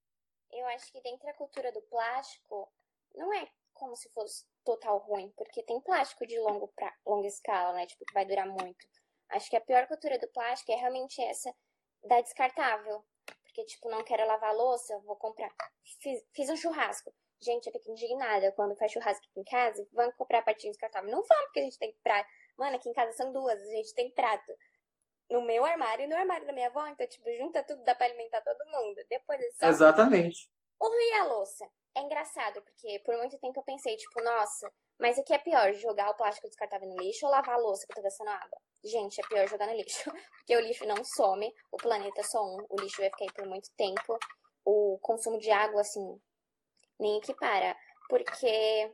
Eu 0.50 0.66
acho 0.68 0.90
que 0.94 1.02
dentro 1.02 1.26
da 1.26 1.34
cultura 1.34 1.74
do 1.74 1.82
plástico, 1.82 2.72
não 3.14 3.34
é 3.34 3.50
como 3.74 3.98
se 3.98 4.10
fosse 4.14 4.46
total 4.64 5.00
ruim, 5.00 5.30
porque 5.36 5.62
tem 5.62 5.82
plástico 5.82 6.26
de 6.26 6.40
longo 6.40 6.70
pra, 6.70 6.92
longa 7.06 7.28
escala, 7.28 7.74
né? 7.74 7.86
Tipo, 7.86 8.06
que 8.06 8.14
vai 8.14 8.26
durar 8.26 8.48
muito. 8.48 8.88
Acho 9.30 9.50
que 9.50 9.58
a 9.58 9.62
pior 9.62 9.86
cultura 9.88 10.18
do 10.18 10.28
plástico 10.30 10.72
é 10.72 10.76
realmente 10.76 11.22
essa 11.22 11.54
da 12.08 12.22
descartável. 12.22 13.04
Porque, 13.58 13.72
tipo, 13.72 13.90
não 13.90 14.04
quero 14.04 14.24
lavar 14.28 14.56
louça, 14.56 15.00
vou 15.00 15.16
comprar. 15.16 15.52
Fiz, 16.00 16.24
fiz 16.32 16.48
um 16.48 16.56
churrasco. 16.56 17.12
Gente, 17.42 17.66
eu 17.66 17.74
fico 17.74 17.90
indignada 17.90 18.52
quando 18.52 18.76
faz 18.76 18.92
churrasco 18.92 19.26
aqui 19.32 19.40
em 19.40 19.44
casa. 19.44 19.88
Vamos 19.94 20.16
comprar 20.16 20.44
pratinho 20.44 20.72
descartável. 20.72 21.10
Não 21.10 21.24
vamos, 21.24 21.46
porque 21.46 21.62
a 21.62 21.64
gente 21.64 21.80
tem 21.80 21.92
prato. 22.04 22.30
Mano, 22.56 22.76
aqui 22.76 22.88
em 22.88 22.94
casa 22.94 23.14
são 23.14 23.34
duas, 23.34 23.60
a 23.60 23.72
gente 23.72 23.96
tem 23.96 24.12
prato. 24.12 24.54
No 25.28 25.42
meu 25.42 25.66
armário 25.66 26.06
e 26.06 26.08
no 26.08 26.16
armário 26.16 26.46
da 26.46 26.54
minha 26.54 26.68
avó, 26.68 26.86
então, 26.86 27.08
tipo, 27.08 27.26
junta 27.36 27.64
tudo, 27.64 27.84
dá 27.84 27.96
pra 27.96 28.06
alimentar 28.06 28.42
todo 28.42 28.64
mundo. 28.70 29.04
Depois 29.10 29.42
é 29.42 29.52
só... 29.54 29.68
Exatamente. 29.70 30.48
O 30.80 30.94
e 30.94 31.14
a 31.14 31.24
louça? 31.26 31.68
É 31.96 32.02
engraçado, 32.02 32.62
porque 32.62 33.00
por 33.00 33.18
muito 33.18 33.40
tempo 33.40 33.60
eu 33.60 33.64
pensei, 33.64 33.96
tipo, 33.98 34.22
nossa, 34.22 34.72
mas 35.00 35.18
o 35.18 35.24
que 35.24 35.34
é 35.34 35.40
pior, 35.40 35.74
jogar 35.74 36.12
o 36.12 36.16
plástico 36.16 36.48
descartável 36.48 36.88
no 36.88 36.98
lixo 36.98 37.26
ou 37.26 37.32
lavar 37.32 37.56
a 37.56 37.60
louça 37.60 37.86
que 37.86 37.92
eu 37.94 37.96
tô 37.96 38.02
gastando 38.04 38.30
água? 38.30 38.62
Gente, 38.84 39.20
é 39.20 39.28
pior 39.28 39.48
jogar 39.48 39.68
no 39.68 39.74
lixo, 39.74 40.04
porque 40.38 40.56
o 40.56 40.60
lixo 40.60 40.86
não 40.86 41.04
some, 41.04 41.52
o 41.72 41.78
planeta 41.78 42.22
é 42.22 42.24
só 42.24 42.44
um, 42.44 42.66
o 42.70 42.80
lixo 42.80 43.02
vai 43.02 43.10
ficar 43.10 43.26
aí 43.26 43.34
por 43.34 43.48
muito 43.48 43.70
tempo, 43.76 44.18
o 44.64 45.00
consumo 45.02 45.40
de 45.40 45.50
água, 45.50 45.82
assim, 45.82 46.22
nem 47.00 47.18
equipara, 47.18 47.76
porque 48.08 48.94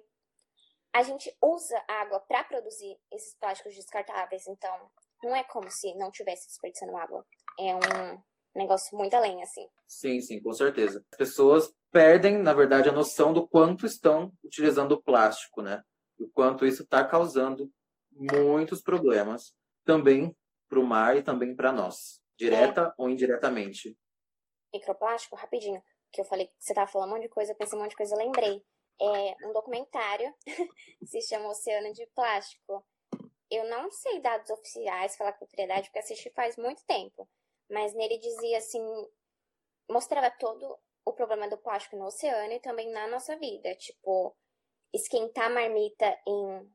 a 0.93 1.03
gente 1.03 1.35
usa 1.41 1.83
água 1.87 2.19
para 2.21 2.43
produzir 2.43 2.97
esses 3.11 3.35
plásticos 3.35 3.75
descartáveis, 3.75 4.47
então 4.47 4.91
não 5.23 5.35
é 5.35 5.43
como 5.43 5.69
se 5.69 5.93
não 5.95 6.11
tivesse 6.11 6.47
desperdiçando 6.47 6.95
água. 6.95 7.25
É 7.59 7.75
um 7.75 8.23
negócio 8.59 8.97
muito 8.97 9.13
além, 9.15 9.41
assim. 9.41 9.67
Sim, 9.87 10.21
sim, 10.21 10.41
com 10.41 10.53
certeza. 10.53 11.03
As 11.11 11.17
pessoas 11.17 11.73
perdem, 11.91 12.37
na 12.37 12.53
verdade, 12.53 12.89
a 12.89 12.93
noção 12.93 13.33
do 13.33 13.47
quanto 13.47 13.85
estão 13.85 14.31
utilizando 14.43 14.93
o 14.93 15.01
plástico, 15.01 15.61
né? 15.61 15.83
E 16.19 16.23
o 16.23 16.29
quanto 16.29 16.65
isso 16.65 16.83
está 16.83 17.03
causando 17.03 17.71
muitos 18.11 18.81
problemas 18.81 19.53
também 19.83 20.35
para 20.69 20.79
o 20.79 20.85
mar 20.85 21.17
e 21.17 21.23
também 21.23 21.55
para 21.55 21.71
nós, 21.71 22.21
direta 22.37 22.81
é. 22.81 22.93
ou 22.97 23.09
indiretamente. 23.09 23.97
Microplástico, 24.73 25.35
rapidinho, 25.35 25.83
que 26.11 26.21
eu 26.21 26.25
falei 26.25 26.47
que 26.47 26.53
você 26.59 26.71
estava 26.71 26.89
falando 26.89 27.09
um 27.09 27.13
monte 27.13 27.23
de 27.23 27.29
coisa, 27.29 27.55
pensei 27.55 27.77
um 27.77 27.81
monte 27.81 27.91
de 27.91 27.97
coisa, 27.97 28.15
eu 28.15 28.19
lembrei. 28.19 28.63
É 29.01 29.47
um 29.47 29.53
documentário, 29.53 30.33
se 31.03 31.21
chama 31.21 31.49
Oceano 31.49 31.91
de 31.93 32.05
Plástico. 32.15 32.85
Eu 33.49 33.69
não 33.69 33.91
sei 33.91 34.19
dados 34.21 34.49
oficiais, 34.49 35.15
falar 35.15 35.33
com 35.33 35.45
propriedade, 35.45 35.87
porque 35.87 35.99
assisti 35.99 36.31
faz 36.31 36.57
muito 36.57 36.83
tempo. 36.85 37.27
Mas 37.69 37.93
nele 37.93 38.17
dizia 38.17 38.57
assim, 38.57 38.81
mostrava 39.89 40.29
todo 40.31 40.77
o 41.05 41.13
problema 41.13 41.49
do 41.49 41.57
plástico 41.57 41.97
no 41.97 42.05
oceano 42.05 42.53
e 42.53 42.59
também 42.59 42.89
na 42.91 43.07
nossa 43.07 43.35
vida. 43.37 43.75
Tipo, 43.75 44.35
esquentar 44.93 45.51
marmita 45.51 46.17
em 46.27 46.71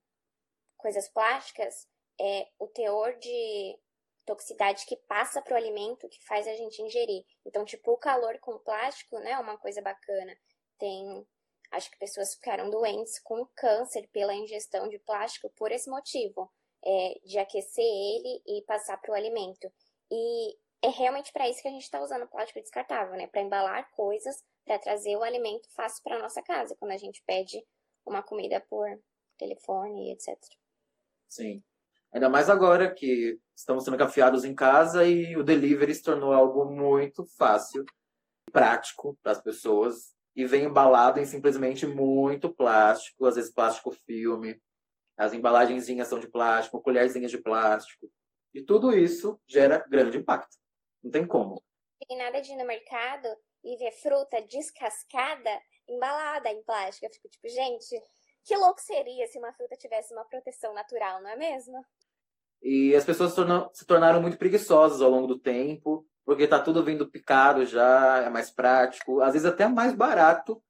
coisas 0.76 1.08
plásticas 1.08 1.88
é 2.20 2.48
o 2.58 2.66
teor 2.66 3.16
de 3.18 3.78
toxicidade 4.26 4.84
que 4.84 4.96
passa 5.08 5.40
para 5.40 5.54
o 5.54 5.56
alimento 5.56 6.08
que 6.08 6.22
faz 6.24 6.46
a 6.46 6.54
gente 6.54 6.82
ingerir. 6.82 7.24
Então, 7.46 7.64
tipo, 7.64 7.92
o 7.92 7.96
calor 7.96 8.38
com 8.40 8.58
plástico, 8.58 9.18
né, 9.20 9.30
é 9.30 9.38
uma 9.38 9.56
coisa 9.56 9.80
bacana. 9.80 10.36
Tem, 10.78 11.26
acho 11.70 11.90
que 11.90 11.98
pessoas 11.98 12.34
ficaram 12.34 12.68
doentes 12.68 13.18
com 13.20 13.46
câncer 13.56 14.06
pela 14.12 14.34
ingestão 14.34 14.88
de 14.88 14.98
plástico 14.98 15.50
por 15.56 15.72
esse 15.72 15.88
motivo, 15.88 16.52
é, 16.84 17.14
de 17.24 17.38
aquecer 17.38 17.84
ele 17.84 18.42
e 18.46 18.62
passar 18.66 18.98
para 18.98 19.12
o 19.12 19.14
alimento. 19.14 19.72
E 20.10 20.58
é 20.82 20.88
realmente 20.88 21.32
para 21.32 21.48
isso 21.48 21.62
que 21.62 21.68
a 21.68 21.72
gente 21.72 21.82
está 21.82 22.00
usando 22.00 22.28
plástico 22.28 22.60
descartável, 22.60 23.16
né? 23.16 23.26
Para 23.26 23.42
embalar 23.42 23.90
coisas, 23.92 24.42
para 24.64 24.78
trazer 24.78 25.16
o 25.16 25.22
alimento 25.22 25.68
fácil 25.74 26.02
para 26.04 26.18
nossa 26.18 26.42
casa, 26.42 26.76
quando 26.78 26.92
a 26.92 26.96
gente 26.96 27.22
pede 27.26 27.64
uma 28.06 28.22
comida 28.22 28.64
por 28.68 28.86
telefone, 29.36 30.12
etc. 30.12 30.36
Sim. 31.28 31.62
Ainda 32.12 32.28
mais 32.28 32.48
agora 32.48 32.92
que 32.92 33.38
estamos 33.54 33.84
sendo 33.84 33.98
cafiados 33.98 34.44
em 34.44 34.54
casa 34.54 35.04
e 35.04 35.36
o 35.36 35.42
delivery 35.42 35.94
se 35.94 36.02
tornou 36.02 36.32
algo 36.32 36.64
muito 36.64 37.24
fácil, 37.36 37.84
prático 38.50 39.18
para 39.22 39.32
as 39.32 39.42
pessoas 39.42 40.14
e 40.34 40.46
vem 40.46 40.64
embalado 40.64 41.20
em 41.20 41.26
simplesmente 41.26 41.86
muito 41.86 42.48
plástico, 42.54 43.26
às 43.26 43.34
vezes 43.34 43.52
plástico 43.52 43.90
filme, 43.90 44.58
as 45.16 45.32
embalagenzinhas 45.32 46.06
são 46.08 46.20
de 46.20 46.28
plástico, 46.28 46.80
colherzinhas 46.80 47.30
de 47.30 47.38
plástico. 47.38 48.08
E 48.54 48.62
tudo 48.62 48.96
isso 48.96 49.38
gera 49.46 49.84
grande 49.88 50.16
impacto. 50.16 50.56
Não 51.02 51.10
tem 51.10 51.26
como. 51.26 51.62
Tem 52.06 52.18
nada 52.18 52.40
de 52.40 52.52
ir 52.52 52.56
no 52.56 52.66
mercado 52.66 53.28
e 53.64 53.76
ver 53.76 53.92
fruta 53.92 54.40
descascada, 54.42 55.50
embalada 55.88 56.48
em 56.50 56.62
plástico. 56.62 57.06
Eu 57.06 57.10
fico 57.10 57.28
tipo, 57.28 57.48
gente, 57.48 58.00
Que 58.44 58.56
louco 58.56 58.80
seria 58.80 59.26
se 59.26 59.38
uma 59.38 59.52
fruta 59.52 59.76
tivesse 59.76 60.14
uma 60.14 60.24
proteção 60.24 60.72
natural, 60.72 61.20
não 61.20 61.28
é 61.28 61.36
mesmo? 61.36 61.84
E 62.62 62.94
as 62.94 63.04
pessoas 63.04 63.34
se 63.74 63.84
tornaram 63.84 64.22
muito 64.22 64.38
preguiçosas 64.38 65.02
ao 65.02 65.10
longo 65.10 65.26
do 65.26 65.38
tempo, 65.38 66.06
porque 66.24 66.48
tá 66.48 66.58
tudo 66.58 66.82
vindo 66.82 67.10
picado 67.10 67.64
já, 67.66 68.22
é 68.24 68.30
mais 68.30 68.50
prático, 68.50 69.20
às 69.20 69.34
vezes 69.34 69.46
até 69.46 69.68
mais 69.68 69.94
barato, 69.94 70.62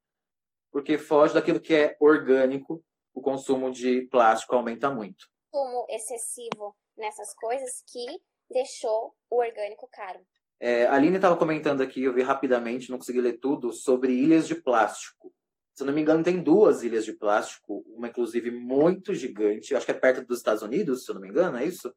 porque 0.71 0.97
foge 0.97 1.33
daquilo 1.33 1.59
que 1.59 1.73
é 1.73 1.97
orgânico, 1.99 2.83
o 3.13 3.21
consumo 3.21 3.71
de 3.71 4.03
plástico 4.11 4.55
aumenta 4.55 4.89
muito. 4.89 5.27
Consumo 5.51 5.85
excessivo 5.89 6.75
nessas 6.95 7.33
coisas 7.33 7.81
que 7.87 8.05
deixou 8.49 9.15
o 9.29 9.37
orgânico 9.37 9.87
caro. 9.91 10.19
É, 10.59 10.85
a 10.85 10.95
Aline 10.95 11.15
estava 11.15 11.37
comentando 11.37 11.81
aqui, 11.81 12.03
eu 12.03 12.13
vi 12.13 12.21
rapidamente, 12.21 12.89
não 12.89 12.97
consegui 12.97 13.21
ler 13.21 13.39
tudo, 13.39 13.71
sobre 13.71 14.11
ilhas 14.11 14.47
de 14.47 14.55
plástico. 14.55 15.33
Se 15.73 15.83
eu 15.83 15.87
não 15.87 15.93
me 15.93 16.01
engano, 16.01 16.23
tem 16.23 16.43
duas 16.43 16.83
ilhas 16.83 17.05
de 17.05 17.13
plástico, 17.13 17.85
uma 17.87 18.09
inclusive 18.09 18.51
muito 18.51 19.13
gigante, 19.13 19.73
acho 19.73 19.85
que 19.85 19.91
é 19.91 19.95
perto 19.95 20.25
dos 20.25 20.39
Estados 20.39 20.61
Unidos, 20.61 21.05
se 21.05 21.11
eu 21.11 21.15
não 21.15 21.21
me 21.21 21.29
engano, 21.29 21.57
é 21.57 21.65
isso? 21.65 21.95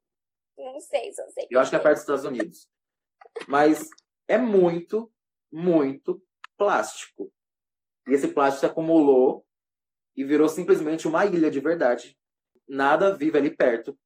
Não 0.57 0.79
sei, 0.79 1.13
só 1.13 1.27
sei. 1.31 1.49
Eu 1.51 1.59
acho 1.59 1.71
que 1.71 1.77
é 1.77 1.81
perto 1.81 1.95
dos 1.95 2.03
Estados 2.03 2.25
Unidos. 2.25 2.69
Mas 3.49 3.89
é 4.29 4.39
muito, 4.39 5.13
muito 5.51 6.23
plástico. 6.57 7.33
E 8.07 8.13
esse 8.13 8.29
plástico 8.29 8.61
se 8.61 8.67
acumulou 8.67 9.45
e 10.17 10.25
virou 10.25 10.49
simplesmente 10.49 11.09
uma 11.09 11.27
ilha 11.27 11.51
de 11.51 11.59
verdade. 11.59 12.17
Nada 12.69 13.17
vive 13.17 13.39
ali 13.39 13.51
perto, 13.51 13.99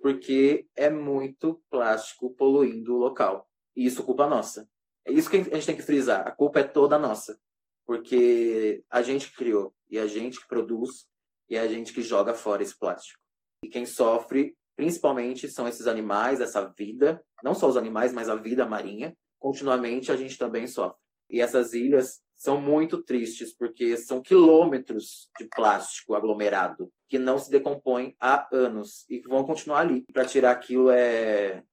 porque 0.00 0.66
é 0.74 0.88
muito 0.88 1.62
plástico 1.70 2.34
poluindo 2.34 2.94
o 2.94 2.98
local. 2.98 3.48
E 3.76 3.84
isso 3.86 4.02
culpa 4.02 4.26
nossa. 4.26 4.68
É 5.04 5.12
isso 5.12 5.30
que 5.30 5.36
a 5.36 5.42
gente 5.42 5.66
tem 5.66 5.76
que 5.76 5.82
frisar. 5.82 6.26
A 6.26 6.30
culpa 6.30 6.60
é 6.60 6.64
toda 6.64 6.98
nossa. 6.98 7.38
Porque 7.86 8.84
a 8.90 9.02
gente 9.02 9.32
criou, 9.32 9.74
e 9.88 9.98
a 9.98 10.06
gente 10.06 10.40
que 10.40 10.48
produz, 10.48 11.06
e 11.48 11.58
a 11.58 11.66
gente 11.66 11.92
que 11.92 12.02
joga 12.02 12.34
fora 12.34 12.62
esse 12.62 12.78
plástico. 12.78 13.20
E 13.64 13.68
quem 13.68 13.84
sofre, 13.84 14.56
principalmente, 14.76 15.48
são 15.48 15.66
esses 15.66 15.86
animais, 15.86 16.40
essa 16.40 16.64
vida, 16.76 17.22
não 17.42 17.54
só 17.54 17.68
os 17.68 17.76
animais, 17.76 18.12
mas 18.12 18.28
a 18.28 18.36
vida 18.36 18.64
marinha. 18.64 19.16
Continuamente 19.38 20.12
a 20.12 20.16
gente 20.16 20.38
também 20.38 20.66
sofre. 20.66 20.98
E 21.28 21.40
essas 21.40 21.72
ilhas 21.72 22.20
são 22.36 22.60
muito 22.60 23.02
tristes, 23.02 23.54
porque 23.56 23.96
são 23.96 24.22
quilômetros 24.22 25.28
de 25.38 25.48
plástico 25.48 26.14
aglomerado 26.14 26.90
que 27.10 27.18
não 27.18 27.40
se 27.40 27.50
decompõe 27.50 28.16
há 28.20 28.48
anos 28.54 29.04
e 29.10 29.20
que 29.20 29.28
vão 29.28 29.44
continuar 29.44 29.80
ali. 29.80 30.02
Para 30.12 30.24
tirar 30.24 30.52
aquilo 30.52 30.90
é, 30.92 31.64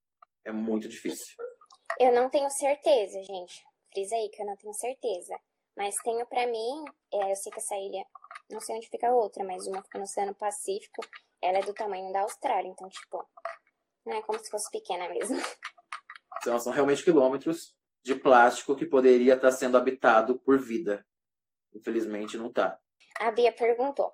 é 0.43 0.51
muito 0.51 0.89
difícil. 0.89 1.35
Eu 1.99 2.11
não 2.11 2.27
tenho 2.27 2.49
certeza, 2.49 3.21
gente. 3.21 3.63
Frisa 3.93 4.15
aí 4.15 4.29
que 4.29 4.41
eu 4.41 4.47
não 4.47 4.57
tenho 4.57 4.73
certeza. 4.73 5.39
Mas 5.77 5.95
tenho 5.97 6.25
para 6.25 6.47
mim, 6.47 6.83
é, 7.13 7.31
eu 7.31 7.35
sei 7.35 7.51
que 7.51 7.59
essa 7.59 7.75
ilha, 7.75 8.03
não 8.49 8.59
sei 8.59 8.75
onde 8.75 8.89
fica 8.89 9.07
a 9.07 9.13
outra, 9.13 9.43
mas 9.43 9.67
uma 9.67 9.83
fica 9.83 9.99
no 9.99 10.05
Oceano 10.05 10.33
Pacífico, 10.33 11.05
ela 11.39 11.59
é 11.59 11.61
do 11.61 11.73
tamanho 11.73 12.11
da 12.11 12.21
Austrália, 12.21 12.67
então, 12.67 12.89
tipo, 12.89 13.23
não 14.03 14.17
é 14.17 14.21
como 14.23 14.39
se 14.39 14.49
fosse 14.49 14.71
pequena 14.71 15.07
mesmo. 15.07 15.37
Então, 16.41 16.59
são 16.59 16.73
realmente 16.73 17.03
quilômetros 17.03 17.75
de 18.03 18.15
plástico 18.15 18.75
que 18.75 18.85
poderia 18.85 19.35
estar 19.35 19.51
sendo 19.51 19.77
habitado 19.77 20.39
por 20.39 20.59
vida. 20.59 21.05
Infelizmente, 21.75 22.37
não 22.37 22.47
está. 22.47 22.79
A 23.19 23.31
Bia 23.31 23.51
perguntou. 23.51 24.11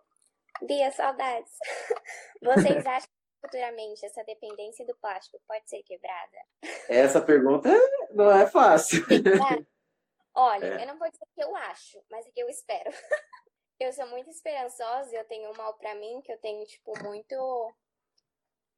Bia, 0.62 0.92
saudades. 0.92 1.52
Vocês 2.42 2.86
acham 2.86 3.10
futuramente 3.42 4.06
essa 4.06 4.24
dependência 4.24 4.86
do 4.86 4.96
plástico 4.96 5.42
pode 5.48 5.70
ser 5.70 5.84
quebrada? 5.84 6.38
Essa 6.88 7.22
pergunta 7.22 7.70
não 8.12 8.32
é 8.32 8.48
fácil. 8.48 9.04
Olha, 10.36 10.66
é. 10.66 10.84
eu 10.84 10.88
não 10.88 10.98
vou 10.98 11.10
dizer 11.10 11.26
que 11.36 11.44
eu 11.44 11.56
acho, 11.56 12.02
mas 12.10 12.26
é 12.26 12.32
que 12.32 12.40
eu 12.40 12.50
espero. 12.50 12.90
eu 13.80 13.92
sou 13.94 14.08
muito 14.08 14.30
esperançosa 14.30 15.14
e 15.14 15.18
eu 15.18 15.26
tenho 15.26 15.52
um 15.52 15.58
mal 15.58 15.74
para 15.76 15.94
mim 15.96 16.22
que 16.22 16.32
eu 16.32 16.38
tenho, 16.40 16.66
tipo, 16.66 16.92
muito 17.04 17.74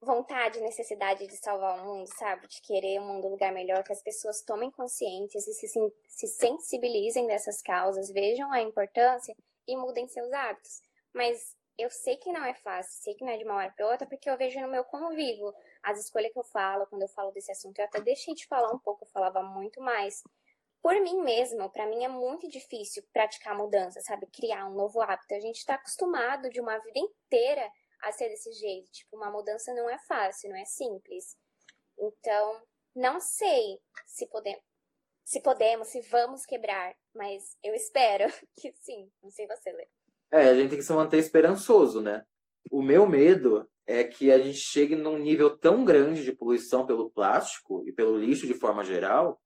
vontade, 0.02 0.60
necessidade 0.60 1.26
de 1.28 1.38
salvar 1.38 1.80
o 1.80 1.86
mundo, 1.86 2.08
sabe? 2.08 2.48
De 2.48 2.62
querer 2.62 3.00
um 3.00 3.06
mundo 3.06 3.28
um 3.28 3.32
lugar 3.32 3.54
melhor, 3.54 3.84
que 3.84 3.94
as 3.94 4.04
pessoas 4.04 4.42
tomem 4.42 4.70
consciências 4.72 5.48
e 5.48 5.54
se, 5.54 5.68
se 6.08 6.28
sensibilizem 6.28 7.26
dessas 7.28 7.62
causas, 7.62 8.12
vejam 8.12 8.52
a 8.52 8.62
importância 8.62 9.36
e 9.68 9.78
mudem 9.78 10.08
seus 10.08 10.32
hábitos. 10.34 10.82
Mas 11.14 11.56
eu 11.78 11.90
sei 11.90 12.18
que 12.18 12.32
não 12.32 12.44
é 12.44 12.54
fácil, 12.54 13.04
sei 13.04 13.14
que 13.16 13.24
não 13.24 13.32
é 13.32 13.38
de 13.38 13.44
uma 13.44 13.56
hora 13.56 13.72
para 13.76 13.88
outra, 13.90 14.08
porque 14.08 14.30
eu 14.30 14.38
vejo 14.38 14.60
no 14.60 14.68
meu 14.68 14.84
convívio 14.84 15.54
as 15.84 16.00
escolhas 16.00 16.32
que 16.32 16.40
eu 16.40 16.44
falo, 16.44 16.88
quando 16.88 17.02
eu 17.02 17.08
falo 17.10 17.32
desse 17.32 17.52
assunto. 17.52 17.80
Eu 17.80 17.86
até 17.86 18.02
deixei 18.02 18.34
de 18.34 18.48
falar 18.48 18.72
um 18.72 18.80
pouco, 18.80 19.04
eu 19.04 19.10
falava 19.10 19.42
muito 19.44 19.82
mais. 19.82 20.24
Por 20.82 20.94
mim 21.02 21.22
mesma, 21.22 21.70
para 21.70 21.88
mim 21.88 22.04
é 22.04 22.08
muito 22.08 22.48
difícil 22.48 23.04
praticar 23.12 23.58
mudança, 23.58 24.00
sabe? 24.02 24.28
Criar 24.28 24.68
um 24.68 24.76
novo 24.76 25.02
hábito. 25.02 25.34
A 25.34 25.40
gente 25.40 25.58
está 25.58 25.76
acostumado 25.76 26.50
de 26.50 26.62
uma 26.62 26.78
vida 26.78 27.00
inteira 27.00 27.70
a 28.02 28.12
ser 28.12 28.30
desse 28.30 28.52
jeito. 28.54 28.92
Tipo, 28.92 29.18
uma 29.18 29.32
mudança 29.32 29.74
não 29.74 29.90
é 29.90 29.98
fácil, 30.00 30.50
não 30.50 30.58
é 30.58 30.66
simples. 30.66 31.36
Então, 31.98 32.62
não 32.96 33.20
sei 33.20 33.82
se 34.06 34.28
podemos, 34.28 34.64
se 35.24 35.42
podemos, 35.42 35.88
se 35.88 36.02
vamos 36.02 36.46
quebrar, 36.46 36.96
mas 37.14 37.58
eu 37.64 37.74
espero 37.74 38.26
que 38.56 38.72
sim. 38.74 39.12
Não 39.24 39.32
sei 39.32 39.48
você, 39.48 39.72
Lê. 39.72 39.88
É, 40.32 40.50
a 40.50 40.56
gente 40.56 40.70
tem 40.70 40.80
que 40.80 40.86
se 40.86 40.94
manter 40.94 41.18
esperançoso, 41.18 42.02
né? 42.02 42.24
O 42.72 42.82
meu 42.82 43.08
medo 43.08 43.68
é 43.86 44.04
que 44.04 44.32
a 44.32 44.40
gente 44.40 44.58
chegue 44.58 44.96
num 44.96 45.18
nível 45.18 45.58
tão 45.58 45.86
grande 45.86 46.24
de 46.24 46.32
poluição 46.32 46.86
pelo 46.86 47.10
plástico 47.10 47.84
e 47.88 47.92
pelo 47.92 48.18
lixo 48.18 48.48
de 48.48 48.54
forma 48.54 48.84
geral 48.84 49.40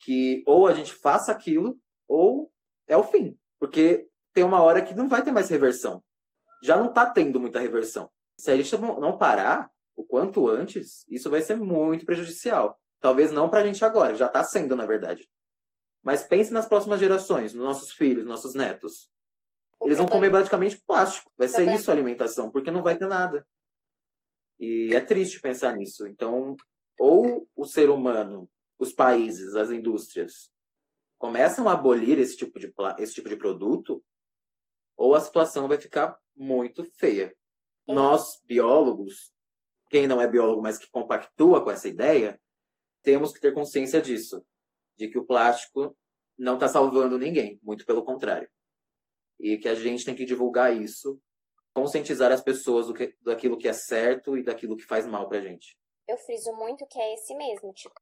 que 0.00 0.42
ou 0.46 0.66
a 0.66 0.74
gente 0.74 0.92
faça 0.92 1.30
aquilo 1.30 1.78
ou 2.08 2.50
é 2.88 2.96
o 2.96 3.04
fim. 3.04 3.38
Porque 3.58 4.08
tem 4.32 4.42
uma 4.42 4.62
hora 4.62 4.82
que 4.82 4.94
não 4.94 5.08
vai 5.08 5.22
ter 5.22 5.30
mais 5.30 5.48
reversão. 5.48 6.02
Já 6.62 6.76
não 6.76 6.86
está 6.86 7.08
tendo 7.08 7.38
muita 7.38 7.60
reversão. 7.60 8.10
Se 8.36 8.50
a 8.50 8.56
gente 8.56 8.76
não 8.76 9.16
parar 9.16 9.70
o 9.94 10.04
quanto 10.04 10.48
antes, 10.48 11.04
isso 11.08 11.30
vai 11.30 11.42
ser 11.42 11.56
muito 11.56 12.04
prejudicial. 12.04 12.78
Talvez 13.00 13.30
não 13.30 13.48
para 13.48 13.60
a 13.60 13.66
gente 13.66 13.84
agora, 13.84 14.14
já 14.14 14.26
está 14.26 14.42
sendo, 14.42 14.74
na 14.74 14.86
verdade. 14.86 15.28
Mas 16.02 16.24
pense 16.24 16.52
nas 16.52 16.66
próximas 16.66 16.98
gerações, 16.98 17.52
nos 17.54 17.64
nossos 17.64 17.92
filhos, 17.92 18.24
nossos 18.24 18.54
netos. 18.54 19.10
Eles 19.84 19.98
vão 19.98 20.06
comer 20.06 20.30
praticamente 20.30 20.80
plástico. 20.86 21.30
Vai 21.36 21.48
ser 21.48 21.72
isso 21.74 21.90
a 21.90 21.94
alimentação, 21.94 22.50
porque 22.50 22.70
não 22.70 22.82
vai 22.82 22.96
ter 22.96 23.06
nada. 23.06 23.46
E 24.58 24.94
é 24.94 25.00
triste 25.00 25.40
pensar 25.40 25.76
nisso. 25.76 26.06
Então, 26.06 26.56
ou 26.98 27.48
o 27.56 27.64
ser 27.64 27.90
humano, 27.90 28.48
os 28.78 28.92
países, 28.92 29.56
as 29.56 29.70
indústrias, 29.70 30.52
começam 31.18 31.68
a 31.68 31.72
abolir 31.72 32.18
esse 32.18 32.36
tipo 32.36 32.58
de, 32.58 32.72
esse 32.98 33.14
tipo 33.14 33.28
de 33.28 33.36
produto, 33.36 34.02
ou 34.96 35.14
a 35.14 35.20
situação 35.20 35.66
vai 35.66 35.78
ficar 35.78 36.16
muito 36.36 36.84
feia. 36.94 37.34
É. 37.88 37.92
Nós, 37.92 38.40
biólogos, 38.44 39.32
quem 39.90 40.06
não 40.06 40.20
é 40.20 40.28
biólogo, 40.28 40.62
mas 40.62 40.78
que 40.78 40.90
compactua 40.90 41.62
com 41.62 41.70
essa 41.70 41.88
ideia, 41.88 42.40
temos 43.02 43.32
que 43.32 43.40
ter 43.40 43.52
consciência 43.52 44.00
disso, 44.00 44.44
de 44.96 45.08
que 45.08 45.18
o 45.18 45.26
plástico 45.26 45.96
não 46.38 46.54
está 46.54 46.68
salvando 46.68 47.18
ninguém, 47.18 47.58
muito 47.62 47.84
pelo 47.84 48.04
contrário 48.04 48.48
e 49.42 49.58
que 49.58 49.68
a 49.68 49.74
gente 49.74 50.04
tem 50.04 50.14
que 50.14 50.24
divulgar 50.24 50.74
isso, 50.74 51.20
conscientizar 51.74 52.30
as 52.30 52.40
pessoas 52.40 52.86
do 52.86 52.94
que, 52.94 53.14
daquilo 53.20 53.58
que 53.58 53.68
é 53.68 53.72
certo 53.72 54.36
e 54.38 54.44
daquilo 54.44 54.76
que 54.76 54.84
faz 54.84 55.04
mal 55.06 55.28
pra 55.28 55.40
gente. 55.40 55.76
Eu 56.06 56.16
friso 56.16 56.52
muito 56.54 56.86
que 56.86 56.98
é 56.98 57.14
esse 57.14 57.34
mesmo, 57.34 57.72
tipo, 57.72 57.94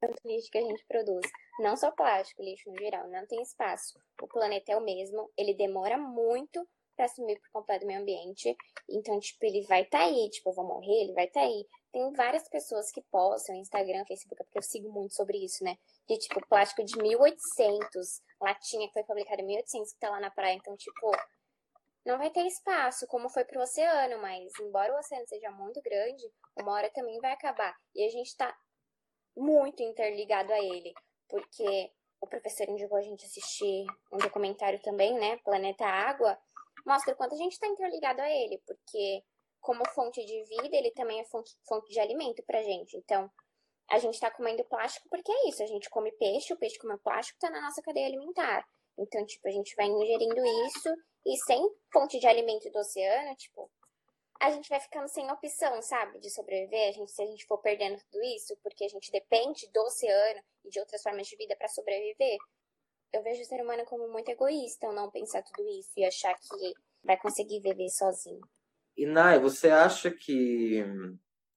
tanto 0.00 0.20
lixo 0.24 0.50
que 0.50 0.58
a 0.58 0.62
gente 0.62 0.84
produz. 0.86 1.26
Não 1.60 1.76
só 1.76 1.90
plástico, 1.90 2.42
lixo 2.42 2.70
no 2.70 2.78
geral, 2.78 3.08
não 3.08 3.26
tem 3.26 3.42
espaço. 3.42 3.98
O 4.22 4.28
planeta 4.28 4.72
é 4.72 4.76
o 4.76 4.84
mesmo, 4.84 5.30
ele 5.36 5.54
demora 5.54 5.98
muito 5.98 6.66
para 6.96 7.06
assumir 7.06 7.38
por 7.40 7.50
completo 7.52 7.84
o 7.84 7.88
meio 7.88 8.00
ambiente. 8.00 8.56
Então, 8.88 9.18
tipo, 9.20 9.44
ele 9.44 9.62
vai 9.62 9.82
estar 9.82 9.98
tá 9.98 10.04
aí, 10.04 10.28
tipo, 10.30 10.50
eu 10.50 10.54
vou 10.54 10.66
morrer, 10.66 11.02
ele 11.02 11.12
vai 11.12 11.26
estar 11.26 11.40
tá 11.40 11.46
aí. 11.46 11.66
Tem 11.92 12.12
várias 12.12 12.48
pessoas 12.48 12.90
que 12.90 13.00
postam 13.10 13.54
Instagram, 13.54 14.04
Facebook, 14.06 14.44
porque 14.44 14.58
eu 14.58 14.62
sigo 14.62 14.92
muito 14.92 15.14
sobre 15.14 15.38
isso, 15.38 15.64
né? 15.64 15.78
De, 16.06 16.18
tipo, 16.18 16.46
plástico 16.46 16.84
de 16.84 16.96
1800, 16.98 18.22
latinha 18.40 18.86
que 18.86 18.92
foi 18.92 19.04
fabricada 19.04 19.40
em 19.40 19.46
1800 19.46 19.92
que 19.92 19.98
tá 19.98 20.10
lá 20.10 20.20
na 20.20 20.30
praia. 20.30 20.54
Então, 20.54 20.76
tipo, 20.76 21.10
não 22.04 22.18
vai 22.18 22.30
ter 22.30 22.46
espaço, 22.46 23.06
como 23.06 23.28
foi 23.28 23.44
pro 23.44 23.60
oceano, 23.60 24.20
mas 24.20 24.52
embora 24.60 24.94
o 24.94 24.98
oceano 24.98 25.26
seja 25.26 25.50
muito 25.50 25.80
grande, 25.82 26.22
uma 26.56 26.72
hora 26.72 26.90
também 26.90 27.18
vai 27.20 27.32
acabar. 27.32 27.74
E 27.94 28.04
a 28.04 28.10
gente 28.10 28.36
tá 28.36 28.56
muito 29.36 29.82
interligado 29.82 30.52
a 30.52 30.58
ele, 30.58 30.92
porque 31.28 31.90
o 32.20 32.26
professor 32.26 32.68
indicou 32.68 32.98
a 32.98 33.02
gente 33.02 33.24
assistir 33.24 33.86
um 34.12 34.18
documentário 34.18 34.80
também, 34.82 35.18
né? 35.18 35.36
Planeta 35.38 35.84
Água, 35.84 36.38
mostra 36.86 37.14
o 37.14 37.16
quanto 37.16 37.34
a 37.34 37.38
gente 37.38 37.52
está 37.52 37.66
interligado 37.66 38.20
a 38.20 38.30
ele, 38.30 38.60
porque 38.66 39.22
como 39.68 39.86
fonte 39.90 40.24
de 40.24 40.42
vida, 40.44 40.74
ele 40.74 40.90
também 40.92 41.20
é 41.20 41.24
fonte, 41.26 41.54
fonte 41.68 41.92
de 41.92 42.00
alimento 42.00 42.42
pra 42.44 42.62
gente. 42.62 42.96
Então, 42.96 43.30
a 43.90 43.98
gente 43.98 44.14
está 44.14 44.30
comendo 44.30 44.64
plástico 44.64 45.06
porque 45.10 45.30
é 45.30 45.50
isso, 45.50 45.62
a 45.62 45.66
gente 45.66 45.90
come 45.90 46.10
peixe, 46.12 46.54
o 46.54 46.56
peixe 46.56 46.78
come 46.78 46.96
plástico, 46.96 47.36
está 47.36 47.50
na 47.50 47.60
nossa 47.60 47.82
cadeia 47.82 48.06
alimentar. 48.06 48.66
Então, 48.96 49.26
tipo, 49.26 49.46
a 49.46 49.50
gente 49.50 49.76
vai 49.76 49.84
ingerindo 49.84 50.42
isso 50.66 50.88
e 51.26 51.36
sem 51.44 51.62
fonte 51.92 52.18
de 52.18 52.26
alimento 52.26 52.70
do 52.70 52.78
oceano, 52.78 53.36
tipo, 53.36 53.70
a 54.40 54.50
gente 54.52 54.70
vai 54.70 54.80
ficando 54.80 55.06
sem 55.06 55.30
opção, 55.30 55.82
sabe, 55.82 56.18
de 56.18 56.30
sobreviver. 56.30 56.88
A 56.88 56.92
gente, 56.92 57.12
se 57.12 57.22
a 57.22 57.26
gente 57.26 57.44
for 57.44 57.58
perdendo 57.58 58.00
tudo 58.10 58.24
isso, 58.24 58.56
porque 58.62 58.86
a 58.86 58.88
gente 58.88 59.12
depende 59.12 59.68
do 59.70 59.82
oceano 59.82 60.40
e 60.64 60.70
de 60.70 60.80
outras 60.80 61.02
formas 61.02 61.26
de 61.26 61.36
vida 61.36 61.54
para 61.56 61.68
sobreviver, 61.68 62.38
eu 63.12 63.22
vejo 63.22 63.42
o 63.42 63.44
ser 63.44 63.60
humano 63.60 63.84
como 63.84 64.08
muito 64.08 64.30
egoísta 64.30 64.86
ao 64.86 64.94
não 64.94 65.10
pensar 65.10 65.42
tudo 65.42 65.68
isso 65.68 65.92
e 65.94 66.06
achar 66.06 66.34
que 66.38 66.72
vai 67.04 67.18
conseguir 67.18 67.60
viver 67.60 67.90
sozinho. 67.90 68.40
E 68.98 69.06
Nai, 69.06 69.38
você 69.38 69.70
acha 69.70 70.10
que 70.10 70.84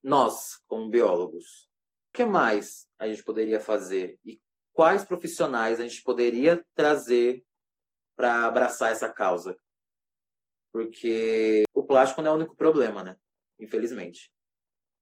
nós, 0.03 0.57
como 0.67 0.91
biólogos, 0.91 1.67
o 2.09 2.13
que 2.13 2.23
mais 2.23 2.87
a 2.99 3.07
gente 3.07 3.23
poderia 3.23 3.59
fazer 3.59 4.19
e 4.23 4.39
quais 4.71 5.03
profissionais 5.03 5.79
a 5.79 5.83
gente 5.87 6.03
poderia 6.03 6.63
trazer 6.75 7.43
para 8.15 8.45
abraçar 8.45 8.91
essa 8.91 9.11
causa? 9.11 9.57
Porque 10.71 11.63
o 11.73 11.83
plástico 11.83 12.21
não 12.21 12.29
é 12.29 12.33
o 12.33 12.37
único 12.37 12.55
problema, 12.55 13.03
né? 13.03 13.17
Infelizmente. 13.59 14.31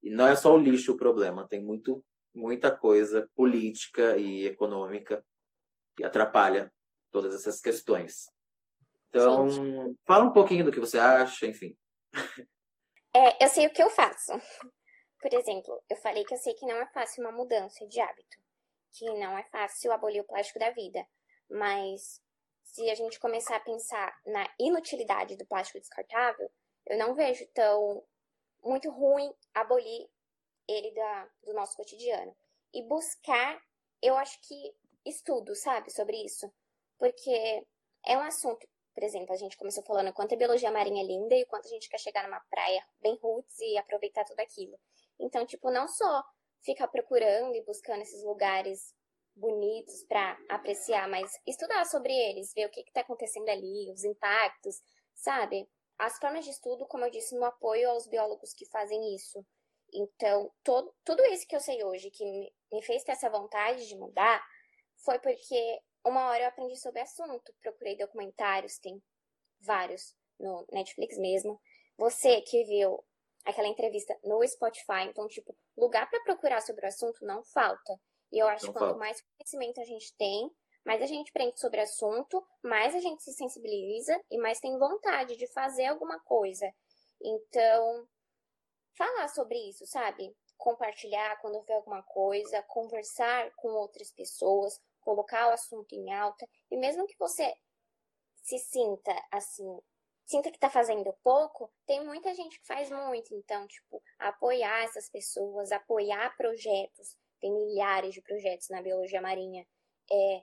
E 0.01 0.09
não 0.09 0.25
é 0.25 0.33
só 0.33 0.55
o 0.55 0.57
lixo 0.57 0.93
o 0.93 0.97
problema, 0.97 1.45
tem 1.45 1.61
muito, 1.61 2.01
muita 2.33 2.73
coisa 2.73 3.29
política 3.35 4.15
e 4.15 4.45
econômica 4.45 5.25
que 5.97 6.05
atrapalha 6.05 6.71
todas 7.11 7.35
essas 7.35 7.59
questões. 7.59 8.29
Então, 9.09 9.93
fala 10.07 10.23
um 10.23 10.31
pouquinho 10.31 10.63
do 10.63 10.71
que 10.71 10.79
você 10.79 10.97
acha, 10.97 11.45
enfim. 11.45 11.77
É, 13.13 13.43
eu 13.43 13.49
sei 13.49 13.65
o 13.65 13.73
que 13.73 13.81
eu 13.81 13.89
faço. 13.89 14.31
Por 15.19 15.33
exemplo, 15.33 15.83
eu 15.89 15.97
falei 15.97 16.23
que 16.23 16.33
eu 16.33 16.37
sei 16.37 16.53
que 16.53 16.65
não 16.65 16.77
é 16.77 16.85
fácil 16.87 17.23
uma 17.23 17.31
mudança 17.31 17.85
de 17.87 17.99
hábito, 17.99 18.37
que 18.91 19.05
não 19.05 19.37
é 19.37 19.43
fácil 19.45 19.91
abolir 19.91 20.21
o 20.21 20.27
plástico 20.27 20.59
da 20.59 20.69
vida, 20.69 21.05
mas 21.49 22.21
se 22.63 22.89
a 22.89 22.95
gente 22.95 23.19
começar 23.19 23.55
a 23.55 23.61
pensar 23.61 24.15
na 24.25 24.47
inutilidade 24.59 25.35
do 25.35 25.45
plástico 25.45 25.79
descartável, 25.79 26.49
eu 26.85 26.97
não 26.97 27.13
vejo 27.13 27.45
tão 27.47 28.03
muito 28.63 28.89
ruim 28.89 29.33
abolir 29.53 30.07
ele 30.67 30.91
da, 30.93 31.29
do 31.43 31.53
nosso 31.53 31.75
cotidiano. 31.75 32.35
E 32.73 32.83
buscar, 32.83 33.59
eu 34.01 34.15
acho 34.15 34.39
que 34.41 34.75
estudo, 35.05 35.55
sabe, 35.55 35.89
sobre 35.91 36.23
isso. 36.23 36.51
Porque 36.97 37.65
é 38.05 38.17
um 38.17 38.21
assunto, 38.21 38.67
por 38.93 39.03
exemplo, 39.03 39.33
a 39.33 39.37
gente 39.37 39.57
começou 39.57 39.83
falando 39.83 40.13
quanto 40.13 40.33
a 40.33 40.37
biologia 40.37 40.71
marinha 40.71 41.03
é 41.03 41.05
linda 41.05 41.35
e 41.35 41.45
quanto 41.45 41.67
a 41.67 41.69
gente 41.69 41.89
quer 41.89 41.99
chegar 41.99 42.23
numa 42.23 42.39
praia 42.49 42.85
bem 43.01 43.17
roots 43.21 43.59
e 43.59 43.77
aproveitar 43.77 44.25
tudo 44.25 44.39
aquilo. 44.39 44.79
Então, 45.19 45.45
tipo, 45.45 45.71
não 45.71 45.87
só 45.87 46.23
ficar 46.61 46.87
procurando 46.87 47.55
e 47.55 47.63
buscando 47.63 48.01
esses 48.01 48.23
lugares 48.23 48.93
bonitos 49.35 50.03
para 50.03 50.37
apreciar, 50.49 51.07
mas 51.07 51.31
estudar 51.47 51.85
sobre 51.85 52.13
eles, 52.13 52.53
ver 52.53 52.65
o 52.65 52.69
que 52.69 52.81
está 52.81 53.01
acontecendo 53.01 53.49
ali, 53.49 53.91
os 53.91 54.03
impactos, 54.03 54.81
sabe? 55.15 55.67
As 55.97 56.17
formas 56.17 56.45
de 56.45 56.51
estudo, 56.51 56.85
como 56.87 57.05
eu 57.05 57.11
disse, 57.11 57.35
no 57.35 57.45
apoio 57.45 57.89
aos 57.89 58.07
biólogos 58.07 58.53
que 58.53 58.65
fazem 58.65 59.15
isso. 59.15 59.45
Então, 59.93 60.51
todo, 60.63 60.93
tudo 61.03 61.25
isso 61.25 61.47
que 61.47 61.55
eu 61.55 61.59
sei 61.59 61.83
hoje, 61.83 62.11
que 62.11 62.25
me 62.71 62.81
fez 62.83 63.03
ter 63.03 63.13
essa 63.13 63.29
vontade 63.29 63.87
de 63.87 63.95
mudar, 63.95 64.45
foi 65.03 65.19
porque 65.19 65.79
uma 66.05 66.29
hora 66.29 66.43
eu 66.43 66.47
aprendi 66.47 66.77
sobre 66.77 66.99
o 66.99 67.03
assunto, 67.03 67.53
procurei 67.61 67.97
documentários, 67.97 68.77
tem 68.77 69.01
vários 69.59 70.15
no 70.39 70.65
Netflix 70.71 71.17
mesmo. 71.17 71.59
Você 71.97 72.41
que 72.41 72.63
viu 72.63 73.03
aquela 73.45 73.67
entrevista 73.67 74.17
no 74.23 74.45
Spotify, 74.47 75.03
então, 75.07 75.27
tipo, 75.27 75.55
lugar 75.77 76.09
para 76.09 76.23
procurar 76.23 76.61
sobre 76.61 76.85
o 76.85 76.87
assunto 76.87 77.25
não 77.25 77.43
falta. 77.43 77.99
E 78.31 78.37
eu 78.39 78.47
acho 78.47 78.67
que 78.67 78.73
quanto 78.73 78.97
mais 78.97 79.21
conhecimento 79.21 79.81
a 79.81 79.85
gente 79.85 80.15
tem, 80.15 80.49
mais 80.85 81.01
a 81.01 81.05
gente 81.05 81.29
aprende 81.29 81.59
sobre 81.59 81.79
o 81.79 81.83
assunto, 81.83 82.45
mais 82.63 82.95
a 82.95 82.99
gente 82.99 83.23
se 83.23 83.33
sensibiliza 83.33 84.19
e 84.29 84.37
mais 84.37 84.59
tem 84.59 84.77
vontade 84.77 85.35
de 85.35 85.47
fazer 85.47 85.85
alguma 85.85 86.19
coisa. 86.21 86.71
Então, 87.21 88.07
falar 88.95 89.27
sobre 89.29 89.57
isso, 89.69 89.85
sabe? 89.85 90.35
Compartilhar 90.57 91.39
quando 91.41 91.61
vê 91.63 91.73
alguma 91.73 92.03
coisa, 92.03 92.61
conversar 92.63 93.51
com 93.55 93.69
outras 93.69 94.11
pessoas, 94.11 94.79
colocar 94.99 95.49
o 95.49 95.53
assunto 95.53 95.93
em 95.93 96.13
alta. 96.13 96.47
E 96.71 96.77
mesmo 96.77 97.05
que 97.05 97.17
você 97.17 97.53
se 98.43 98.57
sinta 98.57 99.13
assim, 99.31 99.79
sinta 100.25 100.49
que 100.51 100.57
está 100.57 100.69
fazendo 100.69 101.11
pouco, 101.23 101.71
tem 101.85 102.05
muita 102.05 102.33
gente 102.33 102.59
que 102.59 102.67
faz 102.67 102.89
muito. 102.89 103.33
Então, 103.35 103.65
tipo, 103.67 104.01
apoiar 104.19 104.83
essas 104.83 105.09
pessoas, 105.09 105.71
apoiar 105.71 106.35
projetos. 106.37 107.17
Tem 107.39 107.51
milhares 107.51 108.13
de 108.13 108.21
projetos 108.21 108.69
na 108.69 108.81
biologia 108.81 109.21
marinha. 109.21 109.65
É, 110.11 110.41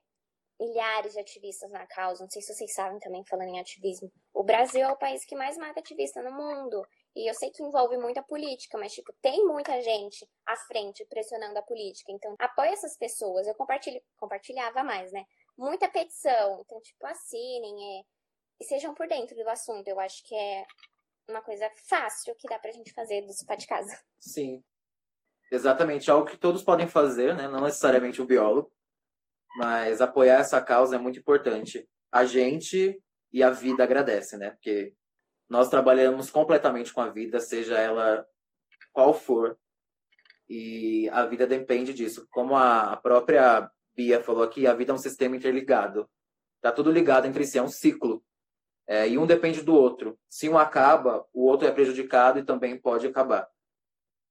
milhares 0.58 1.12
de 1.12 1.20
ativistas 1.20 1.70
na 1.70 1.86
causa. 1.86 2.24
Não 2.24 2.30
sei 2.30 2.42
se 2.42 2.52
vocês 2.52 2.74
sabem 2.74 2.98
também, 2.98 3.24
falando 3.26 3.48
em 3.48 3.60
ativismo. 3.60 4.10
O 4.32 4.42
Brasil 4.42 4.82
é 4.82 4.90
o 4.90 4.96
país 4.96 5.24
que 5.24 5.36
mais 5.36 5.56
mata 5.56 5.80
ativista 5.80 6.22
no 6.22 6.32
mundo. 6.32 6.82
E 7.16 7.26
eu 7.26 7.32
sei 7.32 7.50
que 7.50 7.62
envolve 7.62 7.96
muita 7.96 8.22
política, 8.22 8.76
mas, 8.76 8.92
tipo, 8.92 9.10
tem 9.22 9.42
muita 9.46 9.80
gente 9.80 10.28
à 10.44 10.54
frente 10.54 11.02
pressionando 11.06 11.58
a 11.58 11.62
política. 11.62 12.12
Então, 12.12 12.34
apoia 12.38 12.68
essas 12.68 12.94
pessoas. 12.98 13.46
Eu 13.46 13.54
compartilho, 13.54 14.02
compartilhava 14.18 14.84
mais, 14.84 15.10
né? 15.10 15.24
Muita 15.56 15.88
petição. 15.88 16.60
Então, 16.60 16.78
tipo, 16.82 17.06
assinem 17.06 17.98
é, 17.98 18.02
e 18.60 18.64
sejam 18.66 18.92
por 18.92 19.08
dentro 19.08 19.34
do 19.34 19.48
assunto. 19.48 19.88
Eu 19.88 19.98
acho 19.98 20.22
que 20.24 20.34
é 20.34 20.66
uma 21.26 21.40
coisa 21.40 21.70
fácil 21.88 22.34
que 22.36 22.46
dá 22.48 22.58
pra 22.58 22.70
gente 22.70 22.92
fazer 22.92 23.22
do 23.22 23.32
sofá 23.32 23.54
de 23.54 23.66
casa. 23.66 23.98
Sim. 24.20 24.62
Exatamente. 25.50 26.10
Algo 26.10 26.28
que 26.28 26.36
todos 26.36 26.62
podem 26.62 26.86
fazer, 26.86 27.34
né? 27.34 27.48
Não 27.48 27.62
necessariamente 27.62 28.20
o 28.20 28.26
biólogo. 28.26 28.70
Mas 29.56 30.02
apoiar 30.02 30.40
essa 30.40 30.60
causa 30.60 30.96
é 30.96 30.98
muito 30.98 31.18
importante. 31.18 31.88
A 32.12 32.26
gente 32.26 33.02
e 33.32 33.42
a 33.42 33.48
vida 33.50 33.82
agradece, 33.82 34.36
né? 34.36 34.50
Porque 34.50 34.94
nós 35.48 35.68
trabalhamos 35.68 36.30
completamente 36.30 36.92
com 36.92 37.00
a 37.00 37.08
vida, 37.08 37.40
seja 37.40 37.78
ela 37.78 38.26
qual 38.92 39.14
for. 39.14 39.58
E 40.48 41.08
a 41.10 41.26
vida 41.26 41.46
depende 41.46 41.92
disso. 41.92 42.26
Como 42.30 42.56
a 42.56 42.96
própria 42.96 43.70
Bia 43.94 44.22
falou 44.22 44.42
aqui, 44.42 44.66
a 44.66 44.74
vida 44.74 44.92
é 44.92 44.94
um 44.94 44.98
sistema 44.98 45.36
interligado. 45.36 46.08
Tá 46.60 46.70
tudo 46.72 46.90
ligado 46.90 47.26
entre 47.26 47.44
si, 47.44 47.58
é 47.58 47.62
um 47.62 47.68
ciclo. 47.68 48.22
É, 48.86 49.08
e 49.08 49.18
um 49.18 49.26
depende 49.26 49.62
do 49.62 49.74
outro. 49.74 50.18
Se 50.28 50.48
um 50.48 50.56
acaba, 50.56 51.26
o 51.32 51.44
outro 51.44 51.66
é 51.66 51.72
prejudicado 51.72 52.38
e 52.38 52.44
também 52.44 52.78
pode 52.78 53.06
acabar. 53.06 53.48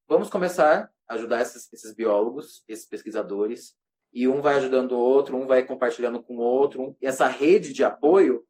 Vamos 0.07 0.29
começar 0.29 0.89
a 1.07 1.15
ajudar 1.15 1.41
esses, 1.41 1.71
esses 1.73 1.93
biólogos, 1.93 2.63
esses 2.67 2.85
pesquisadores, 2.85 3.75
e 4.13 4.27
um 4.27 4.41
vai 4.41 4.55
ajudando 4.55 4.93
o 4.93 4.99
outro, 4.99 5.35
um 5.35 5.45
vai 5.45 5.63
compartilhando 5.63 6.23
com 6.23 6.37
o 6.37 6.41
outro. 6.41 6.95
E 7.01 7.07
essa 7.07 7.27
rede 7.27 7.73
de 7.73 7.83
apoio 7.83 8.45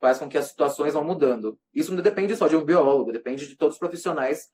faz 0.00 0.18
com 0.18 0.28
que 0.28 0.38
as 0.38 0.46
situações 0.46 0.94
vão 0.94 1.04
mudando. 1.04 1.58
Isso 1.74 1.94
não 1.94 2.02
depende 2.02 2.36
só 2.36 2.48
de 2.48 2.56
um 2.56 2.64
biólogo, 2.64 3.12
depende 3.12 3.46
de 3.46 3.56
todos 3.56 3.76
os 3.76 3.78
profissionais 3.78 4.50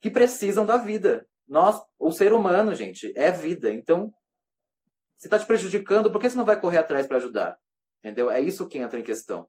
que 0.00 0.10
precisam 0.10 0.66
da 0.66 0.76
vida. 0.76 1.26
Nós, 1.46 1.80
o 1.98 2.10
ser 2.10 2.32
humano, 2.32 2.74
gente, 2.74 3.12
é 3.16 3.30
vida. 3.30 3.72
Então, 3.72 4.12
se 5.16 5.26
está 5.26 5.38
te 5.38 5.46
prejudicando, 5.46 6.10
por 6.10 6.20
que 6.20 6.28
você 6.28 6.36
não 6.36 6.44
vai 6.44 6.60
correr 6.60 6.78
atrás 6.78 7.06
para 7.06 7.16
ajudar? 7.18 7.58
Entendeu? 8.00 8.30
É 8.30 8.40
isso 8.40 8.68
que 8.68 8.78
entra 8.78 8.98
em 8.98 9.04
questão. 9.04 9.48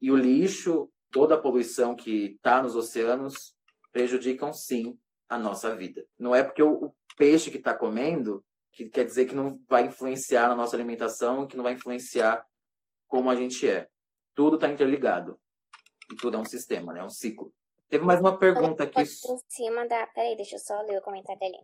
E 0.00 0.10
o 0.10 0.16
lixo, 0.16 0.90
toda 1.10 1.34
a 1.34 1.40
poluição 1.40 1.94
que 1.94 2.34
está 2.36 2.62
nos 2.62 2.74
oceanos, 2.74 3.54
prejudicam 3.92 4.52
sim 4.52 4.98
a 5.28 5.38
nossa 5.38 5.74
vida. 5.74 6.04
Não 6.18 6.34
é 6.34 6.42
porque 6.42 6.62
o, 6.62 6.94
peixe 7.16 7.50
que 7.50 7.56
está 7.56 7.74
comendo 7.74 8.44
que 8.72 8.88
quer 8.88 9.04
dizer 9.04 9.24
que 9.24 9.34
não 9.34 9.58
vai 9.68 9.86
influenciar 9.86 10.48
na 10.48 10.54
nossa 10.54 10.76
alimentação, 10.76 11.46
que 11.46 11.56
não 11.56 11.64
vai 11.64 11.72
influenciar 11.72 12.44
como 13.08 13.30
a 13.30 13.34
gente 13.34 13.66
é 13.66 13.88
tudo 14.36 14.56
está 14.56 14.68
interligado. 14.68 15.40
E 16.12 16.14
tudo 16.14 16.36
é 16.36 16.40
um 16.40 16.44
sistema, 16.44 16.92
né? 16.92 17.00
É 17.00 17.04
um 17.04 17.10
ciclo. 17.10 17.52
Teve 17.88 18.04
mais 18.04 18.20
uma 18.20 18.38
pergunta 18.38 18.84
aqui. 18.84 19.00
Em 19.00 19.38
cima 19.48 19.88
da. 19.88 20.06
Peraí, 20.08 20.36
deixa 20.36 20.56
eu 20.56 20.60
só 20.60 20.80
ler 20.82 20.98
o 20.98 21.02
comentário 21.02 21.40
dele. 21.40 21.58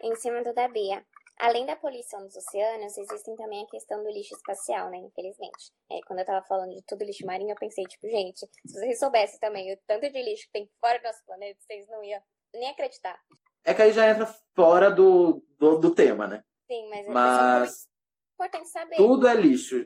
Em 0.00 0.14
cima 0.16 0.42
do 0.42 0.54
da 0.54 0.68
Bia. 0.68 1.04
Além 1.38 1.66
da 1.66 1.74
poluição 1.74 2.22
dos 2.24 2.36
oceanos, 2.36 2.96
existem 2.96 3.34
também 3.34 3.64
a 3.64 3.66
questão 3.66 4.02
do 4.02 4.10
lixo 4.10 4.34
espacial, 4.34 4.90
né? 4.90 4.98
Infelizmente. 4.98 5.72
É, 5.90 6.00
quando 6.06 6.20
eu 6.20 6.24
tava 6.24 6.46
falando 6.46 6.72
de 6.72 6.82
tudo 6.82 7.04
lixo 7.04 7.26
marinho, 7.26 7.50
eu 7.50 7.56
pensei, 7.56 7.84
tipo, 7.84 8.08
gente, 8.08 8.38
se 8.38 8.72
vocês 8.72 8.98
soubessem 8.98 9.40
também 9.40 9.72
o 9.72 9.78
tanto 9.86 10.08
de 10.08 10.22
lixo 10.22 10.46
que 10.46 10.52
tem 10.52 10.70
fora 10.80 10.98
do 10.98 11.04
nosso 11.04 11.24
planeta, 11.24 11.58
vocês 11.60 11.88
não 11.88 12.04
iam 12.04 12.22
nem 12.54 12.70
acreditar. 12.70 13.18
É 13.64 13.74
que 13.74 13.82
aí 13.82 13.92
já 13.92 14.08
entra 14.08 14.26
fora 14.54 14.90
do, 14.90 15.42
do, 15.58 15.78
do 15.78 15.94
tema, 15.94 16.28
né? 16.28 16.44
Sim, 16.66 16.88
mas, 16.90 17.06
é 17.06 17.10
mas... 17.10 17.84
é 17.84 18.34
importante 18.34 18.68
saber. 18.68 18.96
Tudo 18.96 19.26
é 19.26 19.34
lixo. 19.34 19.84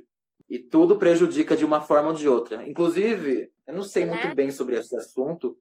E 0.49 0.59
tudo 0.59 0.97
prejudica 0.97 1.57
de 1.57 1.64
uma 1.64 1.80
forma 1.80 2.11
ou 2.11 2.14
de 2.14 2.28
outra. 2.28 2.68
Inclusive, 2.68 3.51
eu 3.66 3.74
não 3.74 3.82
sei 3.82 4.07
muito 4.07 4.34
bem 4.34 4.51
sobre 4.51 4.76
esse 4.76 4.97
assunto, 4.97 5.59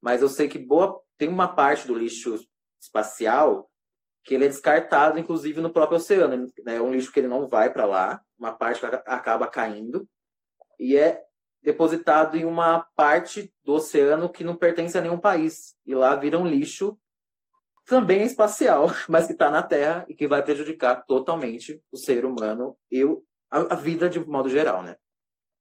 mas 0.00 0.22
eu 0.22 0.28
sei 0.28 0.48
que 0.48 0.58
boa 0.58 1.00
tem 1.18 1.28
uma 1.28 1.48
parte 1.48 1.86
do 1.86 1.94
lixo 1.94 2.38
espacial 2.80 3.68
que 4.22 4.34
ele 4.34 4.44
é 4.44 4.48
descartado, 4.48 5.18
inclusive, 5.18 5.60
no 5.60 5.72
próprio 5.72 5.96
oceano. 5.96 6.50
É 6.66 6.80
um 6.80 6.92
lixo 6.92 7.12
que 7.12 7.20
ele 7.20 7.28
não 7.28 7.48
vai 7.48 7.72
para 7.72 7.86
lá, 7.86 8.20
uma 8.38 8.52
parte 8.52 8.84
acaba 8.84 9.46
caindo 9.46 10.08
e 10.78 10.96
é 10.96 11.22
depositado 11.62 12.36
em 12.36 12.44
uma 12.44 12.86
parte 12.96 13.52
do 13.64 13.74
oceano 13.74 14.30
que 14.30 14.44
não 14.44 14.56
pertence 14.56 14.96
a 14.96 15.00
nenhum 15.00 15.18
país. 15.18 15.74
E 15.84 15.94
lá 15.94 16.14
vira 16.16 16.38
um 16.38 16.46
lixo 16.46 16.98
também 17.84 18.22
espacial, 18.22 18.86
mas 19.08 19.26
que 19.26 19.32
está 19.32 19.50
na 19.50 19.62
Terra 19.62 20.06
e 20.08 20.14
que 20.14 20.28
vai 20.28 20.42
prejudicar 20.42 21.04
totalmente 21.04 21.82
o 21.92 21.96
ser 21.96 22.24
humano 22.24 22.76
e 22.90 23.04
o 23.04 23.22
a, 23.50 23.74
a 23.74 23.76
vida 23.76 24.08
de 24.08 24.20
modo 24.20 24.48
geral, 24.48 24.82
né? 24.82 24.96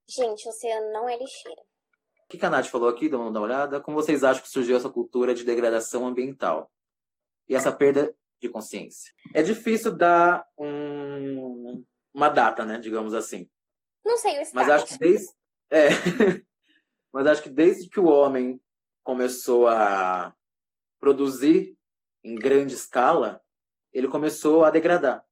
Gente, 0.08 0.48
o 0.48 0.50
oceano 0.50 0.92
não 0.92 1.10
é 1.10 1.18
lixeira. 1.18 1.62
O 2.24 2.28
que 2.28 2.46
a 2.46 2.50
Nath 2.50 2.68
falou 2.68 2.90
aqui, 2.90 3.10
dá 3.10 3.18
uma 3.18 3.40
olhada. 3.40 3.82
Como 3.82 3.98
vocês 3.98 4.24
acham 4.24 4.44
que 4.44 4.50
surgiu 4.50 4.78
essa 4.78 4.90
cultura 4.90 5.34
de 5.34 5.44
degradação 5.44 6.08
ambiental? 6.08 6.72
E 7.48 7.56
essa 7.56 7.72
perda 7.72 8.16
de 8.40 8.50
consciência? 8.50 9.12
É 9.34 9.42
difícil 9.42 9.92
dar 9.92 10.48
um, 10.58 11.84
uma 12.14 12.30
data, 12.30 12.66
né? 12.66 12.78
Digamos 12.78 13.14
assim. 13.14 13.50
Não 14.06 14.18
sei 14.18 14.42
o 14.42 14.48
Mas 14.54 14.70
acho 14.70 14.86
que 14.86 14.98
desde... 14.98 15.28
É. 15.72 15.90
mas 17.12 17.28
acho 17.28 17.44
que 17.44 17.50
desde 17.50 17.90
que 17.90 18.00
o 18.00 18.06
homem 18.06 18.62
começou 19.04 19.68
a 19.68 20.34
produzir 21.00 21.76
em 22.24 22.36
grande 22.36 22.76
escala, 22.76 23.42
ele 23.92 24.08
começou 24.08 24.64
a 24.64 24.70
degradar. 24.70 25.26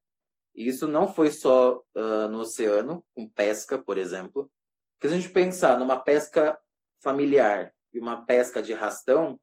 E 0.57 0.67
isso 0.67 0.87
não 0.87 1.07
foi 1.07 1.29
só 1.29 1.77
uh, 1.95 2.27
no 2.29 2.39
oceano, 2.39 3.05
com 3.13 3.29
pesca, 3.29 3.77
por 3.77 3.95
exemplo. 3.95 4.51
Porque 4.95 5.07
se 5.07 5.13
a 5.13 5.19
gente 5.19 5.31
pensar 5.31 5.77
numa 5.77 5.99
pesca 5.99 6.59
familiar 6.99 7.71
e 7.93 7.99
uma 7.99 8.25
pesca 8.25 8.61
de 8.61 8.73
rastão, 8.73 9.39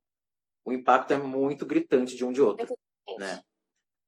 o 0.65 0.73
impacto 0.73 1.13
é 1.13 1.17
muito 1.17 1.65
gritante 1.65 2.17
de 2.17 2.25
um 2.25 2.33
de 2.33 2.43
outro. 2.43 2.77
Né? 3.17 3.41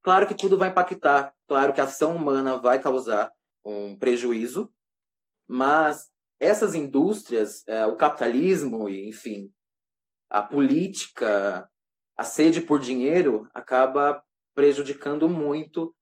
Claro 0.03 0.27
que 0.27 0.35
tudo 0.35 0.59
vai 0.59 0.71
impactar, 0.71 1.33
claro 1.47 1.73
que 1.73 1.81
a 1.81 1.85
ação 1.85 2.17
humana 2.17 2.59
vai 2.59 2.83
causar 2.83 3.33
um 3.65 3.97
prejuízo, 3.97 4.73
mas 5.47 6.11
essas 6.41 6.75
indústrias, 6.75 7.67
é, 7.69 7.87
o 7.87 7.97
capitalismo, 7.97 8.89
enfim, 8.89 9.53
a 10.29 10.43
política, 10.43 11.69
a 12.17 12.25
sede 12.25 12.61
por 12.61 12.81
dinheiro 12.81 13.49
acaba 13.55 14.23
prejudicando 14.55 15.29
muito 15.29 15.95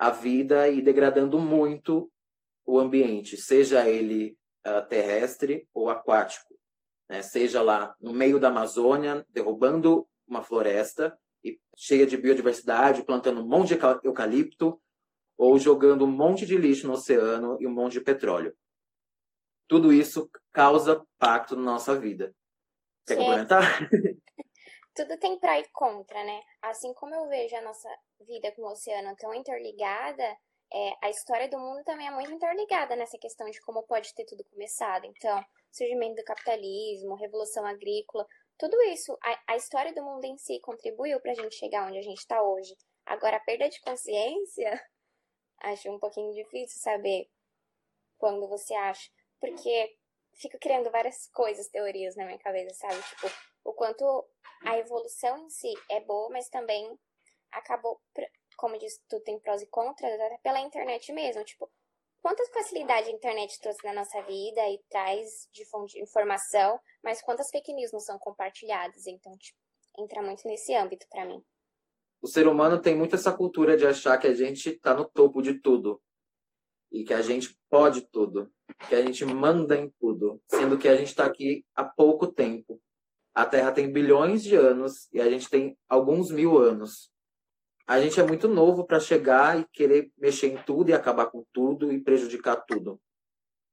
a 0.00 0.08
vida 0.08 0.66
e 0.66 0.80
degradando 0.80 1.38
muito 1.38 2.10
o 2.64 2.78
ambiente, 2.78 3.36
seja 3.36 3.86
ele 3.86 4.34
uh, 4.66 4.88
terrestre 4.88 5.68
ou 5.74 5.90
aquático. 5.90 6.58
Né? 7.06 7.20
Seja 7.20 7.60
lá 7.60 7.94
no 8.00 8.14
meio 8.14 8.40
da 8.40 8.48
Amazônia, 8.48 9.26
derrubando 9.28 10.08
uma 10.26 10.42
floresta 10.42 11.14
e 11.44 11.60
cheia 11.76 12.06
de 12.06 12.16
biodiversidade, 12.16 13.04
plantando 13.04 13.42
um 13.42 13.46
monte 13.46 13.74
de 13.74 14.06
eucalipto, 14.06 14.80
ou 15.36 15.58
jogando 15.58 16.06
um 16.06 16.10
monte 16.10 16.46
de 16.46 16.56
lixo 16.56 16.86
no 16.86 16.94
oceano 16.94 17.58
e 17.60 17.66
um 17.66 17.72
monte 17.72 17.94
de 17.94 18.00
petróleo. 18.00 18.56
Tudo 19.68 19.92
isso 19.92 20.30
causa 20.50 21.04
pacto 21.18 21.54
na 21.54 21.62
nossa 21.62 21.94
vida. 21.94 22.34
Quer 23.06 23.16
complementar? 23.16 23.62
tudo 24.94 25.18
tem 25.18 25.38
pró 25.38 25.52
e 25.52 25.68
contra, 25.74 26.24
né? 26.24 26.40
Assim 26.62 26.94
como 26.94 27.14
eu 27.14 27.28
vejo 27.28 27.54
a 27.56 27.62
nossa 27.62 27.88
vida 28.24 28.52
com 28.52 28.62
o 28.62 28.70
oceano 28.70 29.14
tão 29.16 29.34
interligada, 29.34 30.36
é, 30.72 30.92
a 31.02 31.10
história 31.10 31.48
do 31.48 31.58
mundo 31.58 31.82
também 31.84 32.06
é 32.06 32.10
muito 32.10 32.32
interligada 32.32 32.94
nessa 32.94 33.18
questão 33.18 33.50
de 33.50 33.60
como 33.62 33.82
pode 33.82 34.14
ter 34.14 34.24
tudo 34.24 34.44
começado. 34.44 35.04
Então, 35.04 35.44
surgimento 35.72 36.16
do 36.16 36.24
capitalismo, 36.24 37.16
revolução 37.16 37.66
agrícola, 37.66 38.26
tudo 38.56 38.80
isso, 38.82 39.16
a, 39.22 39.54
a 39.54 39.56
história 39.56 39.92
do 39.94 40.04
mundo 40.04 40.24
em 40.24 40.36
si 40.36 40.60
contribuiu 40.60 41.20
para 41.20 41.32
a 41.32 41.34
gente 41.34 41.56
chegar 41.56 41.88
onde 41.88 41.98
a 41.98 42.02
gente 42.02 42.18
está 42.18 42.42
hoje. 42.42 42.76
Agora, 43.06 43.38
a 43.38 43.40
perda 43.40 43.68
de 43.68 43.80
consciência, 43.80 44.80
acho 45.62 45.90
um 45.90 45.98
pouquinho 45.98 46.32
difícil 46.34 46.78
saber 46.80 47.28
quando 48.18 48.46
você 48.46 48.74
acha, 48.74 49.10
porque 49.40 49.96
fico 50.34 50.58
criando 50.58 50.90
várias 50.90 51.26
coisas, 51.28 51.68
teorias 51.68 52.14
na 52.16 52.26
minha 52.26 52.38
cabeça, 52.38 52.74
sabe? 52.74 53.02
Tipo, 53.02 53.28
o 53.64 53.72
quanto 53.72 54.04
a 54.64 54.78
evolução 54.78 55.38
em 55.38 55.50
si 55.50 55.72
é 55.90 56.00
boa, 56.00 56.28
mas 56.28 56.48
também 56.48 56.98
acabou, 57.52 58.00
como 58.56 58.78
diz, 58.78 59.00
tudo 59.08 59.22
tem 59.22 59.38
prós 59.38 59.62
e 59.62 59.66
contras, 59.66 60.20
até 60.20 60.38
pela 60.38 60.60
internet 60.60 61.12
mesmo. 61.12 61.44
Tipo, 61.44 61.70
quantas 62.22 62.48
facilidades 62.50 63.08
a 63.08 63.12
internet 63.12 63.58
trouxe 63.60 63.84
na 63.84 63.92
nossa 63.92 64.20
vida 64.22 64.60
e 64.68 64.78
traz 64.88 65.48
de 65.52 65.64
informação, 66.00 66.78
mas 67.02 67.22
quantas 67.22 67.50
fake 67.50 67.72
news 67.72 67.92
não 67.92 68.00
são 68.00 68.18
compartilhadas? 68.18 69.06
Então, 69.06 69.36
tipo, 69.38 69.58
entra 69.98 70.22
muito 70.22 70.46
nesse 70.46 70.74
âmbito 70.74 71.06
para 71.08 71.24
mim. 71.24 71.42
O 72.22 72.28
ser 72.28 72.46
humano 72.46 72.80
tem 72.80 72.94
muito 72.94 73.16
essa 73.16 73.32
cultura 73.32 73.76
de 73.76 73.86
achar 73.86 74.18
que 74.18 74.26
a 74.26 74.34
gente 74.34 74.68
está 74.68 74.92
no 74.92 75.08
topo 75.08 75.40
de 75.40 75.54
tudo 75.54 76.02
e 76.92 77.04
que 77.04 77.14
a 77.14 77.22
gente 77.22 77.56
pode 77.70 78.02
tudo, 78.02 78.52
que 78.88 78.94
a 78.94 79.02
gente 79.02 79.24
manda 79.24 79.76
em 79.76 79.88
tudo, 79.98 80.42
sendo 80.48 80.76
que 80.76 80.88
a 80.88 80.96
gente 80.96 81.08
está 81.08 81.24
aqui 81.24 81.64
há 81.74 81.84
pouco 81.84 82.26
tempo. 82.26 82.80
A 83.34 83.46
Terra 83.46 83.72
tem 83.72 83.90
bilhões 83.90 84.42
de 84.42 84.56
anos 84.56 85.08
e 85.12 85.20
a 85.20 85.30
gente 85.30 85.48
tem 85.48 85.78
alguns 85.88 86.30
mil 86.30 86.58
anos. 86.58 87.10
A 87.90 88.00
gente 88.00 88.20
é 88.20 88.22
muito 88.22 88.46
novo 88.46 88.84
para 88.84 89.00
chegar 89.00 89.58
e 89.58 89.64
querer 89.64 90.12
mexer 90.16 90.46
em 90.46 90.62
tudo 90.62 90.90
e 90.90 90.94
acabar 90.94 91.26
com 91.26 91.44
tudo 91.52 91.90
e 91.92 92.00
prejudicar 92.00 92.54
tudo. 92.64 93.02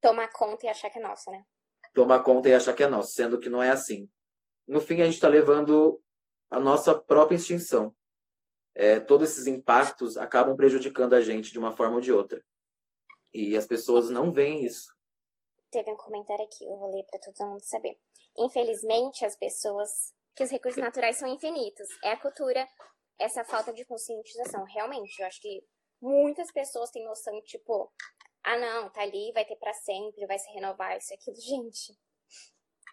Tomar 0.02 0.28
conta 0.30 0.66
e 0.66 0.70
achar 0.70 0.90
que 0.90 0.98
é 0.98 1.02
nosso, 1.04 1.30
né? 1.30 1.46
Tomar 1.94 2.24
conta 2.24 2.50
e 2.50 2.54
achar 2.56 2.74
que 2.74 2.82
é 2.82 2.88
nosso, 2.88 3.12
sendo 3.12 3.40
que 3.40 3.48
não 3.48 3.62
é 3.62 3.70
assim. 3.70 4.10
No 4.68 4.82
fim, 4.82 5.02
a 5.02 5.06
gente 5.06 5.14
está 5.14 5.28
levando 5.28 6.02
a 6.50 6.60
nossa 6.60 7.00
própria 7.00 7.36
extinção. 7.36 7.96
É, 8.74 9.00
todos 9.00 9.30
esses 9.30 9.46
impactos 9.46 10.18
acabam 10.18 10.58
prejudicando 10.58 11.14
a 11.14 11.22
gente 11.22 11.52
de 11.52 11.60
uma 11.60 11.72
forma 11.78 11.98
ou 11.98 12.02
de 12.02 12.12
outra. 12.12 12.44
E 13.32 13.56
as 13.56 13.68
pessoas 13.68 14.10
não 14.10 14.32
veem 14.32 14.66
isso. 14.66 14.92
Teve 15.70 15.92
um 15.92 15.96
comentário 15.96 16.44
aqui, 16.44 16.66
eu 16.66 16.76
vou 16.76 16.92
ler 16.92 17.04
para 17.04 17.20
todo 17.20 17.50
mundo 17.52 17.64
saber. 17.64 17.96
Infelizmente, 18.36 19.24
as 19.24 19.36
pessoas. 19.36 20.12
que 20.36 20.44
os 20.44 20.50
recursos 20.50 20.82
naturais 20.82 21.18
são 21.18 21.28
infinitos. 21.28 21.88
É 22.04 22.14
a 22.14 22.20
cultura, 22.20 22.68
essa 23.20 23.44
falta 23.44 23.74
de 23.74 23.86
conscientização. 23.86 24.64
Realmente, 24.64 25.20
eu 25.20 25.28
acho 25.28 25.42
que 25.42 25.64
muitas 26.02 26.52
pessoas 26.52 26.92
têm 26.92 27.06
noção 27.06 27.42
tipo, 27.44 27.92
ah, 28.44 28.58
não, 28.58 28.90
tá 28.90 29.02
ali, 29.02 29.32
vai 29.34 29.46
ter 29.46 29.56
para 29.58 29.74
sempre, 29.74 30.26
vai 30.26 30.40
se 30.40 30.50
renovar, 30.52 30.98
isso 30.98 31.14
e 31.14 31.16
aquilo. 31.16 31.36
Gente, 31.40 31.98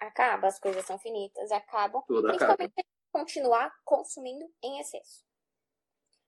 acaba, 0.01 0.49
as 0.49 0.59
coisas 0.59 0.85
são 0.85 0.99
finitas, 0.99 1.51
acabam. 1.53 2.03
Tudo 2.07 2.29
principalmente 2.29 2.72
acaba. 2.72 2.89
continuar 3.12 3.72
consumindo 3.85 4.45
em 4.62 4.81
excesso. 4.81 5.25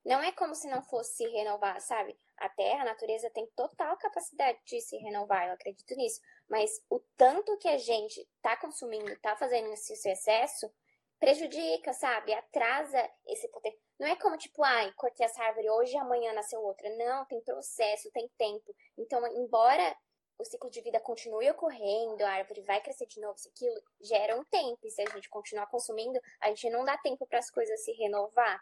Não 0.05 0.23
é 0.23 0.31
como 0.31 0.55
se 0.55 0.69
não 0.69 0.81
fosse 0.83 1.17
se 1.17 1.27
renovar, 1.27 1.81
sabe? 1.81 2.17
A 2.37 2.47
Terra, 2.47 2.83
a 2.83 2.85
natureza 2.85 3.29
tem 3.31 3.45
total 3.55 3.97
capacidade 3.97 4.57
de 4.65 4.79
se 4.79 4.95
renovar, 4.97 5.47
eu 5.47 5.53
acredito 5.53 5.93
nisso. 5.95 6.21
Mas 6.47 6.71
o 6.89 7.01
tanto 7.17 7.57
que 7.57 7.67
a 7.67 7.77
gente 7.77 8.25
tá 8.41 8.55
consumindo, 8.55 9.13
tá 9.19 9.35
fazendo 9.35 9.67
esse 9.73 10.07
excesso, 10.07 10.71
prejudica, 11.19 11.91
sabe? 11.91 12.33
Atrasa 12.33 13.09
esse 13.25 13.49
poder. 13.49 13.77
Não 13.99 14.07
é 14.07 14.15
como 14.15 14.37
tipo, 14.37 14.63
ai, 14.63 14.91
cortei 14.95 15.25
essa 15.25 15.43
árvore 15.43 15.69
hoje 15.69 15.93
e 15.93 15.97
amanhã 15.97 16.33
nasceu 16.33 16.61
outra. 16.61 16.87
Não, 16.95 17.25
tem 17.25 17.41
processo, 17.41 18.11
tem 18.11 18.29
tempo. 18.37 18.75
Então, 18.97 19.25
embora 19.35 19.95
o 20.37 20.45
ciclo 20.45 20.69
de 20.69 20.81
vida 20.81 20.99
continue 20.99 21.49
ocorrendo, 21.49 22.23
a 22.23 22.29
árvore 22.29 22.61
vai 22.61 22.79
crescer 22.79 23.07
de 23.07 23.19
novo, 23.19 23.35
isso 23.35 23.49
aquilo, 23.49 23.81
gera 23.99 24.39
um 24.39 24.43
tempo. 24.45 24.79
E 24.83 24.91
se 24.91 25.01
a 25.01 25.09
gente 25.09 25.29
continuar 25.29 25.65
consumindo, 25.67 26.19
a 26.41 26.49
gente 26.49 26.69
não 26.69 26.85
dá 26.85 26.95
tempo 26.97 27.25
para 27.25 27.39
as 27.39 27.49
coisas 27.49 27.83
se 27.83 27.91
renovar. 27.93 28.61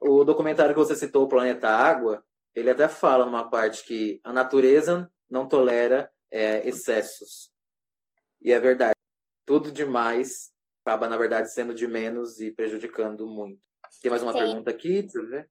O 0.00 0.22
documentário 0.22 0.74
que 0.74 0.80
você 0.80 0.94
citou, 0.94 1.24
o 1.24 1.28
Planeta 1.28 1.68
Água, 1.68 2.24
ele 2.54 2.70
até 2.70 2.88
fala 2.88 3.26
numa 3.26 3.50
parte 3.50 3.84
que 3.84 4.20
a 4.22 4.32
natureza 4.32 5.10
não 5.28 5.48
tolera 5.48 6.12
é, 6.30 6.66
excessos. 6.66 7.52
E 8.40 8.52
é 8.52 8.60
verdade. 8.60 8.94
Tudo 9.44 9.72
demais 9.72 10.52
acaba, 10.84 11.08
na 11.08 11.16
verdade, 11.16 11.52
sendo 11.52 11.74
de 11.74 11.86
menos 11.88 12.40
e 12.40 12.52
prejudicando 12.52 13.26
muito. 13.26 13.67
Tem 14.00 14.10
mais 14.10 14.22
uma 14.22 14.32
Sim. 14.32 14.38
pergunta 14.38 14.70
aqui, 14.70 15.02
deixa 15.02 15.18
eu 15.18 15.28
ver. 15.28 15.50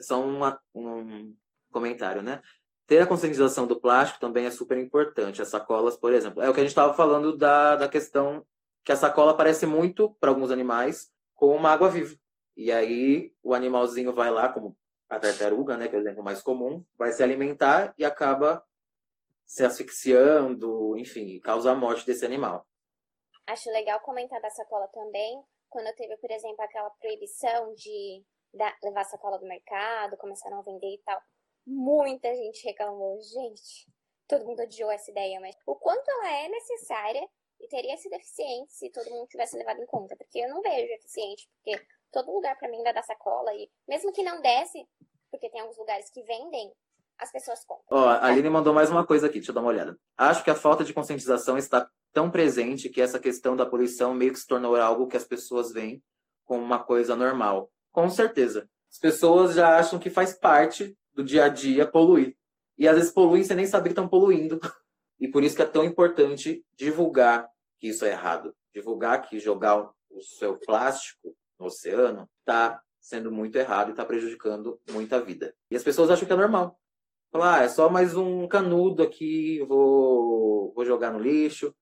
Só 0.00 0.22
uma, 0.22 0.60
um 0.74 1.34
comentário, 1.70 2.22
né? 2.22 2.42
Ter 2.86 3.00
a 3.00 3.06
conscientização 3.06 3.66
do 3.66 3.80
plástico 3.80 4.20
também 4.20 4.46
é 4.46 4.50
super 4.50 4.78
importante. 4.78 5.40
As 5.40 5.48
sacolas, 5.48 5.96
por 5.96 6.12
exemplo. 6.12 6.42
É 6.42 6.48
o 6.48 6.54
que 6.54 6.60
a 6.60 6.62
gente 6.62 6.70
estava 6.70 6.92
falando 6.94 7.36
da, 7.36 7.76
da 7.76 7.88
questão 7.88 8.46
que 8.84 8.92
a 8.92 8.96
sacola 8.96 9.36
parece 9.36 9.64
muito, 9.66 10.10
para 10.20 10.30
alguns 10.30 10.50
animais, 10.50 11.10
com 11.34 11.56
uma 11.56 11.70
água 11.70 11.88
viva. 11.88 12.14
E 12.56 12.70
aí 12.70 13.32
o 13.42 13.54
animalzinho 13.54 14.12
vai 14.12 14.30
lá, 14.30 14.48
como 14.48 14.76
a 15.08 15.18
tartaruga, 15.18 15.76
né, 15.76 15.88
que 15.88 15.96
é 15.96 15.98
o 15.98 16.02
exemplo 16.02 16.22
mais 16.22 16.42
comum, 16.42 16.84
vai 16.96 17.12
se 17.12 17.22
alimentar 17.22 17.94
e 17.98 18.04
acaba 18.04 18.64
se 19.46 19.64
asfixiando, 19.64 20.96
enfim, 20.96 21.38
causa 21.40 21.72
a 21.72 21.74
morte 21.74 22.06
desse 22.06 22.24
animal. 22.24 22.66
Acho 23.46 23.70
legal 23.70 24.00
comentar 24.00 24.40
da 24.40 24.50
sacola 24.50 24.88
também, 24.88 25.42
quando 25.74 25.92
teve, 25.96 26.16
por 26.18 26.30
exemplo, 26.30 26.62
aquela 26.62 26.88
proibição 26.90 27.74
de 27.74 28.24
levar 28.80 29.02
sacola 29.02 29.40
do 29.40 29.44
mercado, 29.44 30.16
começaram 30.16 30.60
a 30.60 30.62
vender 30.62 30.94
e 30.94 31.02
tal. 31.04 31.20
Muita 31.66 32.32
gente 32.32 32.64
reclamou, 32.64 33.20
gente, 33.20 33.92
todo 34.28 34.44
mundo 34.44 34.62
odiou 34.62 34.88
essa 34.88 35.10
ideia, 35.10 35.40
mas 35.40 35.56
o 35.66 35.74
quanto 35.74 36.08
ela 36.08 36.32
é 36.32 36.48
necessária 36.48 37.28
e 37.60 37.66
teria 37.66 37.96
sido 37.96 38.12
eficiente 38.12 38.72
se 38.72 38.88
todo 38.90 39.10
mundo 39.10 39.26
tivesse 39.26 39.56
levado 39.56 39.82
em 39.82 39.86
conta, 39.86 40.14
porque 40.14 40.38
eu 40.38 40.48
não 40.48 40.62
vejo 40.62 40.92
eficiente, 40.92 41.50
porque 41.56 41.84
todo 42.12 42.30
lugar 42.30 42.56
para 42.56 42.68
mim 42.68 42.80
vai 42.84 42.94
dar 42.94 43.02
sacola 43.02 43.52
e 43.54 43.68
mesmo 43.88 44.12
que 44.12 44.22
não 44.22 44.40
desse, 44.40 44.86
porque 45.28 45.50
tem 45.50 45.60
alguns 45.60 45.76
lugares 45.76 46.08
que 46.08 46.22
vendem, 46.22 46.72
as 47.18 47.32
pessoas 47.32 47.64
compram. 47.64 47.98
Ó, 47.98 48.08
a 48.08 48.26
Aline 48.26 48.48
mandou 48.48 48.72
mais 48.72 48.90
uma 48.90 49.04
coisa 49.04 49.26
aqui, 49.26 49.38
deixa 49.38 49.50
eu 49.50 49.54
dar 49.56 49.60
uma 49.62 49.70
olhada. 49.70 49.98
Acho 50.16 50.44
que 50.44 50.50
a 50.50 50.54
falta 50.54 50.84
de 50.84 50.94
conscientização 50.94 51.58
está 51.58 51.90
tão 52.14 52.30
presente 52.30 52.88
que 52.88 53.02
essa 53.02 53.18
questão 53.18 53.56
da 53.56 53.66
poluição 53.66 54.14
meio 54.14 54.32
que 54.32 54.38
se 54.38 54.46
tornou 54.46 54.76
algo 54.76 55.08
que 55.08 55.16
as 55.16 55.24
pessoas 55.24 55.72
veem 55.72 56.02
como 56.44 56.62
uma 56.62 56.82
coisa 56.82 57.16
normal. 57.16 57.70
Com 57.92 58.08
certeza. 58.08 58.68
As 58.90 58.98
pessoas 58.98 59.54
já 59.54 59.76
acham 59.76 59.98
que 59.98 60.08
faz 60.08 60.32
parte 60.32 60.96
do 61.12 61.24
dia 61.24 61.44
a 61.44 61.48
dia 61.48 61.86
poluir. 61.86 62.36
E 62.78 62.86
às 62.86 62.96
vezes 62.96 63.12
poluem 63.12 63.42
sem 63.42 63.56
nem 63.56 63.66
saber 63.66 63.88
que 63.88 63.92
estão 63.92 64.08
poluindo. 64.08 64.58
E 65.20 65.28
por 65.28 65.44
isso 65.44 65.54
que 65.54 65.62
é 65.62 65.66
tão 65.66 65.84
importante 65.84 66.66
divulgar 66.76 67.48
que 67.78 67.88
isso 67.88 68.04
é 68.04 68.10
errado. 68.10 68.52
Divulgar 68.74 69.22
que 69.22 69.38
jogar 69.38 69.88
o 70.10 70.20
seu 70.20 70.58
plástico 70.58 71.34
no 71.58 71.66
oceano 71.66 72.28
está 72.40 72.82
sendo 73.00 73.30
muito 73.30 73.56
errado 73.56 73.88
e 73.88 73.90
está 73.92 74.04
prejudicando 74.04 74.78
muita 74.90 75.20
vida. 75.20 75.54
E 75.70 75.76
as 75.76 75.84
pessoas 75.84 76.10
acham 76.10 76.26
que 76.26 76.32
é 76.32 76.36
normal. 76.36 76.78
Falar, 77.30 77.60
ah, 77.60 77.62
é 77.62 77.68
só 77.68 77.88
mais 77.88 78.16
um 78.16 78.46
canudo 78.48 79.04
aqui, 79.04 79.64
vou, 79.66 80.74
vou 80.74 80.84
jogar 80.84 81.12
no 81.12 81.20
lixo. 81.20 81.74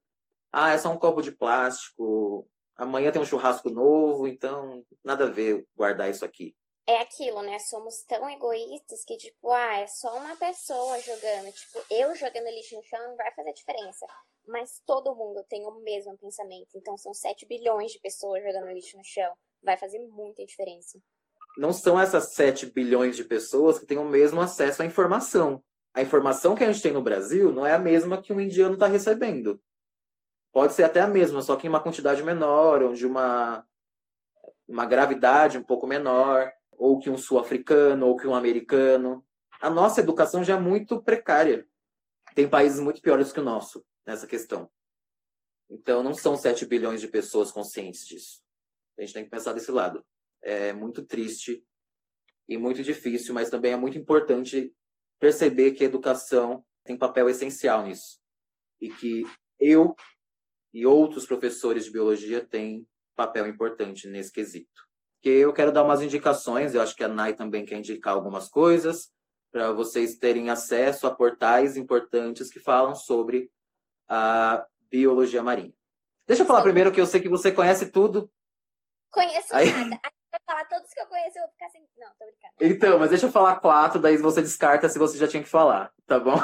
Ah, 0.52 0.70
é 0.70 0.78
só 0.78 0.90
um 0.90 0.98
copo 0.98 1.22
de 1.22 1.32
plástico, 1.32 2.46
amanhã 2.76 3.10
tem 3.10 3.22
um 3.22 3.26
churrasco 3.26 3.70
novo, 3.70 4.28
então 4.28 4.84
nada 5.02 5.24
a 5.24 5.30
ver 5.30 5.66
guardar 5.74 6.10
isso 6.10 6.24
aqui. 6.24 6.54
É 6.86 6.98
aquilo, 7.00 7.42
né? 7.42 7.58
Somos 7.60 8.02
tão 8.08 8.28
egoístas 8.28 9.04
que, 9.04 9.16
tipo, 9.16 9.50
ah, 9.50 9.78
é 9.78 9.86
só 9.86 10.16
uma 10.16 10.36
pessoa 10.36 10.98
jogando. 10.98 11.52
Tipo, 11.52 11.84
eu 11.88 12.14
jogando 12.16 12.48
lixo 12.48 12.74
no 12.74 12.82
chão 12.82 13.00
não 13.08 13.16
vai 13.16 13.32
fazer 13.34 13.52
diferença. 13.52 14.04
Mas 14.46 14.82
todo 14.84 15.14
mundo 15.14 15.44
tem 15.48 15.64
o 15.64 15.80
mesmo 15.80 16.18
pensamento. 16.18 16.70
Então 16.74 16.96
são 16.96 17.14
7 17.14 17.46
bilhões 17.46 17.92
de 17.92 18.00
pessoas 18.00 18.42
jogando 18.42 18.72
lixo 18.72 18.96
no 18.96 19.04
chão. 19.04 19.32
Vai 19.62 19.76
fazer 19.76 20.00
muita 20.00 20.44
diferença. 20.44 20.98
Não 21.56 21.72
são 21.72 22.00
essas 22.00 22.32
7 22.34 22.66
bilhões 22.66 23.14
de 23.14 23.22
pessoas 23.22 23.78
que 23.78 23.86
têm 23.86 23.98
o 23.98 24.04
mesmo 24.04 24.40
acesso 24.40 24.82
à 24.82 24.84
informação. 24.84 25.62
A 25.94 26.02
informação 26.02 26.56
que 26.56 26.64
a 26.64 26.72
gente 26.72 26.82
tem 26.82 26.92
no 26.92 27.02
Brasil 27.02 27.52
não 27.52 27.64
é 27.64 27.74
a 27.74 27.78
mesma 27.78 28.20
que 28.20 28.32
um 28.32 28.40
indiano 28.40 28.74
está 28.74 28.88
recebendo. 28.88 29.62
Pode 30.52 30.74
ser 30.74 30.84
até 30.84 31.00
a 31.00 31.06
mesma, 31.06 31.40
só 31.40 31.56
que 31.56 31.66
em 31.66 31.70
uma 31.70 31.82
quantidade 31.82 32.22
menor, 32.22 32.82
onde 32.82 33.06
uma, 33.06 33.66
uma 34.68 34.84
gravidade 34.84 35.56
um 35.56 35.62
pouco 35.62 35.86
menor, 35.86 36.52
ou 36.72 36.98
que 36.98 37.08
um 37.08 37.16
sul-africano, 37.16 38.06
ou 38.06 38.16
que 38.16 38.26
um 38.26 38.34
americano. 38.34 39.24
A 39.60 39.70
nossa 39.70 40.00
educação 40.00 40.44
já 40.44 40.56
é 40.56 40.60
muito 40.60 41.02
precária. 41.02 41.66
Tem 42.34 42.48
países 42.48 42.80
muito 42.80 43.00
piores 43.00 43.32
que 43.32 43.40
o 43.40 43.44
nosso 43.44 43.84
nessa 44.06 44.26
questão. 44.26 44.70
Então, 45.70 46.02
não 46.02 46.12
são 46.12 46.36
7 46.36 46.66
bilhões 46.66 47.00
de 47.00 47.08
pessoas 47.08 47.50
conscientes 47.50 48.06
disso. 48.06 48.42
A 48.98 49.00
gente 49.00 49.14
tem 49.14 49.24
que 49.24 49.30
pensar 49.30 49.54
desse 49.54 49.70
lado. 49.70 50.04
É 50.42 50.72
muito 50.72 51.02
triste 51.02 51.64
e 52.46 52.58
muito 52.58 52.82
difícil, 52.82 53.32
mas 53.32 53.48
também 53.48 53.72
é 53.72 53.76
muito 53.76 53.96
importante 53.96 54.74
perceber 55.18 55.72
que 55.72 55.82
a 55.82 55.86
educação 55.86 56.62
tem 56.84 56.98
papel 56.98 57.28
essencial 57.30 57.86
nisso. 57.86 58.20
E 58.80 58.90
que 58.90 59.24
eu 59.58 59.94
e 60.72 60.86
outros 60.86 61.26
professores 61.26 61.84
de 61.84 61.90
biologia 61.90 62.44
têm 62.44 62.86
papel 63.14 63.46
importante 63.46 64.08
nesse 64.08 64.32
quesito. 64.32 64.82
Que 65.20 65.28
eu 65.28 65.52
quero 65.52 65.72
dar 65.72 65.84
umas 65.84 66.02
indicações, 66.02 66.74
eu 66.74 66.82
acho 66.82 66.96
que 66.96 67.04
a 67.04 67.08
Nai 67.08 67.34
também 67.34 67.64
quer 67.64 67.78
indicar 67.78 68.14
algumas 68.14 68.48
coisas 68.48 69.12
para 69.52 69.70
vocês 69.72 70.16
terem 70.16 70.50
acesso 70.50 71.06
a 71.06 71.14
portais 71.14 71.76
importantes 71.76 72.50
que 72.50 72.58
falam 72.58 72.94
sobre 72.94 73.50
a 74.08 74.66
biologia 74.90 75.42
marinha. 75.42 75.74
Deixa 76.26 76.42
eu 76.42 76.46
falar 76.46 76.60
Sim. 76.60 76.64
primeiro 76.64 76.90
que 76.90 77.00
eu 77.00 77.06
sei 77.06 77.20
que 77.20 77.28
você 77.28 77.52
conhece 77.52 77.90
tudo. 77.90 78.30
Conheço 79.10 79.54
Aí... 79.54 79.70
nada. 79.70 80.00
Aí 80.02 80.12
falar 80.46 80.64
todos 80.64 80.92
que 80.92 81.00
eu 81.00 81.06
conheço, 81.06 81.38
eu 81.38 81.42
vou 81.42 81.50
ficar 81.52 81.68
sem. 81.68 81.82
Não, 81.98 82.08
tô 82.18 82.24
brincando. 82.26 82.54
Então, 82.60 82.98
mas 82.98 83.10
deixa 83.10 83.26
eu 83.26 83.32
falar 83.32 83.56
quatro, 83.56 84.00
daí 84.00 84.16
você 84.16 84.42
descarta 84.42 84.88
se 84.88 84.98
você 84.98 85.18
já 85.18 85.28
tinha 85.28 85.42
que 85.42 85.48
falar, 85.48 85.92
tá 86.06 86.18
bom? 86.18 86.36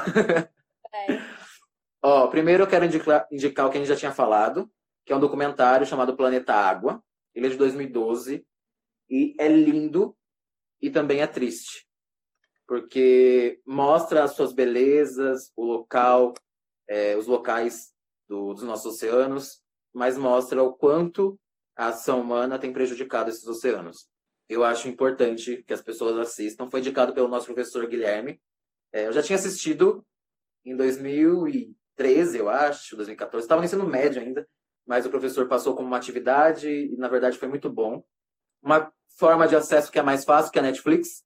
É. 0.91 1.38
Ó, 2.03 2.29
primeiro 2.29 2.63
eu 2.63 2.67
quero 2.69 2.85
indicar, 2.85 3.27
indicar 3.31 3.67
o 3.67 3.71
que 3.71 3.77
a 3.77 3.81
gente 3.81 3.89
já 3.89 3.97
tinha 3.97 4.13
falado, 4.13 4.71
que 5.05 5.13
é 5.13 5.17
um 5.17 5.21
documentário 5.21 5.87
chamado 5.87 6.17
Planeta 6.17 6.55
Água. 6.55 7.03
Ele 7.35 7.47
é 7.47 7.51
de 7.51 7.57
2012 7.57 8.47
e 9.11 9.35
é 9.39 9.49
lindo 9.49 10.17
e 10.81 10.91
também 10.91 11.23
é 11.23 11.27
triste, 11.27 11.87
porque 12.67 13.61
mostra 13.67 14.23
as 14.23 14.33
suas 14.33 14.53
belezas, 14.53 15.51
o 15.57 15.65
local, 15.65 16.35
é, 16.87 17.17
os 17.17 17.27
locais 17.27 17.93
do, 18.29 18.55
dos 18.55 18.63
nossos 18.63 18.95
oceanos, 18.95 19.61
mas 19.93 20.17
mostra 20.17 20.63
o 20.63 20.73
quanto 20.75 21.39
a 21.77 21.89
ação 21.89 22.21
humana 22.21 22.59
tem 22.59 22.73
prejudicado 22.73 23.31
esses 23.31 23.47
oceanos. 23.47 24.09
Eu 24.49 24.65
acho 24.65 24.89
importante 24.89 25.63
que 25.67 25.75
as 25.75 25.83
pessoas 25.83 26.17
assistam. 26.19 26.71
Foi 26.71 26.81
indicado 26.81 27.13
pelo 27.13 27.29
nosso 27.29 27.47
professor 27.47 27.87
Guilherme. 27.87 28.41
É, 28.93 29.07
eu 29.07 29.13
já 29.13 29.23
tinha 29.23 29.37
assistido 29.37 30.05
em 30.65 30.75
2000 30.75 31.49
e 31.49 31.78
2013, 31.99 32.39
eu 32.39 32.49
acho, 32.49 32.97
2014. 32.97 33.45
Estava 33.45 33.61
no 33.61 33.65
ensino 33.65 33.87
médio 33.87 34.23
ainda, 34.23 34.49
mas 34.87 35.05
o 35.05 35.11
professor 35.11 35.47
passou 35.49 35.75
como 35.75 35.89
uma 35.89 35.97
atividade 35.97 36.69
e, 36.69 36.97
na 36.97 37.09
verdade, 37.09 37.39
foi 37.39 37.49
muito 37.49 37.69
bom. 37.69 38.03
Uma 38.63 38.91
forma 39.19 39.47
de 39.49 39.57
acesso 39.57 39.91
que 39.91 39.99
é 39.99 40.03
mais 40.03 40.25
fácil 40.25 40.53
que 40.53 40.59
a 40.59 40.63
Netflix, 40.63 41.25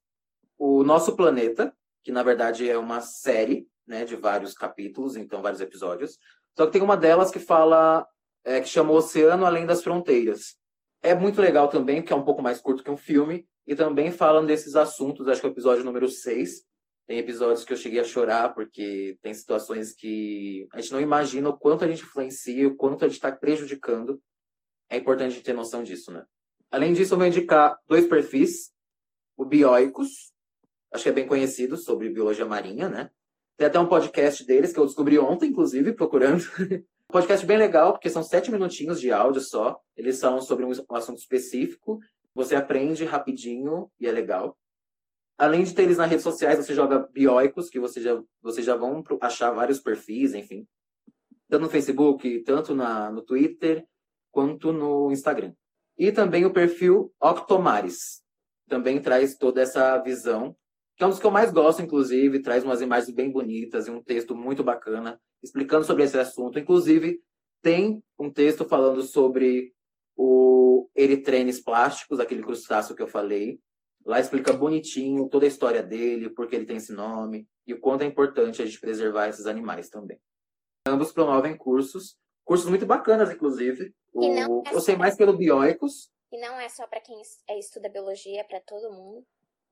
o 0.59 0.83
Nosso 0.83 1.15
Planeta, 1.15 1.75
que 2.03 2.11
na 2.11 2.23
verdade 2.23 2.69
é 2.69 2.77
uma 2.77 3.01
série 3.01 3.69
né, 3.87 4.05
de 4.05 4.17
vários 4.17 4.55
capítulos, 4.55 5.17
então 5.17 5.43
vários 5.43 5.61
episódios. 5.61 6.19
Só 6.57 6.67
que 6.67 6.73
tem 6.73 6.83
uma 6.83 6.97
delas 6.97 7.31
que 7.31 7.39
fala, 7.39 8.07
é, 8.45 8.61
que 8.61 8.69
chama 8.69 8.93
Oceano 8.93 9.45
Além 9.45 9.67
das 9.67 9.83
Fronteiras. 9.83 10.57
É 11.03 11.15
muito 11.15 11.41
legal 11.41 11.69
também, 11.69 12.01
porque 12.01 12.13
é 12.13 12.17
um 12.17 12.25
pouco 12.25 12.43
mais 12.43 12.61
curto 12.61 12.83
que 12.83 12.91
um 12.91 12.97
filme, 12.97 13.47
e 13.67 13.75
também 13.75 14.11
falam 14.11 14.45
desses 14.45 14.75
assuntos, 14.75 15.29
acho 15.29 15.41
que 15.41 15.47
é 15.47 15.51
o 15.51 15.53
episódio 15.53 15.85
número 15.85 16.09
6, 16.09 16.65
tem 17.07 17.19
episódios 17.19 17.65
que 17.65 17.73
eu 17.73 17.77
cheguei 17.77 18.01
a 18.01 18.05
chorar, 18.05 18.55
porque 18.55 19.19
tem 19.23 19.35
situações 19.35 19.93
que 19.93 20.67
a 20.73 20.81
gente 20.81 20.93
não 20.93 21.01
imagina 21.01 21.49
o 21.49 21.57
quanto 21.57 21.85
a 21.85 21.89
gente 21.89 22.03
influencia, 22.03 22.69
o 22.69 22.77
quanto 22.77 23.05
a 23.05 23.09
gente 23.09 23.17
está 23.17 23.33
prejudicando. 23.33 24.21
É 24.89 24.97
importante 24.97 25.41
ter 25.41 25.53
noção 25.53 25.83
disso, 25.83 26.13
né? 26.13 26.25
Além 26.71 26.93
disso, 26.93 27.15
eu 27.15 27.19
vou 27.19 27.27
indicar 27.27 27.79
dois 27.87 28.07
perfis. 28.07 28.73
O 29.37 29.45
Bioicos, 29.45 30.33
acho 30.93 31.03
que 31.03 31.09
é 31.09 31.13
bem 31.13 31.27
conhecido 31.27 31.77
sobre 31.77 32.09
biologia 32.09 32.45
marinha, 32.45 32.89
né? 32.89 33.11
Tem 33.57 33.67
até 33.67 33.79
um 33.79 33.89
podcast 33.89 34.45
deles 34.47 34.73
que 34.73 34.79
eu 34.79 34.87
descobri 34.87 35.19
ontem, 35.19 35.51
inclusive, 35.51 35.93
procurando. 35.93 36.43
podcast 37.09 37.45
bem 37.45 37.59
legal, 37.59 37.93
porque 37.93 38.09
são 38.09 38.23
sete 38.23 38.51
minutinhos 38.51 39.01
de 39.01 39.13
áudio 39.13 39.41
só. 39.41 39.79
Eles 39.97 40.17
são 40.17 40.41
sobre 40.41 40.65
um 40.65 40.73
assunto 40.97 41.19
específico. 41.19 42.01
Você 42.35 42.55
aprende 42.55 43.05
rapidinho 43.05 43.91
e 44.01 44.07
é 44.07 44.13
legal. 44.13 44.57
Além 45.39 45.65
de 45.65 45.75
ter 45.75 45.83
eles 45.83 45.99
nas 45.99 46.09
redes 46.09 46.23
sociais, 46.23 46.59
você 46.59 46.75
joga 46.75 47.09
Bioicos, 47.13 47.69
que 47.69 47.81
você 47.81 48.01
já, 48.01 48.23
vocês 48.41 48.65
já 48.65 48.77
vão 48.77 49.03
achar 49.21 49.51
vários 49.51 49.81
perfis, 49.81 50.35
enfim. 50.35 50.67
Tanto 51.49 51.63
no 51.63 51.71
Facebook, 51.71 52.41
tanto 52.45 52.75
na, 52.75 53.11
no 53.11 53.23
Twitter, 53.23 53.85
quanto 54.31 54.73
no 54.73 55.11
Instagram. 55.11 55.53
E 55.99 56.11
também 56.11 56.45
o 56.45 56.53
perfil 56.53 57.13
Octomares. 57.21 58.23
Também 58.69 59.01
traz 59.01 59.37
toda 59.37 59.61
essa 59.61 59.99
visão, 59.99 60.57
que 60.97 61.05
é 61.05 61.07
um 61.07 61.11
dos 61.11 61.19
que 61.19 61.27
eu 61.27 61.31
mais 61.31 61.53
gosto, 61.53 61.83
inclusive, 61.83 62.41
traz 62.41 62.65
umas 62.65 62.81
imagens 62.81 63.15
bem 63.15 63.31
bonitas 63.31 63.87
e 63.87 63.91
um 63.91 64.03
texto 64.03 64.35
muito 64.35 64.63
bacana, 64.63 65.21
explicando 65.43 65.85
sobre 65.85 66.05
esse 66.05 66.19
assunto. 66.19 66.59
Inclusive, 66.59 67.21
tem 67.61 68.03
um 68.19 68.31
texto 68.31 68.65
falando 68.65 69.03
sobre 69.03 69.73
o 70.17 70.89
eritrenes 70.95 71.61
plásticos, 71.61 72.21
aquele 72.21 72.43
crustáceo 72.43 72.95
que 72.95 73.03
eu 73.03 73.09
falei, 73.09 73.61
Lá 74.05 74.19
explica 74.19 74.53
bonitinho 74.53 75.29
toda 75.29 75.45
a 75.45 75.49
história 75.49 75.83
dele, 75.83 76.31
por 76.31 76.49
que 76.49 76.57
ele 76.57 76.67
tem 76.67 76.77
esse 76.77 76.93
nome 76.93 77.49
e 77.67 77.73
o 77.73 77.81
quanto 77.81 78.03
é 78.03 78.07
importante 78.07 78.61
a 78.61 78.67
gente 78.67 78.81
preservar 78.81 79.29
esses 79.29 79.47
animais 79.47 79.89
também. 79.89 80.21
Ambos 80.87 81.13
promovem 81.13 81.57
cursos, 81.57 82.19
cursos 82.45 82.69
muito 82.69 82.85
bacanas, 82.85 83.31
inclusive. 83.31 83.95
O, 84.13 84.25
é 84.25 84.75
eu 84.75 84.81
sei 84.81 84.97
mais 84.97 85.17
pelo 85.17 85.37
Bioicos. 85.37 86.11
E 86.33 86.41
não 86.41 86.59
é 86.59 86.69
só 86.69 86.87
para 86.87 87.01
quem 87.01 87.21
é, 87.49 87.59
estuda 87.59 87.89
biologia, 87.89 88.41
é 88.41 88.45
para 88.45 88.61
todo 88.61 88.93
mundo. 88.93 89.25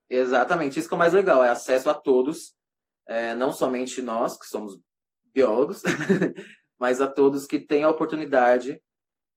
Exatamente, 0.08 0.78
isso 0.78 0.88
que 0.88 0.94
é 0.94 0.96
o 0.96 0.98
mais 0.98 1.12
legal, 1.12 1.42
é 1.44 1.48
acesso 1.48 1.88
a 1.88 1.94
todos, 1.94 2.54
é, 3.06 3.34
não 3.34 3.52
somente 3.52 4.02
nós, 4.02 4.36
que 4.36 4.46
somos 4.46 4.80
biólogos, 5.32 5.82
mas 6.78 7.00
a 7.00 7.06
todos 7.06 7.46
que 7.46 7.60
têm 7.60 7.84
a 7.84 7.90
oportunidade 7.90 8.82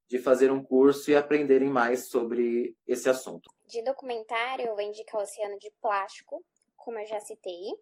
de 0.09 0.17
fazer 0.17 0.51
um 0.51 0.63
curso 0.63 1.11
e 1.11 1.15
aprenderem 1.15 1.69
mais 1.69 2.07
sobre 2.09 2.75
esse 2.87 3.07
assunto. 3.07 3.52
De 3.65 3.81
documentário, 3.81 4.67
eu 4.67 4.75
vou 4.75 4.83
indicar 4.83 5.19
o 5.19 5.23
Oceano 5.23 5.57
de 5.57 5.71
Plástico, 5.81 6.43
como 6.75 6.99
eu 6.99 7.05
já 7.05 7.19
citei. 7.19 7.73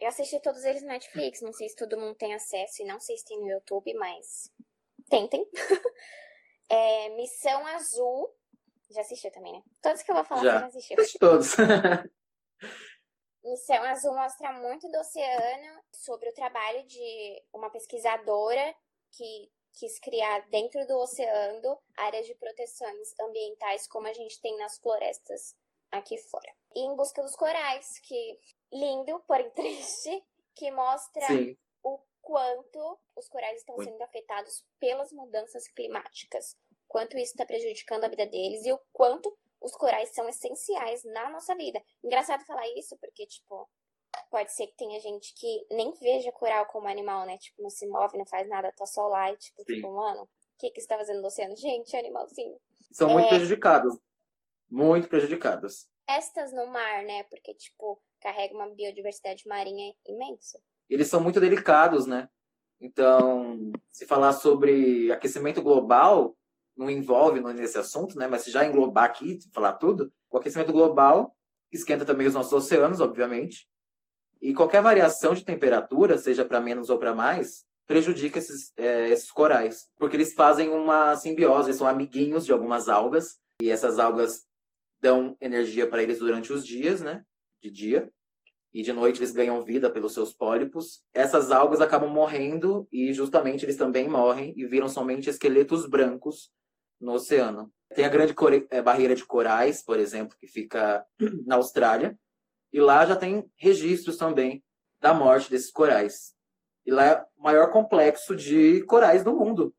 Eu 0.00 0.08
assisti 0.08 0.40
todos 0.40 0.64
eles 0.64 0.82
no 0.82 0.88
Netflix, 0.88 1.40
não 1.40 1.52
sei 1.52 1.68
se 1.68 1.76
todo 1.76 1.98
mundo 1.98 2.14
tem 2.14 2.34
acesso 2.34 2.82
e 2.82 2.84
não 2.84 3.00
sei 3.00 3.16
se 3.16 3.24
tem 3.24 3.40
no 3.40 3.48
YouTube, 3.48 3.94
mas 3.94 4.50
tentem. 5.08 5.48
é, 6.68 7.08
Missão 7.10 7.66
Azul, 7.66 8.34
já 8.90 9.00
assistiu 9.00 9.30
também, 9.30 9.52
né? 9.52 9.62
Todos 9.80 10.02
que 10.02 10.10
eu 10.10 10.14
vou 10.14 10.24
falar 10.24 10.42
já, 10.42 10.58
já 10.60 10.66
assistiu. 10.66 10.96
Todos. 11.18 11.54
Missão 13.44 13.82
Azul 13.82 14.14
mostra 14.14 14.52
muito 14.52 14.88
do 14.90 14.98
oceano 14.98 15.82
sobre 15.92 16.30
o 16.30 16.34
trabalho 16.34 16.82
de 16.86 17.42
uma 17.52 17.70
pesquisadora 17.70 18.74
que 19.12 19.50
quis 19.74 19.98
criar 19.98 20.48
dentro 20.48 20.86
do 20.86 20.98
oceano 20.98 21.78
áreas 21.96 22.26
de 22.26 22.34
proteções 22.34 23.14
ambientais 23.20 23.86
como 23.86 24.06
a 24.06 24.12
gente 24.12 24.40
tem 24.40 24.56
nas 24.56 24.78
florestas 24.78 25.54
aqui 25.90 26.16
fora. 26.18 26.52
E 26.74 26.80
em 26.80 26.96
busca 26.96 27.22
dos 27.22 27.36
corais, 27.36 27.98
que 28.00 28.38
lindo, 28.72 29.20
porém 29.26 29.50
triste, 29.54 30.24
que 30.54 30.70
mostra 30.70 31.26
Sim. 31.26 31.56
o 31.82 31.98
quanto 32.20 32.98
os 33.16 33.28
corais 33.28 33.58
estão 33.58 33.76
sendo 33.78 34.02
afetados 34.02 34.64
pelas 34.78 35.12
mudanças 35.12 35.68
climáticas, 35.68 36.56
quanto 36.88 37.16
isso 37.16 37.32
está 37.32 37.44
prejudicando 37.44 38.04
a 38.04 38.08
vida 38.08 38.26
deles 38.26 38.64
e 38.64 38.72
o 38.72 38.80
quanto 38.92 39.36
os 39.60 39.74
corais 39.76 40.10
são 40.14 40.28
essenciais 40.28 41.02
na 41.04 41.30
nossa 41.30 41.54
vida. 41.54 41.82
Engraçado 42.02 42.44
falar 42.44 42.68
isso 42.76 42.96
porque, 42.98 43.26
tipo, 43.26 43.68
pode 44.30 44.52
ser 44.52 44.66
que 44.66 44.76
tenha 44.76 45.00
gente 45.00 45.34
que 45.34 45.66
nem 45.70 45.92
veja 45.92 46.30
coral 46.32 46.66
como 46.66 46.88
animal, 46.88 47.26
né? 47.26 47.38
Tipo, 47.38 47.62
não 47.62 47.70
se 47.70 47.86
move, 47.86 48.18
não 48.18 48.26
faz 48.26 48.48
nada, 48.48 48.72
tá 48.72 48.86
só 48.86 49.08
lá 49.08 49.32
e, 49.32 49.36
tipo, 49.36 49.62
Sim. 49.64 49.74
tipo 49.74 49.92
mano, 49.92 50.22
o 50.22 50.28
que, 50.58 50.70
que 50.70 50.80
você 50.80 50.86
tá 50.86 50.96
fazendo 50.96 51.20
no 51.20 51.26
oceano? 51.26 51.56
Gente, 51.56 51.96
animalzinho. 51.96 52.56
São 52.92 53.08
muito 53.10 53.26
é... 53.26 53.28
prejudicados. 53.30 53.98
Muito 54.70 55.08
prejudicados. 55.08 55.88
Estas 56.06 56.52
no 56.52 56.66
mar, 56.66 57.02
né? 57.04 57.22
Porque, 57.24 57.54
tipo, 57.54 58.00
carrega 58.20 58.54
uma 58.54 58.68
biodiversidade 58.68 59.46
marinha 59.46 59.94
imensa. 60.06 60.60
Eles 60.88 61.08
são 61.08 61.20
muito 61.20 61.40
delicados, 61.40 62.06
né? 62.06 62.28
Então, 62.80 63.72
se 63.90 64.06
falar 64.06 64.32
sobre 64.32 65.10
aquecimento 65.10 65.62
global, 65.62 66.36
não 66.76 66.90
envolve 66.90 67.40
nesse 67.40 67.78
assunto, 67.78 68.18
né? 68.18 68.26
Mas 68.26 68.42
se 68.42 68.50
já 68.50 68.64
englobar 68.64 69.04
aqui, 69.04 69.38
falar 69.52 69.74
tudo, 69.74 70.12
o 70.30 70.36
aquecimento 70.36 70.72
global 70.72 71.34
esquenta 71.72 72.04
também 72.04 72.26
os 72.26 72.34
nossos 72.34 72.52
oceanos, 72.52 73.00
obviamente. 73.00 73.68
E 74.40 74.52
qualquer 74.54 74.82
variação 74.82 75.34
de 75.34 75.44
temperatura, 75.44 76.18
seja 76.18 76.44
para 76.44 76.60
menos 76.60 76.90
ou 76.90 76.98
para 76.98 77.14
mais, 77.14 77.64
prejudica 77.86 78.38
esses, 78.38 78.72
é, 78.76 79.08
esses 79.08 79.30
corais. 79.30 79.88
Porque 79.98 80.16
eles 80.16 80.34
fazem 80.34 80.68
uma 80.70 81.16
simbiose, 81.16 81.68
eles 81.68 81.76
são 81.76 81.86
amiguinhos 81.86 82.44
de 82.44 82.52
algumas 82.52 82.88
algas. 82.88 83.38
E 83.62 83.70
essas 83.70 83.98
algas 83.98 84.44
dão 85.00 85.36
energia 85.40 85.86
para 85.86 86.02
eles 86.02 86.18
durante 86.18 86.52
os 86.52 86.66
dias, 86.66 87.00
né? 87.00 87.24
De 87.62 87.70
dia. 87.70 88.10
E 88.72 88.82
de 88.82 88.92
noite 88.92 89.20
eles 89.20 89.32
ganham 89.32 89.62
vida 89.62 89.88
pelos 89.88 90.12
seus 90.12 90.32
pólipos. 90.32 91.02
Essas 91.12 91.52
algas 91.52 91.80
acabam 91.80 92.10
morrendo 92.10 92.88
e 92.90 93.12
justamente 93.12 93.64
eles 93.64 93.76
também 93.76 94.08
morrem 94.08 94.52
e 94.56 94.66
viram 94.66 94.88
somente 94.88 95.30
esqueletos 95.30 95.86
brancos 95.86 96.50
no 97.00 97.12
oceano. 97.12 97.72
Tem 97.94 98.04
a 98.04 98.08
grande 98.08 98.34
é, 98.70 98.82
barreira 98.82 99.14
de 99.14 99.24
corais, 99.24 99.82
por 99.82 100.00
exemplo, 100.00 100.36
que 100.38 100.48
fica 100.48 101.06
na 101.46 101.54
Austrália. 101.56 102.18
E 102.74 102.80
lá 102.80 103.06
já 103.06 103.14
tem 103.14 103.48
registros 103.54 104.16
também 104.16 104.60
da 105.00 105.14
morte 105.14 105.48
desses 105.48 105.70
corais. 105.70 106.34
E 106.84 106.90
lá 106.90 107.04
é 107.04 107.24
o 107.38 107.42
maior 107.44 107.70
complexo 107.70 108.34
de 108.34 108.82
corais 108.86 109.22
do 109.22 109.32
mundo. 109.32 109.72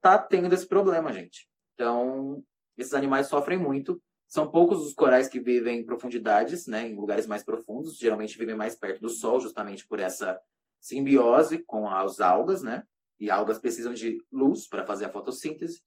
Tá 0.00 0.16
tendo 0.16 0.54
esse 0.54 0.64
problema, 0.64 1.12
gente. 1.12 1.48
Então, 1.74 2.40
esses 2.78 2.94
animais 2.94 3.26
sofrem 3.26 3.58
muito. 3.58 4.00
São 4.28 4.48
poucos 4.48 4.86
os 4.86 4.94
corais 4.94 5.26
que 5.26 5.40
vivem 5.40 5.80
em 5.80 5.84
profundidades, 5.84 6.68
né, 6.68 6.86
em 6.86 6.94
lugares 6.94 7.26
mais 7.26 7.42
profundos. 7.42 7.98
Geralmente 7.98 8.38
vivem 8.38 8.54
mais 8.54 8.76
perto 8.76 9.00
do 9.00 9.08
sol, 9.08 9.40
justamente 9.40 9.84
por 9.84 9.98
essa 9.98 10.40
simbiose 10.78 11.64
com 11.64 11.88
as 11.88 12.20
algas, 12.20 12.62
né? 12.62 12.84
E 13.18 13.28
algas 13.28 13.58
precisam 13.58 13.92
de 13.92 14.24
luz 14.30 14.68
para 14.68 14.86
fazer 14.86 15.06
a 15.06 15.10
fotossíntese. 15.10 15.82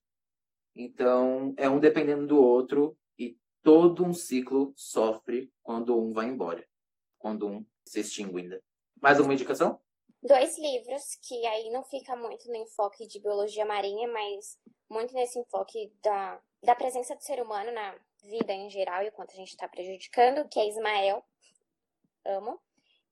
Então, 0.76 1.54
é 1.56 1.70
um 1.70 1.80
dependendo 1.80 2.28
do 2.28 2.38
outro 2.38 2.98
todo 3.64 4.04
um 4.04 4.14
ciclo 4.14 4.74
sofre 4.76 5.52
quando 5.62 5.98
um 5.98 6.14
vai 6.14 6.28
embora, 6.28 6.68
quando 7.18 7.48
um 7.48 7.66
se 7.86 8.00
extingue 8.00 8.42
ainda. 8.42 8.64
Mais 9.02 9.18
alguma 9.18 9.34
indicação? 9.34 9.80
Dois 10.22 10.58
livros 10.58 11.16
que 11.22 11.46
aí 11.46 11.70
não 11.70 11.84
fica 11.84 12.16
muito 12.16 12.48
no 12.50 12.56
enfoque 12.56 13.08
de 13.08 13.20
biologia 13.20 13.66
marinha, 13.66 14.08
mas 14.08 14.60
muito 14.90 15.14
nesse 15.14 15.40
enfoque 15.40 15.94
da, 16.04 16.42
da 16.62 16.76
presença 16.76 17.16
do 17.16 17.24
ser 17.24 17.42
humano 17.42 17.72
na 17.72 17.98
vida 18.24 18.52
em 18.52 18.70
geral 18.70 19.04
e 19.04 19.08
o 19.08 19.12
quanto 19.12 19.32
a 19.32 19.38
gente 19.38 19.50
está 19.50 19.68
prejudicando, 19.68 20.48
que 20.50 20.60
é 20.60 20.68
Ismael, 20.68 21.24
amo, 22.26 22.60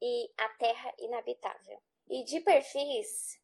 e 0.01 0.29
A 0.37 0.49
Terra 0.49 0.93
Inabitável. 0.99 1.81
E 2.09 2.23
de 2.23 2.41
perfis, 2.41 3.39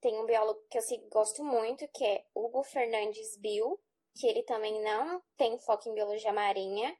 tem 0.00 0.18
um 0.18 0.26
biólogo 0.26 0.60
que 0.68 0.78
eu 0.78 0.82
gosto 1.10 1.44
muito, 1.44 1.86
que 1.88 2.04
é 2.04 2.24
Hugo 2.34 2.62
Fernandes 2.62 3.36
Bill, 3.38 3.80
que 4.16 4.26
ele 4.26 4.42
também 4.42 4.82
não 4.82 5.22
tem 5.36 5.58
foco 5.58 5.88
em 5.88 5.94
biologia 5.94 6.32
marinha, 6.32 6.96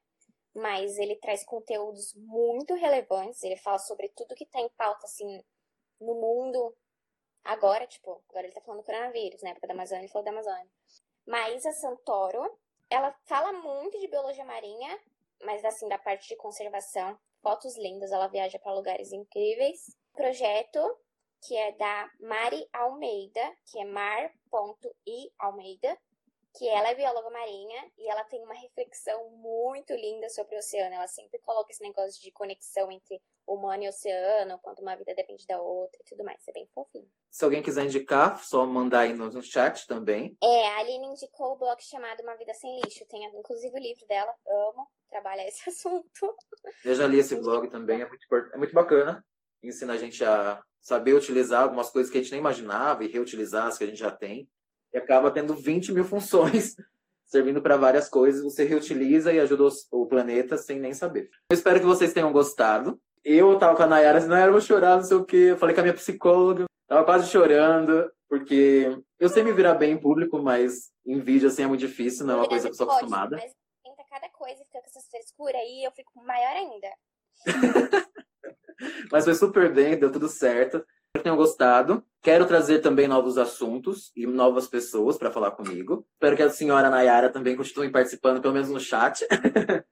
mas 0.54 0.98
ele 0.98 1.16
traz 1.16 1.44
conteúdos 1.44 2.14
muito 2.14 2.74
relevantes. 2.74 3.42
Ele 3.42 3.56
fala 3.56 3.78
sobre 3.78 4.08
tudo 4.10 4.34
que 4.34 4.46
tem 4.46 4.62
tá 4.62 4.66
em 4.68 4.76
pauta, 4.76 5.06
assim, 5.06 5.42
no 6.00 6.14
mundo 6.14 6.76
agora, 7.44 7.86
tipo, 7.86 8.22
agora 8.28 8.46
ele 8.46 8.54
tá 8.54 8.60
falando 8.60 8.80
do 8.80 8.86
coronavírus, 8.86 9.42
na 9.42 9.50
época 9.50 9.66
da 9.66 9.74
Amazônia, 9.74 10.02
ele 10.02 10.12
falou 10.12 10.24
da 10.24 10.32
Amazônia. 10.32 10.68
Maísa 11.26 11.72
Santoro, 11.72 12.58
ela 12.90 13.14
fala 13.24 13.52
muito 13.52 13.98
de 13.98 14.08
biologia 14.08 14.44
marinha, 14.44 14.98
mas 15.42 15.64
assim, 15.64 15.88
da 15.88 15.98
parte 15.98 16.28
de 16.28 16.36
conservação, 16.36 17.18
fotos 17.42 17.76
lindas, 17.76 18.10
ela 18.12 18.28
viaja 18.28 18.58
para 18.58 18.74
lugares 18.74 19.12
incríveis. 19.12 19.96
Projeto 20.12 20.80
que 21.46 21.56
é 21.56 21.72
da 21.72 22.10
Mari 22.20 22.68
Almeida, 22.72 23.56
que 23.70 23.78
é 23.78 23.84
mar.i 23.84 25.30
Almeida, 25.38 25.98
que 26.56 26.66
ela 26.66 26.88
é 26.88 26.94
bióloga 26.94 27.28
marinha 27.28 27.90
e 27.98 28.08
ela 28.08 28.24
tem 28.24 28.42
uma 28.42 28.54
reflexão 28.54 29.30
muito 29.30 29.92
linda 29.92 30.28
sobre 30.30 30.56
o 30.56 30.58
oceano. 30.58 30.94
Ela 30.94 31.06
sempre 31.06 31.38
coloca 31.40 31.70
esse 31.70 31.82
negócio 31.82 32.20
de 32.22 32.30
conexão 32.30 32.90
entre 32.90 33.20
humano 33.46 33.84
e 33.84 33.88
oceano, 33.88 34.58
quanto 34.60 34.80
uma 34.80 34.96
vida 34.96 35.14
depende 35.14 35.46
da 35.46 35.60
outra 35.60 36.00
e 36.00 36.04
tudo 36.08 36.24
mais. 36.24 36.40
É 36.48 36.52
bem 36.52 36.66
fofinho. 36.74 37.08
Se 37.30 37.44
alguém 37.44 37.62
quiser 37.62 37.84
indicar, 37.84 38.42
só 38.42 38.64
mandar 38.64 39.00
aí 39.00 39.12
no 39.12 39.42
chat 39.42 39.86
também. 39.86 40.36
É, 40.42 40.68
a 40.68 40.78
Aline 40.78 41.06
indicou 41.08 41.52
o 41.52 41.56
blog 41.56 41.78
chamado 41.82 42.22
Uma 42.22 42.34
Vida 42.36 42.54
Sem 42.54 42.80
Lixo. 42.80 43.04
Tem 43.06 43.24
inclusive 43.24 43.74
o 43.74 43.82
livro 43.82 44.06
dela. 44.06 44.34
Amo 44.46 44.88
trabalhar 45.10 45.46
esse 45.46 45.62
assunto. 45.68 46.34
Eu 46.84 46.94
já 46.94 47.06
li 47.06 47.18
esse 47.18 47.36
blog 47.36 47.68
também, 47.68 48.00
é 48.00 48.08
muito, 48.08 48.26
é 48.54 48.56
muito 48.56 48.74
bacana. 48.74 49.24
Ensina 49.62 49.92
a 49.92 49.98
gente 49.98 50.24
a 50.24 50.62
saber 50.80 51.14
utilizar 51.14 51.62
algumas 51.62 51.90
coisas 51.90 52.10
que 52.10 52.18
a 52.18 52.22
gente 52.22 52.30
nem 52.30 52.40
imaginava 52.40 53.04
e 53.04 53.08
reutilizar 53.08 53.66
as 53.66 53.76
que 53.76 53.84
a 53.84 53.86
gente 53.86 53.98
já 53.98 54.10
tem. 54.10 54.48
E 54.92 54.98
acaba 54.98 55.30
tendo 55.30 55.54
20 55.54 55.92
mil 55.92 56.04
funções 56.04 56.76
servindo 57.26 57.60
para 57.60 57.76
várias 57.76 58.08
coisas. 58.08 58.42
Você 58.42 58.64
reutiliza 58.64 59.32
e 59.32 59.40
ajuda 59.40 59.68
o 59.90 60.06
planeta 60.06 60.56
sem 60.56 60.78
nem 60.78 60.94
saber. 60.94 61.30
Eu 61.50 61.54
espero 61.54 61.80
que 61.80 61.86
vocês 61.86 62.12
tenham 62.12 62.32
gostado. 62.32 63.00
Eu 63.24 63.58
tava 63.58 63.76
com 63.76 63.82
a 63.82 63.86
Nayara, 63.86 64.18
assim, 64.18 64.28
Nayara, 64.28 64.48
eu 64.48 64.52
vou 64.52 64.60
chorar, 64.60 64.96
não 64.96 65.02
sei 65.02 65.16
o 65.16 65.24
quê. 65.24 65.48
Eu 65.50 65.56
falei 65.56 65.74
com 65.74 65.80
a 65.80 65.84
minha 65.84 65.94
psicóloga, 65.94 66.64
tava 66.86 67.04
quase 67.04 67.28
chorando, 67.28 68.08
porque 68.28 68.96
eu 69.18 69.28
sei 69.28 69.42
me 69.42 69.52
virar 69.52 69.74
bem 69.74 69.92
em 69.92 70.00
público, 70.00 70.40
mas 70.40 70.92
em 71.04 71.18
vídeo, 71.18 71.48
assim, 71.48 71.64
é 71.64 71.66
muito 71.66 71.80
difícil, 71.80 72.24
não 72.24 72.34
é 72.34 72.36
uma 72.38 72.48
coisa 72.48 72.68
que 72.68 72.72
eu 72.72 72.76
sou 72.76 72.88
acostumada. 72.88 73.36
Mas 73.36 73.52
tenta 73.82 74.04
cada 74.08 74.28
coisa, 74.28 74.64
fica 74.64 74.80
com 74.80 74.86
essas 74.86 75.08
frescuras 75.08 75.60
aí, 75.60 75.84
eu 75.84 75.90
fico 75.90 76.12
maior 76.24 76.56
ainda. 76.56 76.88
Mas 79.10 79.24
foi 79.24 79.34
super 79.34 79.72
bem, 79.72 79.98
deu 79.98 80.12
tudo 80.12 80.28
certo. 80.28 80.84
Espero 81.16 81.18
que 81.18 81.24
tenham 81.24 81.36
gostado. 81.36 82.04
Quero 82.22 82.46
trazer 82.46 82.80
também 82.80 83.08
novos 83.08 83.38
assuntos 83.38 84.12
e 84.14 84.26
novas 84.26 84.68
pessoas 84.68 85.16
para 85.16 85.30
falar 85.30 85.52
comigo. 85.52 86.06
Espero 86.14 86.36
que 86.36 86.42
a 86.42 86.50
senhora 86.50 86.90
Nayara 86.90 87.30
também 87.30 87.56
continue 87.56 87.90
participando, 87.90 88.40
pelo 88.40 88.52
menos 88.52 88.68
no 88.68 88.80
chat. 88.80 89.24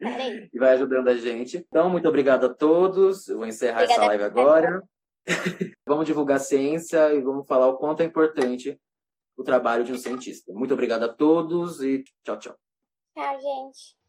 e 0.00 0.58
vai 0.58 0.74
ajudando 0.74 1.08
a 1.08 1.16
gente. 1.16 1.58
Então, 1.58 1.90
muito 1.90 2.08
obrigado 2.08 2.46
a 2.46 2.54
todos. 2.54 3.28
Eu 3.28 3.38
vou 3.38 3.46
encerrar 3.46 3.82
Obrigada 3.82 4.00
essa 4.00 4.06
live 4.06 4.24
agora. 4.24 4.82
vamos 5.86 6.06
divulgar 6.06 6.40
ciência 6.40 7.12
e 7.12 7.20
vamos 7.20 7.46
falar 7.46 7.66
o 7.68 7.76
quanto 7.76 8.00
é 8.00 8.06
importante 8.06 8.80
o 9.36 9.44
trabalho 9.44 9.84
de 9.84 9.92
um 9.92 9.98
cientista. 9.98 10.52
Muito 10.54 10.72
obrigado 10.72 11.02
a 11.02 11.08
todos 11.08 11.82
e 11.82 12.02
tchau, 12.24 12.38
tchau. 12.38 12.56
Tchau, 13.14 13.34
gente. 13.34 13.96